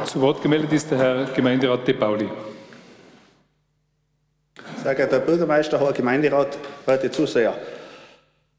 Zu 0.05 0.21
Wort 0.21 0.41
gemeldet 0.41 0.71
ist 0.73 0.89
der 0.89 0.97
Herr 0.97 1.25
Gemeinderat 1.25 1.87
De 1.87 1.93
Pauli. 1.93 2.29
Sehr 4.83 4.95
geehrter 4.95 5.17
Herr 5.17 5.25
Bürgermeister, 5.25 5.79
Herr 5.79 5.93
Gemeinderat, 5.93 6.57
werte 6.85 7.11
Zuseher. 7.11 7.53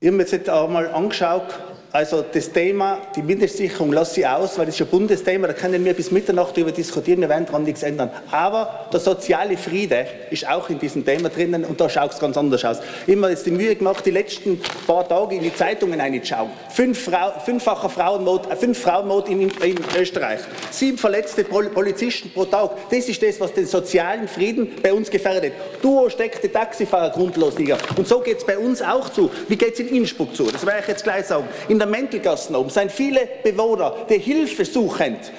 Ich 0.00 0.06
habe 0.06 0.16
mir 0.16 0.24
jetzt 0.24 0.48
einmal 0.48 0.88
angeschaut, 0.88 1.46
also 1.90 2.22
das 2.30 2.52
Thema, 2.52 2.98
die 3.16 3.22
Mindestsicherung 3.22 3.92
lasse 3.92 4.20
ich 4.20 4.26
aus, 4.26 4.58
weil 4.58 4.66
das 4.66 4.74
ist 4.74 4.82
ein 4.82 4.88
Bundesthema, 4.88 5.46
da 5.46 5.54
können 5.54 5.82
wir 5.84 5.94
bis 5.94 6.10
Mitternacht 6.10 6.54
darüber 6.54 6.70
diskutieren, 6.70 7.22
wir 7.22 7.30
werden 7.30 7.46
daran 7.46 7.62
nichts 7.62 7.82
ändern. 7.82 8.10
Aber 8.30 8.88
der 8.92 9.00
soziale 9.00 9.56
Friede 9.56 10.06
ist 10.30 10.46
auch 10.46 10.68
in 10.68 10.78
diesem 10.78 11.02
Thema 11.04 11.30
drinnen 11.30 11.64
und 11.64 11.80
da 11.80 11.88
schaut 11.88 12.12
es 12.12 12.18
ganz 12.18 12.36
anders 12.36 12.62
aus. 12.64 12.80
Mir 13.06 13.30
jetzt 13.30 13.46
die 13.46 13.50
Mühe 13.50 13.74
gemacht, 13.74 14.04
die 14.04 14.10
letzten 14.10 14.60
paar 14.86 15.08
Tage 15.08 15.36
in 15.36 15.42
die 15.42 15.54
Zeitungen 15.54 15.98
einzuschauen. 15.98 16.50
Fünf 16.70 17.04
Frau, 17.04 17.32
fünffacher 17.44 17.88
Frauenmord, 17.88 18.50
äh, 18.50 18.56
fünf 18.56 18.78
Frauenmord 18.78 19.30
in, 19.30 19.48
in, 19.48 19.78
Österreich, 19.98 20.40
sieben 20.70 20.98
verletzte 20.98 21.44
Polizisten 21.44 22.30
pro 22.30 22.44
Tag. 22.44 22.72
Das 22.90 23.08
ist 23.08 23.22
das, 23.22 23.40
was 23.40 23.54
den 23.54 23.66
sozialen 23.66 24.28
Frieden 24.28 24.72
bei 24.82 24.92
uns 24.92 25.10
gefährdet. 25.10 25.54
Duo 25.80 26.10
steckte 26.10 26.52
Taxifahrer 26.52 27.10
grundlos 27.10 27.58
nieder. 27.58 27.78
Und 27.96 28.06
so 28.06 28.20
geht 28.20 28.38
es 28.38 28.44
bei 28.44 28.58
uns 28.58 28.82
auch 28.82 29.08
zu. 29.08 29.30
Wie 29.48 29.56
geht 29.56 29.72
es 29.72 29.80
in 29.80 29.88
Innsbruck 29.88 30.36
zu? 30.36 30.50
Das 30.50 30.66
werde 30.66 30.80
ich 30.82 30.88
jetzt 30.88 31.04
gleich 31.04 31.24
sagen. 31.24 31.48
In 31.68 31.77
in 31.78 31.90
der 31.90 32.00
Mäntelgassen 32.00 32.56
oben 32.56 32.70
sind 32.70 32.90
viele 32.90 33.28
Bewohner, 33.44 33.94
die 34.10 34.18
Hilfe 34.18 34.64
suchend 34.64 35.30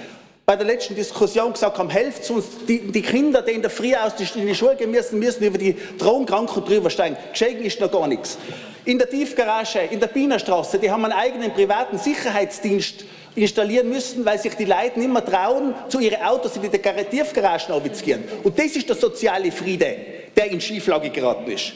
bei 0.46 0.56
der 0.56 0.66
letzten 0.66 0.96
Diskussion 0.96 1.52
gesagt 1.52 1.78
haben, 1.78 1.90
helft 1.90 2.30
uns, 2.32 2.46
die, 2.66 2.80
die, 2.80 3.02
Kinder, 3.02 3.42
die 3.42 3.52
in 3.52 3.62
der 3.62 3.70
Früh 3.70 3.94
aus 3.94 4.14
in 4.36 4.48
die 4.48 4.56
Schule 4.56 4.78
gehen 4.78 4.90
müssen, 4.90 5.20
müssen 5.20 5.44
über 5.44 5.58
die 5.58 5.76
Drogenkranken 5.98 6.64
drüber 6.64 6.90
steigen. 6.90 7.18
Geschehen 7.32 7.62
ist 7.62 7.82
noch 7.82 7.92
gar 7.92 8.08
nichts. 8.08 8.38
In 8.86 8.98
der 8.98 9.10
Tiefgarage, 9.10 9.80
in 9.92 10.00
der 10.00 10.08
Bienenstraße, 10.08 10.80
die 10.80 10.90
haben 10.90 11.04
einen 11.04 11.14
eigenen 11.14 11.52
privaten 11.52 11.98
Sicherheitsdienst 11.98 13.04
installieren 13.36 13.90
müssen, 13.90 14.26
weil 14.26 14.40
sich 14.40 14.56
die 14.56 14.66
Leute 14.66 14.98
nicht 14.98 15.12
mehr 15.12 15.26
trauen, 15.26 15.76
zu 15.90 16.00
ihren 16.00 16.22
Autos 16.22 16.56
in 16.56 16.64
die 16.64 16.70
Tiefgaragen 16.70 17.94
zu. 17.94 18.04
Und 18.44 18.58
das 18.58 18.78
ist 18.78 18.88
der 18.88 18.96
soziale 18.96 19.52
Friede, 19.52 19.98
der 20.38 20.50
in 20.50 20.62
Schieflage 20.62 21.10
geraten 21.10 21.52
ist 21.52 21.74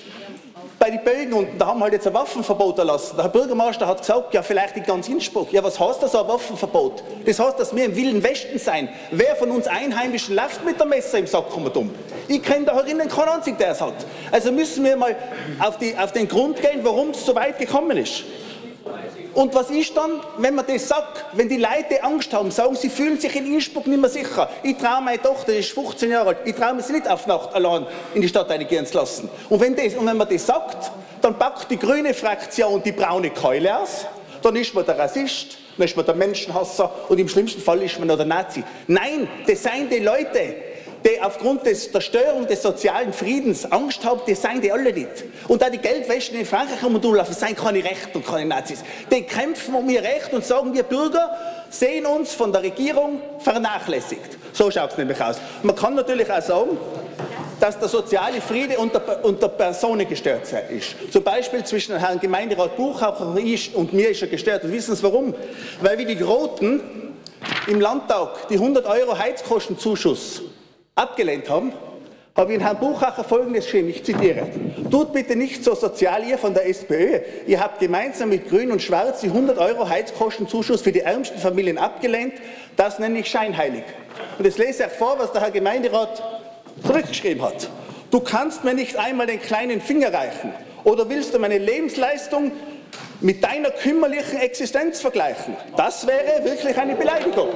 bei 0.80 0.90
den 0.90 1.04
Bögen 1.04 1.34
unten, 1.34 1.58
da 1.58 1.68
haben 1.68 1.82
halt 1.82 1.94
jetzt 1.94 2.08
ein 2.08 2.14
Waffenverbot 2.14 2.78
erlassen. 2.78 3.16
Der 3.16 3.26
Herr 3.26 3.32
Bürgermeister 3.32 3.88
hat 3.88 4.00
gesagt, 4.00 4.34
ja, 4.34 4.42
vielleicht 4.42 4.76
in 4.78 4.84
ganz 4.84 5.08
Innsbruck. 5.08 5.52
Ja, 5.52 5.64
was 5.64 5.80
heißt 5.80 6.04
das, 6.04 6.16
ein 6.16 6.28
Waffenverbot? 6.28 7.04
Das 7.26 7.40
heißt, 7.40 7.60
dass 7.60 7.76
wir 7.76 7.86
im 7.86 7.96
Wilden 7.96 8.24
Westen 8.24 8.60
sein. 8.60 8.90
Wer 9.12 9.36
von 9.36 9.52
uns 9.52 9.68
Einheimischen 9.68 10.36
läuft 10.36 10.66
mit 10.66 10.80
dem 10.80 10.90
Messer 10.90 11.20
im 11.20 11.28
Sack 11.28 11.56
um? 11.56 11.92
Ich 12.28 12.42
kenne 12.42 12.66
da 12.66 12.76
herinnen 12.76 13.08
keinen 13.08 13.30
einzigen, 13.30 13.58
der 13.58 13.72
es 13.72 13.82
hat. 13.82 13.94
Also 14.32 14.52
müssen 14.52 14.84
wir 14.84 14.96
mal 14.96 15.16
auf, 15.60 15.78
die, 15.78 15.98
auf 15.98 16.12
den 16.12 16.28
Grund 16.28 16.62
gehen, 16.62 16.80
warum 16.84 17.12
es 17.12 17.26
so 17.26 17.34
weit 17.36 17.58
gekommen 17.58 17.98
ist. 17.98 18.24
Und 19.34 19.54
was 19.56 19.70
ist 19.72 19.98
dann, 19.98 20.22
wenn 20.38 20.54
man 20.54 20.66
das 20.68 20.88
sagt, 20.88 21.26
wenn 21.34 21.50
die 21.50 21.58
Leute 21.58 22.04
Angst 22.04 22.32
haben, 22.34 22.52
sagen, 22.52 22.76
sie 22.76 22.90
fühlen 22.90 23.20
sich 23.20 23.36
in 23.36 23.52
Innsbruck 23.52 23.88
nicht 23.88 24.00
mehr 24.00 24.10
sicher. 24.10 24.50
Ich 24.62 24.78
traue 24.78 25.02
meine 25.02 25.22
Tochter, 25.22 25.54
die 25.54 25.60
ist 25.60 25.72
15 25.72 26.12
Jahre 26.12 26.30
alt, 26.30 26.38
ich 26.46 26.56
traue 26.56 26.82
sie 26.82 26.94
nicht 26.94 27.10
auf 27.10 27.26
Nacht 27.26 27.54
allein 27.54 27.88
in 28.14 28.22
die 28.22 28.28
Stadt 28.28 28.50
reingehen 28.50 28.86
zu 28.86 28.96
lassen. 28.96 29.30
Und 29.50 29.60
wenn, 29.60 29.76
das, 29.76 29.96
und 29.96 30.06
wenn 30.06 30.18
man 30.18 30.30
das 30.30 30.46
sagt, 30.46 30.92
dann 31.22 31.38
packt 31.38 31.72
die 31.72 31.78
grüne 31.78 32.14
Fraktion 32.14 32.84
die 32.84 32.92
braune 32.92 33.32
Keule 33.32 33.80
aus, 33.80 34.06
dann 34.44 34.56
ist 34.56 34.74
man 34.76 34.86
der 34.86 35.00
Rassist, 35.00 35.58
dann 35.78 35.88
ist 35.88 35.96
man 35.96 36.06
der 36.06 36.16
Menschenhasser 36.16 36.92
und 37.10 37.20
im 37.20 37.28
schlimmsten 37.28 37.62
Fall 37.62 37.82
ist 37.82 37.98
man 37.98 38.10
noch 38.10 38.18
der 38.18 38.26
Nazi. 38.26 38.64
Nein, 38.88 39.28
das 39.48 39.64
sind 39.64 39.92
die 39.92 40.00
Leute, 40.00 40.56
die 41.06 41.22
aufgrund 41.22 41.66
des, 41.66 41.92
der 41.92 42.02
Störung 42.02 42.48
des 42.48 42.62
sozialen 42.62 43.12
Friedens 43.12 43.70
Angst 43.72 44.04
haben, 44.06 44.22
die 44.26 44.36
seien 44.36 44.62
die 44.62 44.72
alle 44.72 44.94
nicht. 44.94 45.26
Und 45.48 45.64
auch 45.64 45.70
die 45.70 45.78
Geldwäschen 45.78 46.38
in 46.38 46.46
Frankreich 46.46 46.82
herumlaufen, 46.82 47.36
seien 47.36 47.56
keine 47.56 47.84
Rechte 47.84 48.18
und 48.18 48.26
keine 48.26 48.46
Nazis. 48.46 48.84
Die 49.12 49.24
kämpfen 49.24 49.76
um 49.76 49.90
ihr 49.90 50.02
Recht 50.02 50.34
und 50.34 50.46
sagen, 50.46 50.74
wir 50.74 50.84
Bürger 50.84 51.38
sehen 51.70 52.06
uns 52.06 52.34
von 52.34 52.52
der 52.52 52.64
Regierung 52.64 53.22
vernachlässigt. 53.40 54.38
So 54.54 54.72
schaut 54.72 54.92
es 54.92 54.98
nämlich 54.98 55.22
aus. 55.22 55.38
Man 55.62 55.76
kann 55.76 55.96
natürlich 55.96 56.32
auch 56.32 56.42
sagen, 56.42 56.78
dass 57.60 57.80
der 57.80 57.88
soziale 57.88 58.42
Friede 58.42 58.78
unter, 58.78 59.24
unter 59.24 59.48
Personen 59.48 60.08
gestört 60.08 60.42
ist. 60.70 60.96
Zum 61.12 61.24
Beispiel 61.24 61.64
zwischen 61.64 61.98
Herrn 61.98 62.20
Gemeinderat 62.20 62.76
Buchaucher 62.76 63.36
und 63.76 63.94
mir 63.94 64.10
ist 64.10 64.22
er 64.22 64.28
gestört. 64.28 64.64
Und 64.64 64.72
wissen 64.72 64.96
Sie 64.96 65.04
warum? 65.04 65.34
Weil 65.82 65.98
wir 65.98 66.06
die 66.06 66.22
Roten 66.22 66.82
im 67.68 67.82
Landtag 67.82 68.48
die 68.50 68.56
100 68.56 68.86
Euro 68.86 69.18
Heizkostenzuschuss 69.18 70.42
abgelehnt 70.96 71.50
haben, 71.50 71.74
habe 72.36 72.54
ich 72.54 72.62
Herrn 72.62 72.80
Buchacher 72.80 73.24
Folgendes 73.24 73.66
geschrieben, 73.66 73.90
ich 73.90 74.04
zitiere. 74.04 74.48
Tut 74.90 75.14
bitte 75.14 75.36
nicht 75.36 75.64
so 75.64 75.76
sozial, 75.76 76.24
ihr 76.28 76.40
von 76.40 76.54
der 76.54 76.68
SPÖ. 76.68 77.20
Ihr 77.46 77.60
habt 77.60 77.80
gemeinsam 77.80 78.30
mit 78.30 78.50
Grün 78.50 78.72
und 78.72 78.82
Schwarz 78.82 79.22
die 79.22 79.28
100 79.28 79.60
Euro 79.60 79.88
Heizkostenzuschuss 79.88 80.82
für 80.82 80.92
die 80.92 81.02
ärmsten 81.02 81.38
Familien 81.38 81.78
abgelehnt. 81.78 82.34
Das 82.76 82.98
nenne 82.98 83.20
ich 83.20 83.28
scheinheilig. 83.28 83.84
Und 84.40 84.46
jetzt 84.46 84.58
lese 84.58 84.86
ich 84.86 84.92
vor, 84.94 85.20
was 85.20 85.32
der 85.32 85.42
Herr 85.42 85.52
Gemeinderat 85.52 86.24
zurückgeschrieben 86.86 87.44
hat. 87.44 87.70
Du 88.10 88.20
kannst 88.20 88.64
mir 88.64 88.74
nicht 88.74 88.98
einmal 88.98 89.28
den 89.28 89.40
kleinen 89.40 89.80
Finger 89.80 90.12
reichen. 90.12 90.54
Oder 90.84 91.08
willst 91.10 91.34
du 91.36 91.40
meine 91.40 91.60
Lebensleistung 91.60 92.52
mit 93.22 93.44
deiner 93.44 93.72
kümmerlichen 93.72 94.40
Existenz 94.40 95.02
vergleichen? 95.02 95.56
Das 95.78 96.06
wäre 96.06 96.44
wirklich 96.44 96.78
eine 96.78 96.96
Beleidigung. 96.96 97.50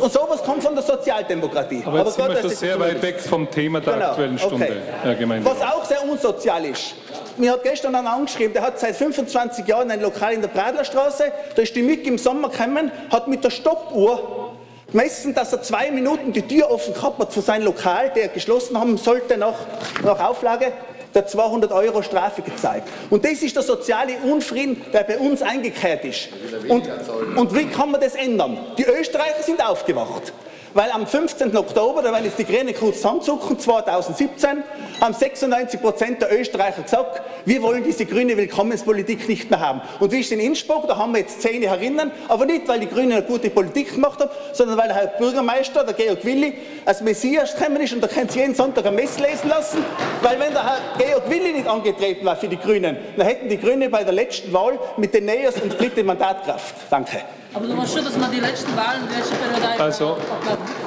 und 0.00 0.12
sowas 0.12 0.42
kommt 0.42 0.62
von 0.62 0.74
der 0.74 0.84
Sozialdemokratie. 0.84 1.82
Aber 1.84 1.98
jetzt 1.98 2.06
Aber 2.06 2.10
sind 2.10 2.26
Gott, 2.26 2.34
wir 2.36 2.42
schon 2.42 2.50
sehr 2.50 2.80
weit 2.80 3.02
weg 3.02 3.20
vom 3.20 3.50
Thema 3.50 3.80
der 3.80 3.94
genau. 3.94 4.06
aktuellen 4.06 4.38
Stunde, 4.38 4.64
okay. 4.64 4.76
Herr 5.02 5.14
Gemeinderat. 5.14 5.60
Was 5.60 5.72
auch 5.72 5.84
sehr 5.84 6.02
unsozial 6.08 6.64
ist. 6.64 6.94
Mir 7.36 7.52
hat 7.52 7.62
gestern 7.62 7.94
einer 7.94 8.12
angeschrieben, 8.12 8.52
der 8.52 8.62
hat 8.62 8.80
seit 8.80 8.96
25 8.96 9.66
Jahren 9.66 9.90
ein 9.90 10.00
Lokal 10.00 10.32
in 10.32 10.40
der 10.40 10.48
Bradlerstraße, 10.48 11.30
da 11.54 11.62
ist 11.62 11.74
die 11.76 11.82
Mücke 11.82 12.08
im 12.08 12.18
Sommer 12.18 12.48
gekommen, 12.48 12.90
hat 13.10 13.28
mit 13.28 13.44
der 13.44 13.50
Stoppuhr 13.50 14.56
gemessen, 14.90 15.34
dass 15.34 15.52
er 15.52 15.62
zwei 15.62 15.90
Minuten 15.90 16.32
die 16.32 16.42
Tür 16.42 16.70
offen 16.70 16.94
gehabt 16.94 17.20
hat 17.20 17.32
für 17.32 17.42
sein 17.42 17.62
Lokal, 17.62 18.10
der 18.10 18.28
geschlossen 18.28 18.78
haben 18.78 18.96
sollte 18.96 19.36
nach, 19.36 19.54
nach 20.02 20.18
Auflage, 20.20 20.72
der 21.14 21.26
200 21.26 21.72
Euro 21.72 22.02
Strafe 22.02 22.42
gezahlt. 22.42 22.82
Und 23.10 23.24
das 23.24 23.42
ist 23.42 23.56
der 23.56 23.62
soziale 23.62 24.14
Unfrieden, 24.24 24.84
der 24.92 25.04
bei 25.04 25.18
uns 25.18 25.42
eingekehrt 25.42 26.04
ist. 26.04 26.28
Und, 26.68 26.88
und 27.36 27.54
wie 27.54 27.66
kann 27.66 27.90
man 27.90 28.00
das 28.00 28.14
ändern? 28.14 28.58
Die 28.76 28.84
Österreicher 28.84 29.42
sind 29.42 29.64
aufgewacht. 29.66 30.32
Weil 30.78 30.92
am 30.92 31.08
15. 31.08 31.56
Oktober, 31.56 32.02
da 32.02 32.12
werden 32.12 32.26
jetzt 32.26 32.38
die 32.38 32.44
Grünen 32.44 32.72
kurz 32.72 32.98
zusammenzucken, 32.98 33.58
2017, 33.58 34.62
haben 35.00 35.12
96 35.12 35.80
Prozent 35.80 36.22
der 36.22 36.32
Österreicher 36.40 36.82
gesagt, 36.82 37.20
wir 37.44 37.62
wollen 37.62 37.82
diese 37.82 38.06
grüne 38.06 38.36
Willkommenspolitik 38.36 39.28
nicht 39.28 39.50
mehr 39.50 39.58
haben. 39.58 39.80
Und 39.98 40.12
wie 40.12 40.20
ist 40.20 40.30
in 40.30 40.38
Innsbruck, 40.38 40.86
da 40.86 40.96
haben 40.96 41.14
wir 41.14 41.22
jetzt 41.22 41.42
zehn 41.42 41.62
herinnen, 41.62 42.12
aber 42.28 42.46
nicht, 42.46 42.68
weil 42.68 42.78
die 42.78 42.86
Grünen 42.86 43.10
eine 43.10 43.22
gute 43.24 43.50
Politik 43.50 43.96
gemacht 43.96 44.20
haben, 44.20 44.30
sondern 44.52 44.78
weil 44.78 44.86
der 44.86 44.96
Herr 44.98 45.06
Bürgermeister, 45.18 45.82
der 45.82 45.94
Georg 45.94 46.24
Willi, 46.24 46.56
als 46.84 47.00
Messias 47.00 47.56
gekommen 47.56 47.80
ist 47.80 47.92
und 47.92 48.00
da 48.00 48.06
können 48.06 48.28
Sie 48.28 48.38
jeden 48.38 48.54
Sonntag 48.54 48.86
ein 48.86 48.94
Mess 48.94 49.18
lesen 49.18 49.48
lassen, 49.48 49.84
weil 50.22 50.38
wenn 50.38 50.52
der 50.52 50.64
Herr 50.64 50.78
Georg 50.96 51.28
Willi 51.28 51.54
nicht 51.54 51.66
angetreten 51.66 52.24
war 52.24 52.36
für 52.36 52.46
die 52.46 52.56
Grünen, 52.56 52.96
dann 53.16 53.26
hätten 53.26 53.48
die 53.48 53.58
Grünen 53.58 53.90
bei 53.90 54.04
der 54.04 54.12
letzten 54.12 54.52
Wahl 54.52 54.78
mit 54.96 55.12
den 55.12 55.24
Neos 55.24 55.56
ins 55.56 55.76
dritte 55.76 56.04
Mandat 56.04 56.44
Kraft. 56.44 56.76
Danke. 56.88 57.18
Aber 57.54 57.66
du 57.66 57.76
weißt 57.76 57.94
schon, 57.94 58.04
dass 58.04 58.16
man 58.16 58.30
die 58.30 58.40
letzten 58.40 58.76
Wahlen, 58.76 59.02
welche 59.08 59.82
Also, 59.82 60.18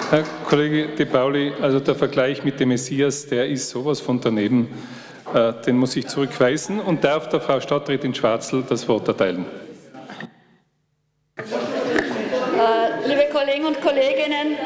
Herr 0.09 0.23
Kollege 0.47 0.89
De 0.95 1.05
Pauli, 1.05 1.53
also 1.61 1.79
der 1.79 1.95
Vergleich 1.95 2.43
mit 2.43 2.59
dem 2.59 2.69
Messias, 2.69 3.25
der 3.27 3.47
ist 3.47 3.69
sowas 3.69 3.99
von 3.99 4.21
daneben, 4.21 4.67
äh, 5.33 5.53
den 5.65 5.77
muss 5.77 5.95
ich 5.95 6.07
zurückweisen 6.07 6.79
und 6.79 7.03
darf 7.03 7.29
der 7.29 7.41
Frau 7.41 7.59
Stadträtin 7.59 8.13
Schwarzel 8.13 8.63
das 8.67 8.87
Wort 8.87 9.07
erteilen. 9.07 9.45
Kollegen 13.41 13.65
und 13.65 13.81
Kolleginnen, 13.81 14.57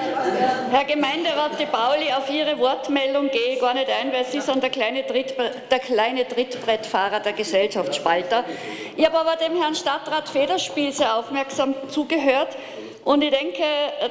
Herr 0.76 0.84
Gemeinderat 0.84 1.57
de 1.57 1.67
Pauli, 1.67 2.11
auf 2.11 2.30
Ihre 2.30 2.59
Wortmeldung 2.59 3.32
gehe 3.32 3.53
ich 3.53 3.61
gar 3.61 3.73
nicht 3.73 3.88
ein, 3.89 4.11
weil 4.11 4.26
Sie 4.26 4.41
sind 4.41 4.61
der 4.61 4.69
kleine, 4.69 5.03
der 5.03 5.80
kleine 5.80 6.28
Trittbrettfahrer 6.28 7.21
der 7.21 7.32
Gesellschaftsspalter. 7.32 8.43
Ich 8.97 9.05
habe 9.05 9.17
aber 9.17 9.38
dem 9.38 9.55
Herrn 9.55 9.73
Stadtrat 9.73 10.28
Federspiel 10.28 10.91
sehr 10.91 11.15
aufmerksam 11.15 11.76
zugehört 11.88 12.49
und 13.05 13.23
ich 13.23 13.30
denke, 13.30 13.63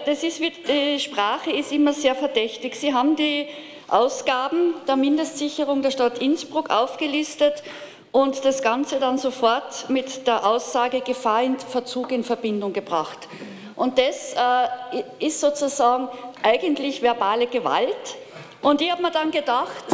das 0.06 0.22
ist, 0.22 0.40
die 0.40 0.98
Sprache 1.00 1.50
ist 1.50 1.70
immer 1.70 1.92
sehr 1.92 2.14
verdächtig. 2.14 2.76
Sie 2.76 2.94
haben 2.94 3.14
die 3.14 3.46
Ausgaben 3.88 4.72
der 4.88 4.96
Mindestsicherung 4.96 5.82
der 5.82 5.90
Stadt 5.90 6.16
Innsbruck 6.16 6.70
aufgelistet 6.70 7.62
und 8.10 8.42
das 8.46 8.62
Ganze 8.62 8.98
dann 8.98 9.18
sofort 9.18 9.90
mit 9.90 10.26
der 10.26 10.46
Aussage 10.46 11.02
Gefahr 11.02 11.42
in 11.42 11.58
Verzug 11.58 12.10
in 12.10 12.24
Verbindung 12.24 12.72
gebracht. 12.72 13.28
Und 13.76 13.98
das 13.98 14.34
äh, 14.34 15.26
ist 15.26 15.40
sozusagen 15.40 16.08
eigentlich 16.44 17.02
verbale 17.02 17.46
Gewalt. 17.46 18.16
Und 18.62 18.80
ich 18.80 18.92
habe 18.92 19.02
mir 19.02 19.10
dann 19.10 19.30
gedacht, 19.30 19.84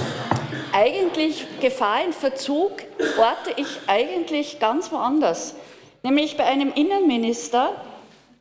eigentlich 0.72 1.46
Gefahr 1.60 2.04
in 2.04 2.12
Verzug 2.12 2.72
orte 3.18 3.52
ich 3.56 3.66
eigentlich 3.86 4.58
ganz 4.58 4.92
woanders. 4.92 5.54
Nämlich 6.02 6.36
bei 6.36 6.44
einem 6.44 6.72
Innenminister, 6.74 7.72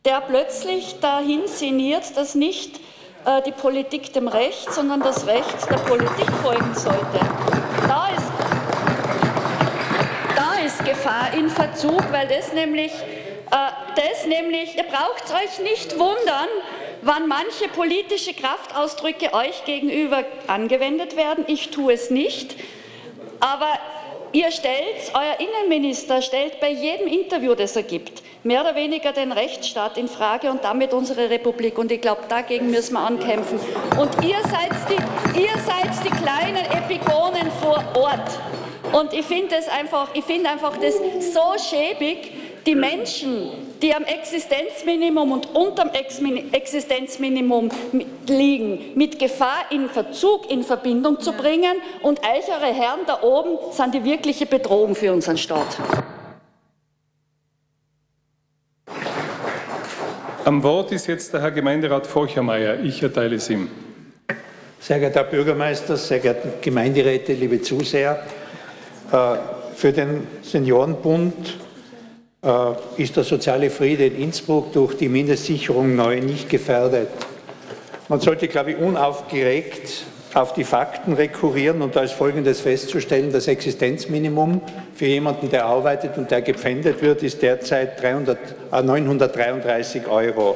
der 0.05 0.21
plötzlich 0.21 0.99
dahin 0.99 1.47
sinniert, 1.47 2.17
dass 2.17 2.35
nicht 2.35 2.79
äh, 3.25 3.41
die 3.43 3.51
Politik 3.51 4.13
dem 4.13 4.27
Recht, 4.27 4.73
sondern 4.73 5.01
das 5.01 5.27
Recht 5.27 5.69
der 5.69 5.77
Politik 5.77 6.31
folgen 6.41 6.73
sollte. 6.73 7.19
Da 7.87 8.09
ist, 8.15 8.31
da 10.35 10.65
ist 10.65 10.85
Gefahr 10.85 11.33
in 11.33 11.49
Verzug, 11.49 12.11
weil 12.11 12.27
das 12.27 12.53
nämlich 12.53 12.91
äh, 13.51 13.71
das 13.95 14.25
nämlich, 14.25 14.77
ihr 14.77 14.83
braucht 14.83 15.33
euch 15.33 15.59
nicht 15.59 15.97
wundern, 15.97 16.47
wann 17.01 17.27
manche 17.27 17.67
politische 17.75 18.33
Kraftausdrücke 18.33 19.33
euch 19.33 19.65
gegenüber 19.65 20.23
angewendet 20.47 21.15
werden. 21.15 21.45
Ich 21.47 21.69
tue 21.69 21.93
es 21.93 22.09
nicht. 22.09 22.55
Aber 23.39 23.67
ihr 24.31 24.51
stellt, 24.51 25.13
euer 25.13 25.37
Innenminister 25.39 26.21
stellt 26.21 26.59
bei 26.59 26.71
jedem 26.71 27.07
Interview, 27.07 27.55
das 27.55 27.75
er 27.75 27.83
gibt, 27.83 28.21
mehr 28.43 28.61
oder 28.61 28.75
weniger 28.75 29.11
den 29.11 29.31
Rechtsstaat 29.31 29.97
in 29.97 30.07
Frage 30.07 30.51
und 30.51 30.63
damit 30.63 30.93
unsere 30.93 31.29
Republik. 31.29 31.77
Und 31.77 31.91
ich 31.91 32.01
glaube, 32.01 32.23
dagegen 32.27 32.69
müssen 32.69 32.93
wir 32.93 33.01
ankämpfen. 33.01 33.59
Und 33.99 34.23
ihr 34.23 34.39
seid 34.43 34.71
die, 34.89 35.41
ihr 35.41 35.57
seid 35.65 36.03
die 36.03 36.09
kleinen 36.09 36.65
Epigonen 36.65 37.51
vor 37.61 37.83
Ort. 37.95 38.39
Und 38.91 39.13
ich 39.13 39.25
finde 39.25 39.55
einfach, 39.55 40.09
ich 40.13 40.23
finde 40.23 40.49
einfach 40.49 40.75
das 40.77 40.95
so 40.95 41.53
schäbig, 41.63 42.31
die 42.65 42.75
Menschen, 42.75 43.51
die 43.81 43.93
am 43.93 44.03
Existenzminimum 44.03 45.31
und 45.31 45.55
unterm 45.55 45.89
Existenzminimum 46.51 47.69
liegen, 48.27 48.79
mit 48.95 49.19
Gefahr 49.19 49.65
in 49.71 49.89
Verzug 49.89 50.49
in 50.51 50.63
Verbindung 50.63 51.19
zu 51.19 51.33
bringen. 51.33 51.77
Und 52.03 52.19
euch, 52.19 52.47
eure 52.49 52.73
Herren 52.73 53.01
da 53.07 53.21
oben, 53.21 53.57
sind 53.71 53.93
die 53.93 54.03
wirkliche 54.03 54.45
Bedrohung 54.45 54.95
für 54.95 55.13
unseren 55.13 55.37
Staat. 55.37 55.77
Am 60.45 60.63
Wort 60.63 60.91
ist 60.91 61.07
jetzt 61.07 61.33
der 61.33 61.41
Herr 61.41 61.51
Gemeinderat 61.51 62.07
Forchermeier. 62.07 62.79
Ich 62.79 63.03
erteile 63.03 63.35
es 63.35 63.49
ihm. 63.49 63.69
Sehr 64.79 64.99
geehrter 64.99 65.19
Herr 65.19 65.29
Bürgermeister, 65.29 65.97
sehr 65.97 66.19
geehrte 66.19 66.53
Gemeinderäte, 66.61 67.33
liebe 67.33 67.61
Zuseher, 67.61 68.23
äh, 69.11 69.35
für 69.75 69.91
den 69.91 70.25
Seniorenbund 70.41 71.57
ist 72.97 73.17
der 73.17 73.23
soziale 73.23 73.69
Friede 73.69 74.05
in 74.05 74.23
Innsbruck 74.23 74.71
durch 74.71 74.95
die 74.95 75.09
Mindestsicherung 75.09 75.95
neu 75.95 76.21
nicht 76.21 76.49
gefährdet. 76.49 77.09
Man 78.07 78.21
sollte, 78.21 78.47
glaube 78.47 78.71
ich, 78.71 78.77
unaufgeregt 78.77 80.05
auf 80.33 80.53
die 80.53 80.63
Fakten 80.63 81.13
rekurrieren 81.13 81.81
und 81.81 81.95
da 81.95 82.01
ist 82.01 82.13
Folgendes 82.13 82.61
festzustellen, 82.61 83.31
das 83.31 83.47
Existenzminimum 83.47 84.61
für 84.93 85.05
jemanden, 85.05 85.49
der 85.49 85.65
arbeitet 85.65 86.17
und 86.17 86.31
der 86.31 86.41
gepfändet 86.41 87.01
wird, 87.01 87.23
ist 87.23 87.41
derzeit 87.41 88.01
300, 88.01 88.37
äh 88.71 88.83
933 88.83 90.07
Euro. 90.07 90.55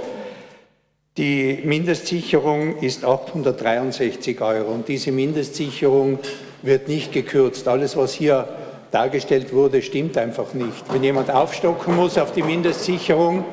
Die 1.18 1.60
Mindestsicherung 1.64 2.78
ist 2.80 3.04
863 3.04 4.42
Euro 4.42 4.72
und 4.72 4.88
diese 4.88 5.12
Mindestsicherung 5.12 6.20
wird 6.62 6.88
nicht 6.88 7.12
gekürzt. 7.12 7.68
Alles, 7.68 7.98
was 7.98 8.14
hier 8.14 8.48
dargestellt 8.94 9.52
wurde, 9.54 9.82
stimmt 9.82 10.18
einfach 10.18 10.54
nicht. 10.54 10.84
Wenn 10.92 11.04
jemand 11.04 11.32
aufstocken 11.32 11.96
muss 11.96 12.18
auf 12.20 12.32
die 12.32 12.44
Mindestsicherung 12.44 13.44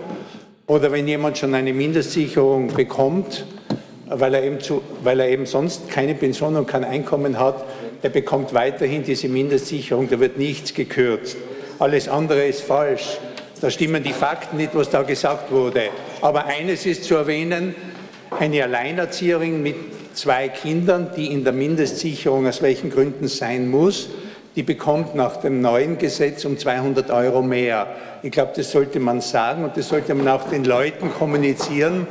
oder 0.66 0.92
wenn 0.92 1.08
jemand 1.08 1.38
schon 1.38 1.54
eine 1.54 1.72
Mindestsicherung 1.72 2.68
bekommt, 2.68 3.46
weil 4.06 4.34
er, 4.34 4.42
eben 4.42 4.60
zu, 4.60 4.82
weil 5.02 5.18
er 5.18 5.30
eben 5.30 5.46
sonst 5.46 5.88
keine 5.88 6.14
Pension 6.14 6.56
und 6.56 6.66
kein 6.66 6.84
Einkommen 6.84 7.38
hat, 7.38 7.64
der 8.02 8.10
bekommt 8.10 8.52
weiterhin 8.52 9.02
diese 9.02 9.28
Mindestsicherung, 9.28 10.10
da 10.10 10.20
wird 10.20 10.36
nichts 10.36 10.74
gekürzt. 10.74 11.38
Alles 11.78 12.08
andere 12.08 12.44
ist 12.44 12.60
falsch. 12.60 13.18
Da 13.62 13.70
stimmen 13.70 14.02
die 14.02 14.12
Fakten 14.12 14.58
nicht, 14.58 14.74
was 14.74 14.90
da 14.90 15.02
gesagt 15.02 15.50
wurde. 15.50 15.84
Aber 16.20 16.46
eines 16.46 16.84
ist 16.84 17.04
zu 17.04 17.14
erwähnen, 17.14 17.74
eine 18.38 18.62
Alleinerzieherin 18.64 19.62
mit 19.62 19.76
zwei 20.14 20.48
Kindern, 20.48 21.10
die 21.16 21.32
in 21.32 21.44
der 21.44 21.52
Mindestsicherung 21.52 22.46
aus 22.46 22.60
welchen 22.60 22.90
Gründen 22.90 23.28
sein 23.28 23.70
muss, 23.70 24.10
die 24.56 24.62
bekommt 24.62 25.14
nach 25.14 25.36
dem 25.36 25.60
neuen 25.60 25.98
Gesetz 25.98 26.44
um 26.44 26.58
200 26.58 27.10
Euro 27.10 27.42
mehr. 27.42 27.86
Ich 28.22 28.32
glaube, 28.32 28.52
das 28.56 28.70
sollte 28.70 28.98
man 28.98 29.20
sagen 29.20 29.64
und 29.64 29.76
das 29.76 29.88
sollte 29.88 30.14
man 30.14 30.28
auch 30.28 30.48
den 30.48 30.64
Leuten 30.64 31.12
kommunizieren, 31.12 32.06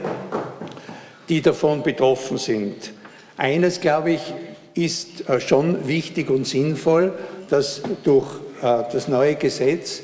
die 1.27 1.41
davon 1.41 1.83
betroffen 1.83 2.37
sind. 2.37 2.93
Eines, 3.37 3.81
glaube 3.81 4.11
ich, 4.11 4.33
ist 4.73 5.29
äh, 5.29 5.39
schon 5.39 5.87
wichtig 5.87 6.29
und 6.29 6.47
sinnvoll, 6.47 7.13
dass 7.49 7.81
durch 8.03 8.27
äh, 8.61 8.83
das 8.91 9.07
neue 9.07 9.35
Gesetz 9.35 10.03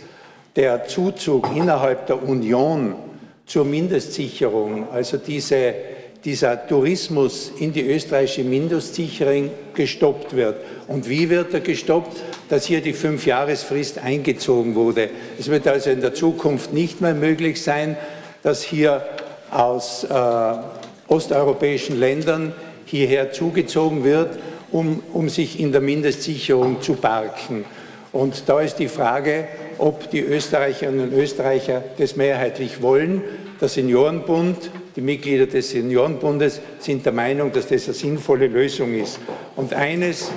der 0.55 0.85
Zuzug 0.85 1.49
innerhalb 1.55 2.07
der 2.07 2.21
Union 2.21 2.95
zur 3.45 3.65
Mindestsicherung, 3.65 4.89
also 4.91 5.17
diese 5.17 5.73
dieser 6.25 6.65
Tourismus 6.67 7.51
in 7.59 7.71
die 7.71 7.87
österreichische 7.87 8.43
Mindestsicherung 8.43 9.51
gestoppt 9.75 10.35
wird. 10.35 10.55
Und 10.87 11.07
wie 11.07 11.29
wird 11.29 11.53
er 11.53 11.59
gestoppt? 11.59 12.17
Dass 12.49 12.65
hier 12.65 12.81
die 12.81 12.93
Fünfjahresfrist 12.93 13.99
eingezogen 13.99 14.73
wurde. 14.73 15.09
Es 15.39 15.49
wird 15.49 15.67
also 15.67 15.91
in 15.91 16.01
der 16.01 16.15
Zukunft 16.15 16.73
nicht 16.73 16.99
mehr 16.99 17.13
möglich 17.13 17.61
sein, 17.61 17.95
dass 18.41 18.63
hier 18.63 19.05
aus 19.51 20.03
äh, 20.03 20.53
osteuropäischen 21.07 21.99
Ländern 21.99 22.53
hierher 22.85 23.31
zugezogen 23.31 24.03
wird, 24.03 24.39
um, 24.71 25.03
um 25.13 25.29
sich 25.29 25.59
in 25.59 25.71
der 25.71 25.81
Mindestsicherung 25.81 26.81
zu 26.81 26.93
parken. 26.93 27.65
Und 28.11 28.43
da 28.47 28.61
ist 28.61 28.77
die 28.77 28.87
Frage, 28.87 29.47
ob 29.77 30.09
die 30.09 30.21
Österreicherinnen 30.21 31.09
und 31.09 31.13
Österreicher 31.13 31.83
das 31.97 32.15
mehrheitlich 32.15 32.81
wollen 32.81 33.21
der 33.59 33.69
Seniorenbund, 33.69 34.69
die 34.95 35.01
Mitglieder 35.01 35.47
des 35.47 35.69
Seniorenbundes 35.69 36.59
sind 36.79 37.05
der 37.05 37.13
Meinung, 37.13 37.51
dass 37.51 37.67
das 37.67 37.85
eine 37.85 37.93
sinnvolle 37.93 38.47
Lösung 38.47 38.93
ist. 38.93 39.19
Und 39.55 39.73
eines, 39.73 40.31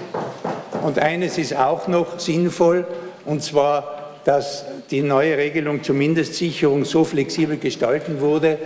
und 0.84 0.98
eines 0.98 1.38
ist 1.38 1.56
auch 1.56 1.88
noch 1.88 2.18
sinnvoll, 2.18 2.86
und 3.24 3.42
zwar, 3.42 4.14
dass 4.24 4.64
die 4.90 5.02
neue 5.02 5.36
Regelung 5.36 5.82
zur 5.82 5.94
Mindestsicherung 5.94 6.84
so 6.84 7.04
flexibel 7.04 7.56
gestalten 7.56 8.20
wurde, 8.20 8.58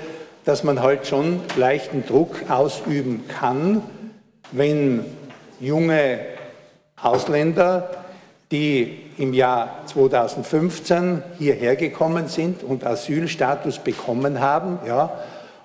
dass 0.45 0.65
man 0.65 0.83
halt 0.83 1.07
schon 1.07 1.41
leichten 1.57 2.05
Druck 2.07 2.37
ausüben 2.49 3.25
kann, 3.29 3.83
wenn 4.51 5.05
junge 5.61 6.21
Ausländer, 7.01 8.02
die 8.53 8.99
im 9.19 9.33
Jahr 9.33 9.83
2015 9.87 11.23
hierher 11.39 11.75
gekommen 11.75 12.29
sind 12.29 12.63
und 12.63 12.85
Asylstatus 12.85 13.79
bekommen 13.79 14.41
haben, 14.41 14.79
ja, 14.87 15.13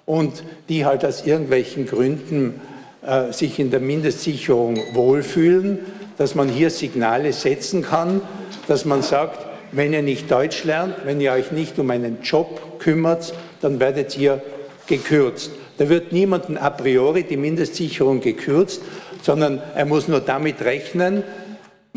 und 0.05 0.43
die 0.69 0.85
halt 0.85 1.03
aus 1.03 1.25
irgendwelchen 1.25 1.85
Gründen 1.85 2.61
äh, 3.05 3.33
sich 3.33 3.59
in 3.59 3.71
der 3.71 3.81
Mindestsicherung 3.81 4.77
wohlfühlen, 4.93 5.79
dass 6.17 6.33
man 6.33 6.47
hier 6.47 6.69
Signale 6.69 7.33
setzen 7.33 7.83
kann, 7.83 8.21
dass 8.67 8.85
man 8.85 9.01
sagt, 9.01 9.45
wenn 9.73 9.91
ihr 9.91 10.01
nicht 10.01 10.31
Deutsch 10.31 10.63
lernt, 10.63 10.95
wenn 11.03 11.19
ihr 11.19 11.33
euch 11.33 11.51
nicht 11.51 11.77
um 11.77 11.91
einen 11.91 12.19
Job 12.23 12.79
kümmert, 12.79 13.33
dann 13.61 13.81
werdet 13.81 14.17
ihr 14.17 14.41
gekürzt. 14.87 15.51
Da 15.77 15.89
wird 15.89 16.13
niemandem 16.13 16.57
a 16.57 16.69
priori 16.69 17.23
die 17.23 17.37
Mindestsicherung 17.37 18.21
gekürzt, 18.21 18.81
sondern 19.21 19.61
er 19.75 19.85
muss 19.85 20.07
nur 20.07 20.21
damit 20.21 20.61
rechnen, 20.61 21.23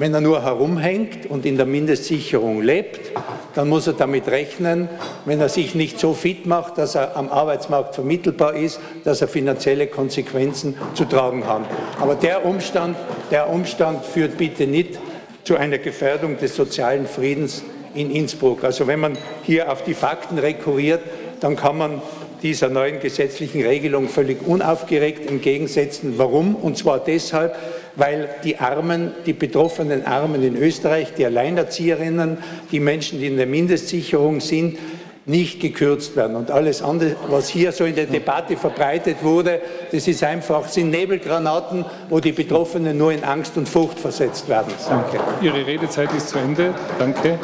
wenn 0.01 0.15
er 0.15 0.23
nur 0.23 0.43
herumhängt 0.43 1.27
und 1.27 1.45
in 1.45 1.59
der 1.59 1.67
Mindestsicherung 1.67 2.63
lebt, 2.63 3.13
dann 3.55 3.69
muss 3.69 3.87
er 3.87 3.93
damit 3.93 4.29
rechnen, 4.29 4.89
wenn 5.27 5.43
er 5.43 5.51
sich 5.51 5.75
nicht 5.75 6.01
so 6.01 6.15
fit 6.15 6.47
macht, 6.47 6.79
dass 6.79 6.95
er 6.95 7.19
am 7.19 7.29
Arbeitsmarkt 7.29 7.97
vermittelbar 7.97 8.55
ist, 8.55 8.81
dass 9.05 9.21
er 9.21 9.29
finanzielle 9.29 9.89
Konsequenzen 9.89 10.75
zu 10.95 11.05
tragen 11.05 11.47
hat. 11.47 11.65
Aber 12.01 12.15
der 12.15 12.47
Umstand, 12.47 12.97
der 13.31 13.51
Umstand 13.51 14.07
führt 14.07 14.39
bitte 14.39 14.67
nicht 14.67 14.99
zu 15.45 15.59
einer 15.59 15.77
Gefährdung 15.77 16.39
des 16.39 16.57
sozialen 16.57 17.07
Friedens 17.07 17.63
in 17.95 18.11
Innsbruck. 18.11 18.65
Also 18.65 18.87
wenn 18.87 19.01
man 19.01 19.19
hier 19.43 19.71
auf 19.71 19.85
die 19.85 19.93
Fakten 19.93 20.39
rekurriert, 20.39 21.03
dann 21.41 21.57
kann 21.57 21.77
man 21.77 22.01
dieser 22.43 22.71
neuen 22.71 23.01
gesetzlichen 23.01 23.63
Regelung 23.63 24.09
völlig 24.09 24.47
unaufgeregt 24.47 25.29
entgegensetzen. 25.31 26.15
Warum? 26.17 26.55
Und 26.55 26.79
zwar 26.79 27.01
deshalb, 27.01 27.55
weil 28.01 28.31
die 28.45 28.57
Armen, 28.57 29.13
die 29.27 29.35
betroffenen 29.35 30.07
Armen 30.07 30.43
in 30.43 30.57
Österreich, 30.57 31.13
die 31.13 31.27
Alleinerzieherinnen, 31.27 32.39
die 32.73 32.81
Menschen, 32.81 33.21
die 33.21 33.27
in 33.27 33.37
der 33.37 33.47
Mindestsicherung 33.47 34.41
sind, 34.41 34.79
nicht 35.27 35.61
gekürzt 35.61 36.17
werden. 36.17 36.35
Und 36.35 36.51
alles 36.51 36.81
andere, 36.81 37.15
was 37.29 37.51
hier 37.51 37.73
so 37.73 37.85
in 37.85 37.95
der 37.95 38.07
Debatte 38.07 38.57
verbreitet 38.57 39.19
wurde, 39.23 39.61
das 39.93 40.09
ist 40.09 40.25
einfach, 40.25 40.67
sind 40.67 40.91
Nebelgranaten, 40.91 41.85
wo 42.09 42.21
die 42.21 42.33
Betroffenen 42.33 42.97
nur 42.97 43.13
in 43.13 43.23
Angst 43.23 43.59
und 43.59 43.69
Furcht 43.69 44.01
versetzt 44.01 44.49
werden. 44.49 44.73
Danke. 44.89 45.21
Ihre 45.43 45.67
Redezeit 45.67 46.11
ist 46.15 46.31
zu 46.31 46.39
Ende. 46.39 46.73
Danke. 46.99 47.39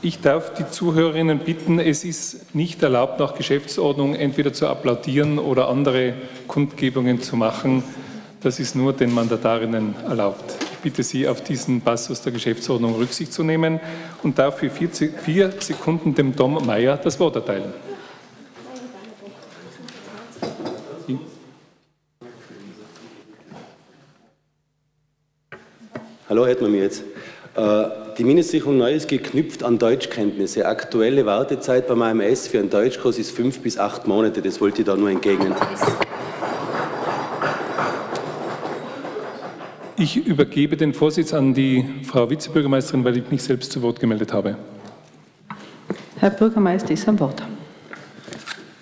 Ich 0.00 0.22
darf 0.22 0.54
die 0.54 0.66
Zuhörerinnen 0.70 1.40
bitten, 1.40 1.80
es 1.80 2.02
ist 2.02 2.54
nicht 2.54 2.82
erlaubt, 2.82 3.20
nach 3.20 3.34
Geschäftsordnung 3.34 4.14
entweder 4.14 4.54
zu 4.54 4.68
applaudieren 4.68 5.38
oder 5.38 5.68
andere 5.68 6.14
Kundgebungen 6.46 7.20
zu 7.20 7.36
machen. 7.36 7.84
Das 8.46 8.60
ist 8.60 8.76
nur 8.76 8.92
den 8.92 9.12
Mandatarinnen 9.12 9.96
erlaubt. 10.08 10.44
Ich 10.70 10.78
bitte 10.78 11.02
Sie, 11.02 11.26
auf 11.26 11.42
diesen 11.42 11.80
Passus 11.80 12.22
der 12.22 12.30
Geschäftsordnung 12.30 12.94
Rücksicht 12.94 13.32
zu 13.32 13.42
nehmen 13.42 13.80
und 14.22 14.38
darf 14.38 14.60
für 14.60 14.70
vier 14.70 15.50
Sekunden 15.58 16.14
dem 16.14 16.36
Dom 16.36 16.64
Mayer 16.64 16.96
das 16.96 17.18
Wort 17.18 17.34
erteilen. 17.34 17.74
Hallo, 26.28 26.46
hört 26.46 26.62
man 26.62 26.70
mich 26.70 26.82
jetzt? 26.82 27.02
Äh, 27.56 27.84
die 28.16 28.22
Mindestsicherung 28.22 28.78
neu 28.78 28.92
ist 28.92 29.08
geknüpft 29.08 29.64
an 29.64 29.80
Deutschkenntnisse. 29.80 30.66
Aktuelle 30.66 31.26
Wartezeit 31.26 31.88
beim 31.88 32.00
AMS 32.00 32.46
für 32.46 32.60
einen 32.60 32.70
Deutschkurs 32.70 33.18
ist 33.18 33.32
fünf 33.32 33.58
bis 33.58 33.76
acht 33.76 34.06
Monate. 34.06 34.40
Das 34.40 34.60
wollte 34.60 34.82
ich 34.82 34.86
da 34.86 34.94
nur 34.94 35.10
entgegnen. 35.10 35.52
Ich 39.98 40.16
übergebe 40.16 40.76
den 40.76 40.92
Vorsitz 40.92 41.32
an 41.32 41.54
die 41.54 41.82
Frau 42.02 42.28
Vizebürgermeisterin, 42.28 43.02
weil 43.02 43.16
ich 43.16 43.30
mich 43.30 43.42
selbst 43.42 43.72
zu 43.72 43.80
Wort 43.80 43.98
gemeldet 43.98 44.30
habe. 44.30 44.58
Herr 46.18 46.28
Bürgermeister 46.28 46.90
ist 46.90 47.08
am 47.08 47.18
Wort. 47.18 47.42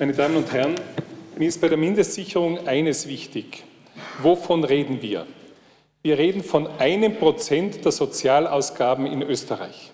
Meine 0.00 0.12
Damen 0.12 0.36
und 0.36 0.52
Herren, 0.52 0.74
mir 1.38 1.46
ist 1.46 1.60
bei 1.60 1.68
der 1.68 1.78
Mindestsicherung 1.78 2.66
eines 2.66 3.06
wichtig. 3.06 3.62
Wovon 4.22 4.64
reden 4.64 5.02
wir? 5.02 5.26
Wir 6.02 6.18
reden 6.18 6.42
von 6.42 6.66
einem 6.78 7.14
Prozent 7.14 7.84
der 7.84 7.92
Sozialausgaben 7.92 9.06
in 9.06 9.22
Österreich. 9.22 9.92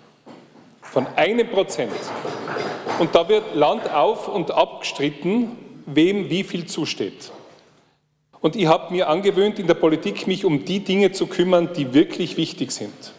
Von 0.81 1.07
einem 1.17 1.49
Prozent. 1.49 1.93
Und 2.99 3.15
da 3.15 3.29
wird 3.29 3.55
Land 3.55 3.93
auf 3.93 4.27
und 4.27 4.51
ab 4.53 4.81
gestritten, 4.81 5.51
wem 5.85 6.31
wie 6.31 6.45
viel 6.45 6.65
zusteht. 6.65 7.31
Und 8.41 8.57
ich 8.57 8.67
habe 8.67 8.93
mir 8.93 9.09
angewöhnt, 9.09 9.59
in 9.59 9.67
der 9.67 9.75
Politik 9.75 10.27
mich 10.27 10.45
um 10.45 10.65
die 10.65 10.81
Dinge 10.81 11.13
zu 11.13 11.27
kümmern, 11.27 11.71
die 11.77 11.93
wirklich 11.93 12.37
wichtig 12.37 12.73
sind. 12.73 13.13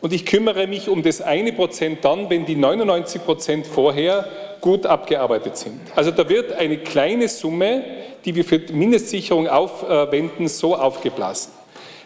Und 0.00 0.12
ich 0.12 0.26
kümmere 0.26 0.66
mich 0.66 0.88
um 0.88 1.02
das 1.02 1.20
eine 1.20 1.52
Prozent 1.52 2.04
dann, 2.04 2.30
wenn 2.30 2.44
die 2.46 2.56
99 2.56 3.24
Prozent 3.24 3.66
vorher 3.66 4.26
gut 4.60 4.86
abgearbeitet 4.86 5.56
sind. 5.56 5.80
Also 5.94 6.10
da 6.10 6.28
wird 6.28 6.52
eine 6.52 6.78
kleine 6.78 7.28
Summe, 7.28 7.84
die 8.24 8.34
wir 8.34 8.44
für 8.44 8.58
Mindestsicherung 8.72 9.48
aufwenden, 9.48 10.48
so 10.48 10.74
aufgeblasen. 10.74 11.52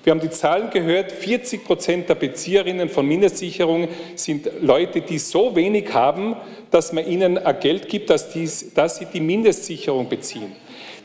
Wir 0.03 0.13
haben 0.13 0.21
die 0.21 0.31
Zahlen 0.31 0.71
gehört, 0.71 1.13
40 1.13 1.65
Prozent 1.65 2.09
der 2.09 2.15
Bezieherinnen 2.15 2.89
von 2.89 3.07
Mindestsicherung 3.07 3.89
sind 4.15 4.49
Leute, 4.61 5.01
die 5.01 5.19
so 5.19 5.55
wenig 5.55 5.93
haben, 5.93 6.37
dass 6.71 6.93
man 6.93 7.07
ihnen 7.07 7.39
Geld 7.61 7.89
gibt, 7.89 8.11
dass, 8.11 8.31
dies, 8.31 8.73
dass 8.75 8.99
sie 8.99 9.07
die 9.07 9.21
Mindestsicherung 9.21 10.09
beziehen. 10.09 10.53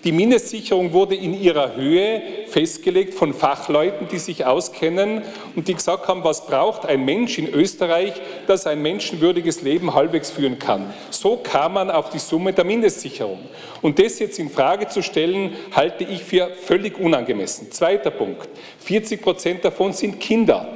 Die 0.04 0.12
Mindestsicherung 0.12 0.92
wurde 0.92 1.16
in 1.16 1.34
ihrer 1.34 1.76
Höhe 1.78 2.22
festgelegt 2.48 3.14
von 3.14 3.34
Fachleuten, 3.34 4.10
die 4.10 4.18
sich 4.18 4.46
auskennen 4.46 5.22
und 5.56 5.70
die 5.70 5.76
gesagt 5.76 6.10
haben, 6.10 6.26
was 6.26 6.46
braucht 6.46 6.86
ein 6.86 7.06
Mensch 7.06 7.38
in 7.38 7.48
Österreich, 7.48 8.12
dass 8.46 8.68
ein 8.68 8.82
menschenwürdiges 8.82 9.62
Leben 9.62 9.94
halbwegs 9.94 10.30
führen 10.30 10.60
kann. 10.60 10.94
So 11.10 11.38
kam 11.38 11.76
man 11.76 11.90
auf 11.90 12.10
die 12.10 12.20
Summe 12.20 12.52
der 12.52 12.66
Mindestsicherung. 12.66 13.40
Und 13.82 13.98
das 13.98 14.20
jetzt 14.20 14.40
in 14.40 14.50
Frage 14.50 14.90
zu 14.90 15.02
stellen, 15.02 15.56
halte 15.74 16.04
ich 16.04 16.22
für 16.22 16.50
völlig 16.50 17.00
unangemessen. 17.00 17.72
Zweiter 17.72 18.12
Punkt. 18.12 18.50
40 18.80 19.22
Prozent 19.22 19.64
davon 19.64 19.94
sind 19.94 20.20
Kinder. 20.20 20.68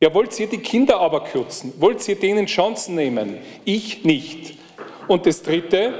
Ja, 0.00 0.12
wollt 0.14 0.38
ihr 0.40 0.46
die 0.46 0.58
Kinder 0.58 0.98
aber 0.98 1.24
kürzen? 1.24 1.74
Wollt 1.78 2.06
ihr 2.08 2.16
denen 2.16 2.46
Chancen 2.46 2.94
nehmen? 2.94 3.36
Ich 3.66 4.04
nicht. 4.04 4.54
Und 5.08 5.24
das 5.26 5.42
Dritte, 5.42 5.94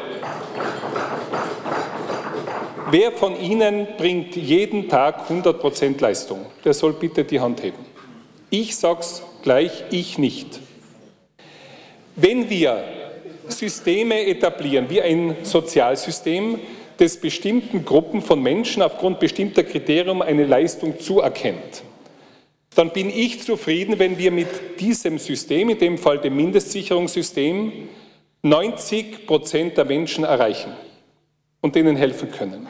Wer 2.89 3.11
von 3.11 3.41
Ihnen 3.41 3.89
bringt 3.99 4.37
jeden 4.37 4.89
Tag 4.89 5.22
100 5.22 5.59
Prozent 5.59 6.01
Leistung? 6.01 6.47
Der 6.64 6.72
soll 6.72 6.93
bitte 6.93 7.24
die 7.24 7.41
Hand 7.41 7.61
heben. 7.64 7.84
Ich 8.49 8.76
sage 8.76 9.01
es 9.01 9.24
gleich, 9.43 9.82
ich 9.91 10.18
nicht. 10.18 10.61
Wenn 12.14 12.49
wir 12.49 12.84
Systeme 13.49 14.24
etablieren, 14.26 14.89
wie 14.89 15.03
ein 15.03 15.34
Sozialsystem, 15.43 16.61
das 16.99 17.16
bestimmten 17.16 17.84
Gruppen 17.84 18.22
von 18.22 18.41
Menschen 18.41 18.82
aufgrund 18.82 19.18
bestimmter 19.18 19.64
Kriterien 19.64 20.22
eine 20.22 20.45
Leistung 20.45 21.01
zuerkennt, 21.01 21.82
dann 22.76 22.91
bin 22.91 23.11
ich 23.11 23.43
zufrieden, 23.43 23.99
wenn 23.99 24.16
wir 24.16 24.30
mit 24.30 24.78
diesem 24.78 25.18
System, 25.18 25.70
in 25.70 25.78
dem 25.78 25.99
Fall 25.99 26.18
dem 26.18 26.37
Mindestsicherungssystem, 26.37 27.89
90 28.43 29.26
Prozent 29.26 29.76
der 29.76 29.87
Menschen 29.87 30.22
erreichen 30.22 30.70
und 31.62 31.74
denen 31.74 31.97
helfen 31.97 32.30
können. 32.30 32.68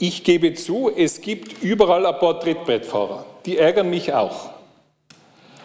Ich 0.00 0.22
gebe 0.22 0.54
zu, 0.54 0.92
es 0.94 1.20
gibt 1.20 1.60
überall 1.60 2.06
ein 2.06 2.18
paar 2.20 2.38
Trittbrettfahrer. 2.38 3.26
Die 3.44 3.58
ärgern 3.58 3.90
mich 3.90 4.14
auch. 4.14 4.50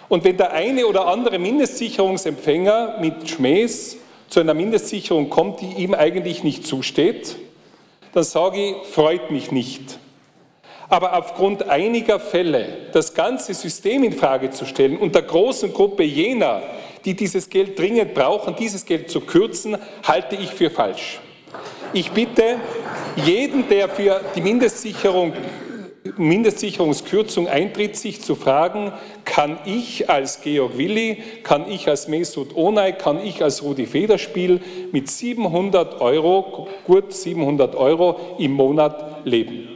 Und 0.10 0.24
wenn 0.24 0.38
der 0.38 0.54
eine 0.54 0.88
oder 0.88 1.06
andere 1.06 1.38
Mindestsicherungsempfänger 1.38 2.98
mit 3.00 3.30
Schmähs 3.30 3.98
zu 4.30 4.40
einer 4.40 4.56
Mindestsicherung 4.56 5.30
kommt, 5.30 5.62
die 5.62 5.74
ihm 5.74 5.94
eigentlich 5.94 6.44
nicht 6.44 6.66
zusteht, 6.66 7.36
dann 8.14 8.24
sage 8.24 8.72
ich, 8.72 8.88
freut 8.88 9.30
mich 9.30 9.52
nicht. 9.52 10.00
Aber 10.90 11.16
aufgrund 11.16 11.70
einiger 11.70 12.20
Fälle 12.20 12.90
das 12.92 13.14
ganze 13.14 13.54
System 13.54 14.04
in 14.04 14.14
Frage 14.14 14.50
zu 14.50 14.66
stellen 14.66 14.98
und 14.98 15.14
der 15.14 15.22
großen 15.22 15.72
Gruppe 15.74 16.04
jener, 16.04 16.64
die 17.06 17.16
dieses 17.16 17.52
Geld 17.52 17.78
dringend 17.78 18.16
brauchen, 18.16 18.56
dieses 18.56 18.84
Geld 18.84 19.12
zu 19.12 19.22
kürzen, 19.22 19.78
halte 20.04 20.36
ich 20.36 20.50
für 20.50 20.72
falsch. 20.72 21.20
Ich 21.96 22.10
bitte 22.12 22.56
jeden, 23.16 23.70
der 23.70 23.88
für 23.88 24.20
die 24.36 24.42
Mindestsicherung 24.42 25.34
Mindestsicherungskürzung 26.18 27.48
eintritt, 27.48 27.96
sich 27.96 28.22
zu 28.22 28.36
fragen, 28.36 28.92
kann 29.24 29.58
ich 29.66 30.10
als 30.10 30.42
Georg 30.42 30.78
Willi, 30.78 31.24
kann 31.44 31.70
ich 31.72 31.88
als 31.88 32.08
Mesut 32.08 32.56
Onay, 32.56 32.94
kann 32.94 33.24
ich 33.24 33.42
als 33.42 33.64
Rudi 33.64 33.86
Federspiel 33.86 34.60
mit 34.92 35.10
700 35.10 36.02
Euro, 36.02 36.68
gut 36.86 37.14
700 37.14 37.76
Euro 37.76 38.36
im 38.38 38.52
Monat 38.52 39.26
leben. 39.26 39.73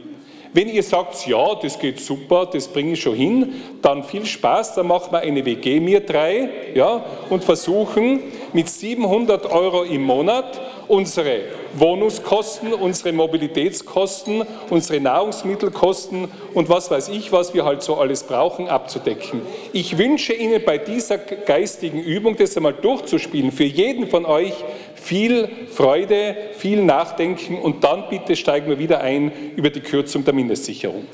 Wenn 0.52 0.68
ihr 0.68 0.82
sagt, 0.82 1.26
ja, 1.26 1.54
das 1.54 1.78
geht 1.78 2.00
super, 2.00 2.46
das 2.46 2.68
bringe 2.68 2.92
ich 2.92 3.02
schon 3.02 3.14
hin, 3.14 3.54
dann 3.82 4.04
viel 4.04 4.24
Spaß, 4.24 4.74
dann 4.74 4.86
machen 4.86 5.12
wir 5.12 5.20
eine 5.20 5.44
WG, 5.44 5.80
mir 5.80 6.00
drei, 6.00 6.48
ja, 6.74 7.04
und 7.28 7.44
versuchen 7.44 8.20
mit 8.52 8.68
700 8.68 9.50
Euro 9.50 9.82
im 9.82 10.02
Monat 10.02 10.60
unsere 10.88 11.42
Wohnungskosten, 11.74 12.72
unsere 12.72 13.12
Mobilitätskosten, 13.12 14.42
unsere 14.70 15.00
Nahrungsmittelkosten 15.00 16.28
und 16.54 16.68
was 16.68 16.90
weiß 16.90 17.10
ich, 17.10 17.30
was 17.30 17.52
wir 17.52 17.64
halt 17.64 17.82
so 17.82 17.96
alles 17.96 18.24
brauchen, 18.24 18.68
abzudecken. 18.68 19.42
Ich 19.72 19.98
wünsche 19.98 20.32
Ihnen 20.32 20.62
bei 20.64 20.78
dieser 20.78 21.18
geistigen 21.18 22.00
Übung, 22.00 22.36
das 22.36 22.56
einmal 22.56 22.72
durchzuspielen, 22.72 23.52
für 23.52 23.64
jeden 23.64 24.08
von 24.08 24.24
euch 24.24 24.54
viel 25.00 25.48
Freude, 25.72 26.36
viel 26.56 26.82
Nachdenken 26.84 27.56
und 27.56 27.84
dann 27.84 28.04
bitte 28.10 28.36
steigen 28.36 28.68
wir 28.68 28.78
wieder 28.78 29.00
ein 29.00 29.32
über 29.56 29.70
die 29.70 29.80
Kürzung 29.80 30.24
der 30.24 30.34
Mindestsicherung. 30.34 31.04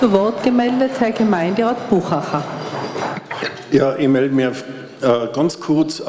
Zu 0.00 0.12
Wort 0.12 0.42
gemeldet 0.42 0.92
Herr 0.98 1.10
Gemeinderat 1.10 1.88
Buchacher. 1.90 2.44
Ja, 3.72 3.96
ich 3.96 4.08
melde 4.08 4.34
mich 4.34 4.46
äh, 4.46 4.52
ganz 5.00 5.60
kurz, 5.60 6.00
äh, 6.00 6.04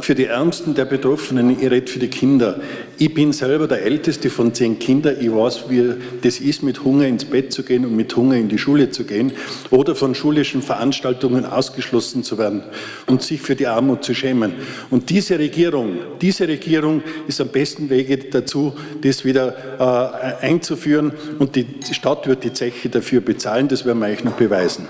für 0.00 0.14
die 0.14 0.24
Ärmsten 0.24 0.74
der 0.74 0.84
Betroffenen, 0.84 1.50
ich 1.50 1.70
rede 1.70 1.90
für 1.90 1.98
die 1.98 2.08
Kinder. 2.08 2.60
Ich 2.98 3.14
bin 3.14 3.32
selber 3.32 3.68
der 3.68 3.82
Älteste 3.82 4.30
von 4.30 4.52
zehn 4.54 4.78
Kindern. 4.78 5.16
Ich 5.20 5.32
weiß, 5.32 5.64
wie 5.68 5.94
das 6.22 6.40
ist, 6.40 6.62
mit 6.62 6.82
Hunger 6.82 7.06
ins 7.06 7.24
Bett 7.24 7.52
zu 7.52 7.62
gehen 7.62 7.84
und 7.84 7.94
mit 7.94 8.16
Hunger 8.16 8.36
in 8.36 8.48
die 8.48 8.58
Schule 8.58 8.90
zu 8.90 9.04
gehen 9.04 9.32
oder 9.70 9.94
von 9.94 10.14
schulischen 10.14 10.62
Veranstaltungen 10.62 11.44
ausgeschlossen 11.44 12.24
zu 12.24 12.38
werden 12.38 12.62
und 13.06 13.22
sich 13.22 13.40
für 13.40 13.54
die 13.54 13.66
Armut 13.66 14.04
zu 14.04 14.14
schämen. 14.14 14.54
Und 14.90 15.10
diese 15.10 15.38
Regierung, 15.38 15.98
diese 16.20 16.48
Regierung 16.48 17.02
ist 17.28 17.40
am 17.40 17.48
besten 17.48 17.90
Wege 17.90 18.16
dazu, 18.18 18.72
das 19.02 19.24
wieder 19.24 19.54
äh, 19.78 20.44
einzuführen 20.44 21.12
und 21.38 21.54
die 21.54 21.66
Stadt 21.92 22.26
wird 22.26 22.44
die 22.44 22.52
Zeche 22.52 22.88
dafür 22.88 23.20
bezahlen. 23.20 23.68
Das 23.68 23.84
werden 23.84 24.00
wir 24.00 24.08
euch 24.08 24.24
noch 24.24 24.32
beweisen. 24.32 24.88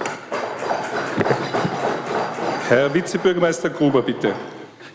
Herr 2.69 2.93
Vizebürgermeister 2.93 3.71
Gruber, 3.71 4.03
bitte. 4.03 4.35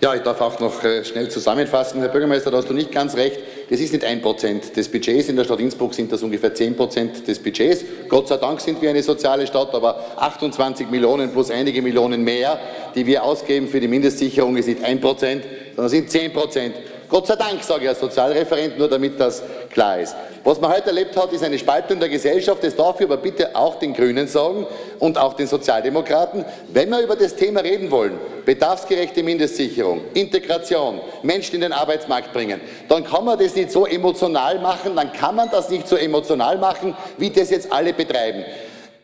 Ja, 0.02 0.14
ich 0.14 0.24
darf 0.24 0.42
auch 0.42 0.60
noch 0.60 0.84
äh, 0.84 1.06
schnell 1.06 1.30
zusammenfassen. 1.30 2.02
Herr 2.02 2.10
Bürgermeister, 2.10 2.52
da 2.52 2.58
hast 2.58 2.70
du 2.70 2.74
nicht 2.74 2.92
ganz 2.92 3.16
recht. 3.16 3.40
Das 3.70 3.80
ist 3.80 3.94
nicht 3.94 4.04
ein 4.04 4.22
Prozent 4.22 4.76
des 4.76 4.90
Budgets. 4.90 5.30
In 5.30 5.38
der 5.38 5.46
Stadt 5.46 5.62
Innsbruck 5.62 5.94
sind 5.94 6.12
das 6.12 6.22
ungefähr 6.22 6.54
zehn 6.54 6.76
Prozent 6.76 7.26
des 7.26 7.40
Budgets. 7.40 7.86
Gott 8.10 8.28
sei 8.28 8.36
Dank 8.36 8.60
sind 8.60 8.82
wir 8.82 8.90
eine 8.90 9.02
soziale 9.02 9.48
Stadt, 9.48 9.74
aber 9.74 10.04
28 10.18 10.92
Millionen 10.92 11.32
plus 11.32 11.50
einige 11.50 11.82
Millionen 11.82 12.26
mehr, 12.26 12.60
die 12.94 13.06
wir 13.06 13.24
ausgeben 13.24 13.70
für 13.70 13.80
die 13.80 13.88
Mindestsicherung, 13.88 14.58
ist 14.58 14.68
nicht 14.68 14.84
ein 14.84 15.00
Prozent, 15.00 15.46
sondern 15.74 15.90
sind 15.90 16.10
zehn 16.12 16.34
Prozent. 16.34 16.76
Gott 17.08 17.28
sei 17.28 17.38
Dank, 17.38 17.64
sage 17.64 17.84
ich 17.84 17.90
als 17.90 18.02
Sozialreferent, 18.02 18.80
nur 18.80 18.90
damit 18.90 19.18
das 19.18 19.44
klar 19.72 20.00
ist. 20.00 20.16
Was 20.44 20.60
man 20.60 20.72
heute 20.72 20.88
erlebt 20.88 21.16
hat, 21.16 21.32
ist 21.34 21.44
eine 21.44 21.60
Spaltung 21.60 22.00
der 22.00 22.10
Gesellschaft. 22.10 22.64
Das 22.64 22.76
darf 22.76 23.00
ich 23.00 23.06
aber 23.06 23.18
bitte 23.18 23.56
auch 23.56 23.76
den 23.76 23.94
Grünen 23.94 24.28
sagen 24.28 24.66
und 25.00 25.18
auch 25.18 25.34
den 25.34 25.48
Sozialdemokraten. 25.48 26.44
Wenn 26.74 26.90
wir 26.90 27.00
über 27.00 27.16
das 27.16 27.36
Thema 27.36 27.62
reden 27.62 27.92
wollen, 27.92 28.18
bedarfsgerechte 28.46 29.22
Mindestsicherung, 29.22 30.02
Integration, 30.14 31.00
Menschen 31.22 31.56
in 31.56 31.62
den 31.62 31.74
Arbeitsmarkt 31.74 32.34
bringen, 32.34 32.60
dann 32.90 33.04
kann 33.04 33.26
man 33.26 33.38
das 33.38 33.56
nicht 33.56 33.72
so 33.72 33.86
emotional 33.86 34.60
machen, 34.60 34.96
dann 34.96 35.14
kann 35.14 35.36
man 35.36 35.50
das 35.52 35.70
nicht 35.70 35.88
so 35.88 35.96
emotional 35.96 36.58
machen, 36.58 36.96
wie 37.18 37.30
das 37.30 37.52
jetzt 37.52 37.72
alle 37.72 37.94
betreiben. 37.94 38.44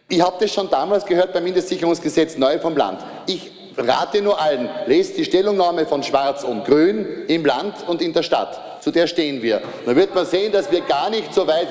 Ich 0.10 0.22
habe 0.22 0.38
das 0.40 0.54
schon 0.54 0.70
damals 0.70 1.06
gehört 1.06 1.34
beim 1.34 1.44
Mindestsicherungsgesetz 1.44 2.38
neu 2.38 2.60
vom 2.60 2.76
Land. 2.76 3.02
Ich 3.28 3.52
rate 3.78 4.22
nur 4.22 4.42
allen, 4.42 4.70
lest 4.86 5.18
die 5.18 5.26
Stellungnahme 5.26 5.86
von 5.86 6.02
Schwarz 6.02 6.44
und 6.44 6.66
Grün 6.66 7.26
im 7.28 7.46
Land 7.46 7.76
und 7.88 8.02
in 8.02 8.14
der 8.14 8.24
Stadt. 8.24 8.60
Zu 8.88 8.92
der 8.92 9.06
stehen 9.06 9.42
wir. 9.42 9.60
Dann 9.86 9.98
wird 9.98 10.16
man 10.16 10.26
sehen, 10.26 10.50
dass 10.50 10.72
wir 10.72 10.80
gar 10.80 11.10
nicht 11.10 11.34
so 11.34 11.46
weit. 11.46 11.68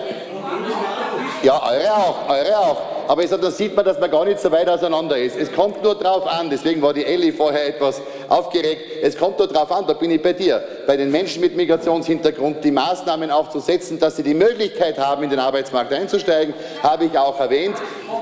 Ja, 1.43 1.63
eure 1.67 1.95
auch, 1.95 2.29
eure 2.29 2.59
auch. 2.59 2.96
Aber 3.09 3.23
ich 3.23 3.31
sage, 3.31 3.43
dann 3.43 3.53
sieht 3.53 3.77
man, 3.77 3.85
dass 3.85 4.01
man 4.01 4.11
gar 4.11 4.25
nicht 4.25 4.41
so 4.41 4.51
weit 4.51 4.69
auseinander 4.69 5.17
ist. 5.17 5.37
Es 5.37 5.53
kommt 5.53 5.83
nur 5.83 5.95
darauf 5.95 6.27
an, 6.27 6.51
deswegen 6.51 6.83
war 6.83 6.93
die 6.93 7.05
Elli 7.05 7.33
vorher 7.33 7.67
etwas 7.67 8.01
aufgeregt, 8.29 8.83
es 9.03 9.17
kommt 9.17 9.39
nur 9.39 9.49
darauf 9.49 9.71
an, 9.71 9.87
da 9.87 9.93
bin 9.93 10.11
ich 10.11 10.23
bei 10.23 10.33
dir, 10.33 10.63
bei 10.87 10.97
den 10.97 11.11
Menschen 11.11 11.41
mit 11.41 11.57
Migrationshintergrund 11.57 12.65
die 12.65 12.71
Maßnahmen 12.71 13.31
auch 13.31 13.49
zu 13.51 13.61
setzen, 13.61 13.99
dass 13.99 14.17
sie 14.17 14.23
die 14.23 14.35
Möglichkeit 14.35 14.99
haben, 14.99 15.23
in 15.23 15.31
den 15.31 15.39
Arbeitsmarkt 15.39 15.93
einzusteigen, 15.93 16.55
habe 16.83 17.05
ich 17.05 17.17
auch 17.17 17.39
erwähnt, 17.39 17.77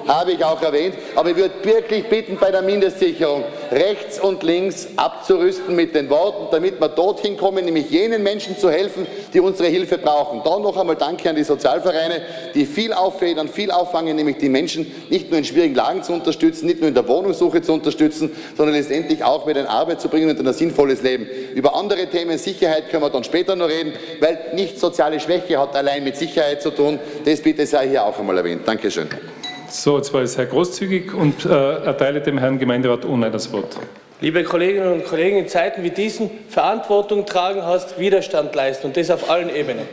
habe 0.07 0.33
ich 0.33 0.45
auch 0.45 0.61
erwähnt. 0.61 0.95
Aber 1.15 1.31
ich 1.31 1.37
würde 1.37 1.55
wirklich 1.63 2.09
bitten, 2.09 2.37
bei 2.39 2.51
der 2.51 2.63
Mindestsicherung 2.63 3.45
rechts 3.71 4.21
und 4.21 4.43
links 4.43 4.89
abzurüsten 4.97 5.75
mit 5.75 5.95
den 5.95 6.11
Worten, 6.11 6.49
damit 6.51 6.81
wir 6.81 6.89
dorthin 6.89 7.37
kommen, 7.37 7.65
nämlich 7.65 7.91
jenen 7.91 8.23
Menschen 8.23 8.59
zu 8.59 8.71
helfen, 8.71 9.07
die 9.33 9.41
unsere 9.41 9.69
Hilfe 9.69 9.99
brauchen. 9.99 10.43
Dann 10.45 10.63
noch 10.63 10.77
einmal 10.77 10.97
Danke 10.97 11.31
an 11.31 11.37
die 11.37 11.45
Sozialvereine, 11.45 12.23
die 12.55 12.67
viel 12.67 12.93
auffedern, 12.93 13.49
viel 13.49 13.71
auffangen, 13.71 14.17
nämlich 14.17 14.39
die 14.39 14.49
Menschen 14.49 14.74
nicht 15.09 15.31
nur 15.31 15.39
in 15.39 15.45
schwierigen 15.45 15.75
Lagen 15.75 16.03
zu 16.03 16.13
unterstützen, 16.13 16.67
nicht 16.67 16.81
nur 16.81 16.89
in 16.89 16.95
der 16.95 17.07
Wohnungssuche 17.07 17.63
zu 17.63 17.73
unterstützen, 17.73 18.31
sondern 18.57 18.75
letztendlich 18.75 19.23
auch 19.23 19.47
mit 19.47 19.57
in 19.57 19.67
Arbeit 19.67 20.01
zu 20.01 20.09
bringen 20.09 20.31
und 20.31 20.39
in 20.39 20.47
ein 20.47 20.55
sinnvolles 20.55 21.03
Leben. 21.03 21.27
Über 21.55 21.75
andere 21.75 22.07
Themen, 22.09 22.39
Sicherheit, 22.39 22.91
können 22.91 23.03
wir 23.03 23.11
dann 23.11 23.25
später 23.25 23.57
noch 23.57 23.69
reden, 23.69 23.93
weil 24.21 24.39
nicht 24.55 24.79
soziale 24.79 25.21
Schwäche 25.21 25.59
hat 25.59 25.75
allein 25.77 26.05
mit 26.05 26.17
Sicherheit 26.17 26.63
zu 26.63 26.71
tun. 26.71 26.99
Das 27.25 27.41
bitte 27.41 27.67
sei 27.67 27.89
hier 27.89 28.05
auch 28.05 28.19
einmal 28.19 28.39
erwähnt. 28.39 28.63
Dankeschön. 28.67 29.09
So, 29.69 29.97
jetzt 29.97 30.13
war 30.15 30.23
ich 30.23 30.31
sehr 30.31 30.47
großzügig 30.47 31.13
und 31.15 31.45
äh, 31.45 31.49
erteile 31.49 32.21
dem 32.21 32.39
Herrn 32.39 32.59
Gemeinderat 32.59 33.05
Unai 33.05 33.31
das 33.31 33.53
Wort. 33.53 33.77
Liebe 34.21 34.45
Kolleginnen 34.45 34.93
und 34.93 35.05
Kollegen, 35.05 35.37
in 35.37 35.49
Zeiten 35.49 35.83
wie 35.83 35.91
diesen 35.91 36.31
Verantwortung 36.49 37.27
tragen 37.27 37.63
hast, 37.63 37.99
Widerstand 37.99 38.55
leisten 38.55 38.87
und 38.87 38.97
das 38.97 39.11
auf 39.11 39.29
allen 39.29 39.55
Ebenen. 39.55 39.87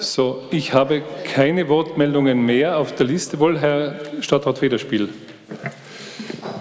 So, 0.00 0.42
ich 0.52 0.74
habe 0.74 1.02
keine 1.34 1.68
Wortmeldungen 1.68 2.40
mehr 2.46 2.78
auf 2.78 2.94
der 2.94 3.04
Liste. 3.04 3.40
Wohl, 3.40 3.58
Herr 3.58 3.96
Stadtrat 4.20 4.58
Federspiel. 4.58 5.08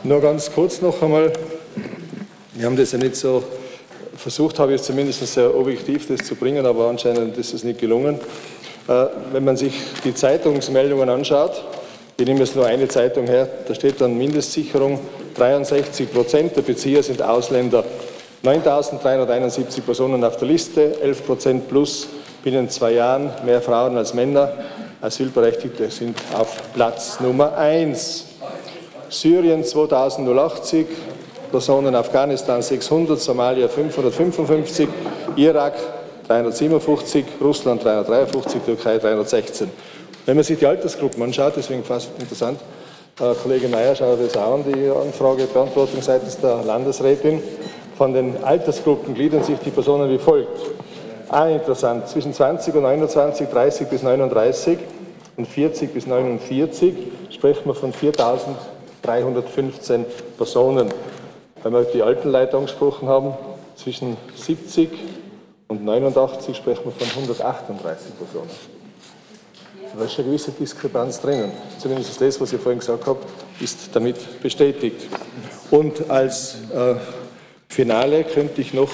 Nur 0.03 0.21
ganz 0.21 0.51
kurz 0.51 0.81
noch 0.81 1.03
einmal. 1.03 1.31
Wir 2.55 2.65
haben 2.65 2.75
das 2.75 2.93
ja 2.93 2.97
nicht 2.97 3.15
so 3.15 3.43
versucht, 4.15 4.57
habe 4.57 4.73
ich 4.73 4.81
zumindest 4.81 5.25
sehr 5.31 5.55
objektiv 5.55 6.07
das 6.07 6.25
zu 6.25 6.33
bringen, 6.33 6.65
aber 6.65 6.88
anscheinend 6.88 7.38
ist 7.38 7.53
es 7.53 7.63
nicht 7.63 7.79
gelungen. 7.79 8.19
Äh, 8.88 9.05
wenn 9.31 9.45
man 9.45 9.55
sich 9.55 9.73
die 10.03 10.15
Zeitungsmeldungen 10.15 11.07
anschaut, 11.07 11.63
ich 12.17 12.25
nehme 12.25 12.39
jetzt 12.39 12.55
nur 12.55 12.65
eine 12.65 12.88
Zeitung 12.88 13.27
her, 13.27 13.47
da 13.67 13.75
steht 13.75 14.01
dann 14.01 14.17
Mindestsicherung, 14.17 14.99
63 15.35 16.11
Prozent 16.11 16.55
der 16.55 16.63
Bezieher 16.63 17.03
sind 17.03 17.21
Ausländer, 17.21 17.85
9.371 18.43 19.81
Personen 19.81 20.23
auf 20.23 20.38
der 20.38 20.47
Liste, 20.47 20.99
11 21.01 21.25
Prozent 21.27 21.67
plus 21.67 22.07
binnen 22.43 22.69
zwei 22.69 22.93
Jahren, 22.93 23.31
mehr 23.45 23.61
Frauen 23.61 23.97
als 23.97 24.13
Männer. 24.13 24.51
Asylberechtigte 25.01 25.89
sind 25.89 26.17
auf 26.33 26.73
Platz 26.73 27.19
Nummer 27.19 27.55
1. 27.55 28.25
Syrien 29.09 29.63
2080, 29.63 30.85
Personen 31.51 31.95
Afghanistan 31.95 32.61
600, 32.61 33.19
Somalia 33.19 33.67
555, 33.67 34.88
Irak 35.38 35.75
357, 36.27 37.25
Russland 37.39 37.83
353, 37.83 38.61
Türkei 38.61 38.97
316. 38.97 39.69
Wenn 40.25 40.35
man 40.35 40.43
sich 40.43 40.59
die 40.59 40.65
Altersgruppen 40.65 41.23
anschaut, 41.23 41.53
deswegen 41.55 41.83
fast 41.85 42.09
interessant, 42.19 42.59
äh, 43.19 43.33
Kollege 43.41 43.67
Mayer 43.69 43.95
schaut 43.95 44.19
das 44.21 44.35
auch 44.35 44.55
an, 44.55 44.63
die 44.63 44.89
Anfragebeantwortung 44.89 46.01
seitens 46.01 46.38
der 46.38 46.63
Landesrätin. 46.63 47.41
Von 47.97 48.13
den 48.13 48.43
Altersgruppen 48.43 49.15
gliedern 49.15 49.43
sich 49.43 49.57
die 49.59 49.71
Personen 49.71 50.09
wie 50.09 50.19
folgt. 50.19 50.49
Ah, 51.30 51.49
interessant, 51.49 52.07
zwischen 52.07 52.34
20 52.34 52.73
und 52.75 52.84
29, 52.84 53.49
30 53.49 53.89
bis 53.89 54.01
39 54.01 54.80
und 55.36 55.45
40 55.45 55.93
bis 55.93 56.07
49 56.07 56.95
sprechen 57.32 57.65
wir 57.65 57.73
von 57.73 57.91
4.315 57.91 60.05
Personen. 60.38 60.88
Wenn 61.63 61.73
wir 61.73 61.84
die 61.84 62.01
Altenleiter 62.01 62.57
angesprochen 62.57 63.09
haben, 63.09 63.34
zwischen 63.75 64.15
70 64.38 64.89
und 65.67 65.84
89 65.84 66.55
sprechen 66.55 66.86
wir 66.86 66.93
von 66.93 67.07
138 67.07 68.17
Personen. 68.17 68.49
Da 69.97 70.05
ist 70.05 70.17
eine 70.17 70.30
gewisse 70.30 70.51
Diskrepanz 70.51 71.19
drinnen. 71.19 71.51
Zumindest 71.78 72.21
das, 72.21 72.39
was 72.39 72.53
ich 72.53 72.61
vorhin 72.61 72.80
gesagt 72.80 73.05
habe, 73.05 73.19
ist 73.59 73.93
damit 73.93 74.41
bestätigt. 74.41 75.07
Und 75.71 76.09
als 76.09 76.55
äh, 76.73 76.95
Finale 77.67 78.23
könnte 78.23 78.61
ich 78.61 78.73
noch 78.73 78.91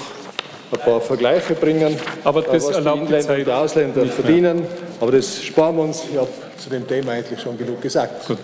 ein 0.74 0.80
paar 0.80 1.02
Vergleiche 1.02 1.54
bringen, 1.56 1.96
aber 2.24 2.42
das 2.42 2.68
was 2.68 2.76
erlaubt 2.76 3.02
die 3.02 3.06
Inländer 3.06 3.34
die 3.36 3.42
und 3.42 3.48
die 3.48 3.52
Ausländer 3.52 4.02
mehr. 4.04 4.12
verdienen. 4.12 4.66
Aber 5.00 5.12
das 5.12 5.44
sparen 5.44 5.76
wir 5.76 5.84
uns. 5.84 6.04
Ich 6.12 6.18
habe 6.18 6.30
zu 6.58 6.70
dem 6.70 6.88
Thema 6.88 7.14
eigentlich 7.14 7.40
schon 7.42 7.58
genug 7.58 7.82
gesagt. 7.82 8.28
Gut. 8.28 8.40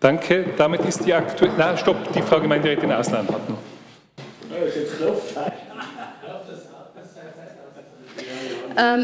Danke. 0.00 0.46
Damit 0.56 0.84
ist 0.84 1.04
die 1.04 1.14
aktuelle. 1.14 1.54
Na, 1.56 1.76
stopp, 1.76 2.12
die 2.12 2.22
Frau 2.22 2.40
Gemeinderätin 2.40 2.90
Aslan 2.90 3.28
hat 3.28 3.48
noch. 3.48 3.58
Ähm, 4.50 5.52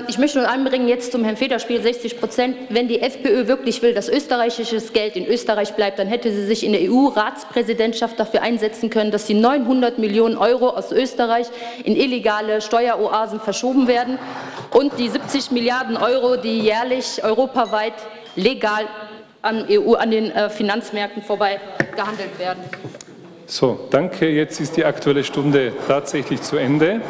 ich 0.08 0.18
möchte 0.18 0.38
nur 0.38 0.48
anbringen, 0.48 0.88
jetzt 0.88 1.12
zum 1.12 1.24
Herrn 1.24 1.36
Federspiel 1.36 1.82
60 1.82 2.18
Prozent. 2.18 2.56
Wenn 2.70 2.88
die 2.88 3.00
FPÖ 3.00 3.46
wirklich 3.46 3.82
will, 3.82 3.94
dass 3.94 4.08
österreichisches 4.08 4.92
Geld 4.92 5.16
in 5.16 5.26
Österreich 5.26 5.74
bleibt, 5.74 5.98
dann 5.98 6.06
hätte 6.06 6.32
sie 6.32 6.46
sich 6.46 6.64
in 6.64 6.72
der 6.72 6.82
EU-Ratspräsidentschaft 6.90 8.18
dafür 8.18 8.42
einsetzen 8.42 8.90
können, 8.90 9.10
dass 9.10 9.26
die 9.26 9.34
900 9.34 9.98
Millionen 9.98 10.36
Euro 10.36 10.70
aus 10.70 10.92
Österreich 10.92 11.46
in 11.84 11.96
illegale 11.96 12.60
Steueroasen 12.60 13.40
verschoben 13.40 13.88
werden 13.88 14.18
und 14.72 14.98
die 14.98 15.08
70 15.08 15.50
Milliarden 15.50 15.96
Euro, 15.96 16.36
die 16.36 16.60
jährlich 16.60 17.22
europaweit 17.22 17.94
legal 18.36 18.86
an, 19.42 19.66
EU, 19.70 19.94
an 19.94 20.10
den 20.10 20.30
äh, 20.30 20.50
Finanzmärkten 20.50 21.22
vorbei 21.22 21.60
gehandelt 21.94 22.38
werden. 22.38 22.62
So, 23.46 23.78
danke. 23.90 24.28
Jetzt 24.28 24.60
ist 24.60 24.76
die 24.76 24.84
Aktuelle 24.84 25.24
Stunde 25.24 25.72
tatsächlich 25.86 26.42
zu 26.42 26.56
Ende. 26.56 27.00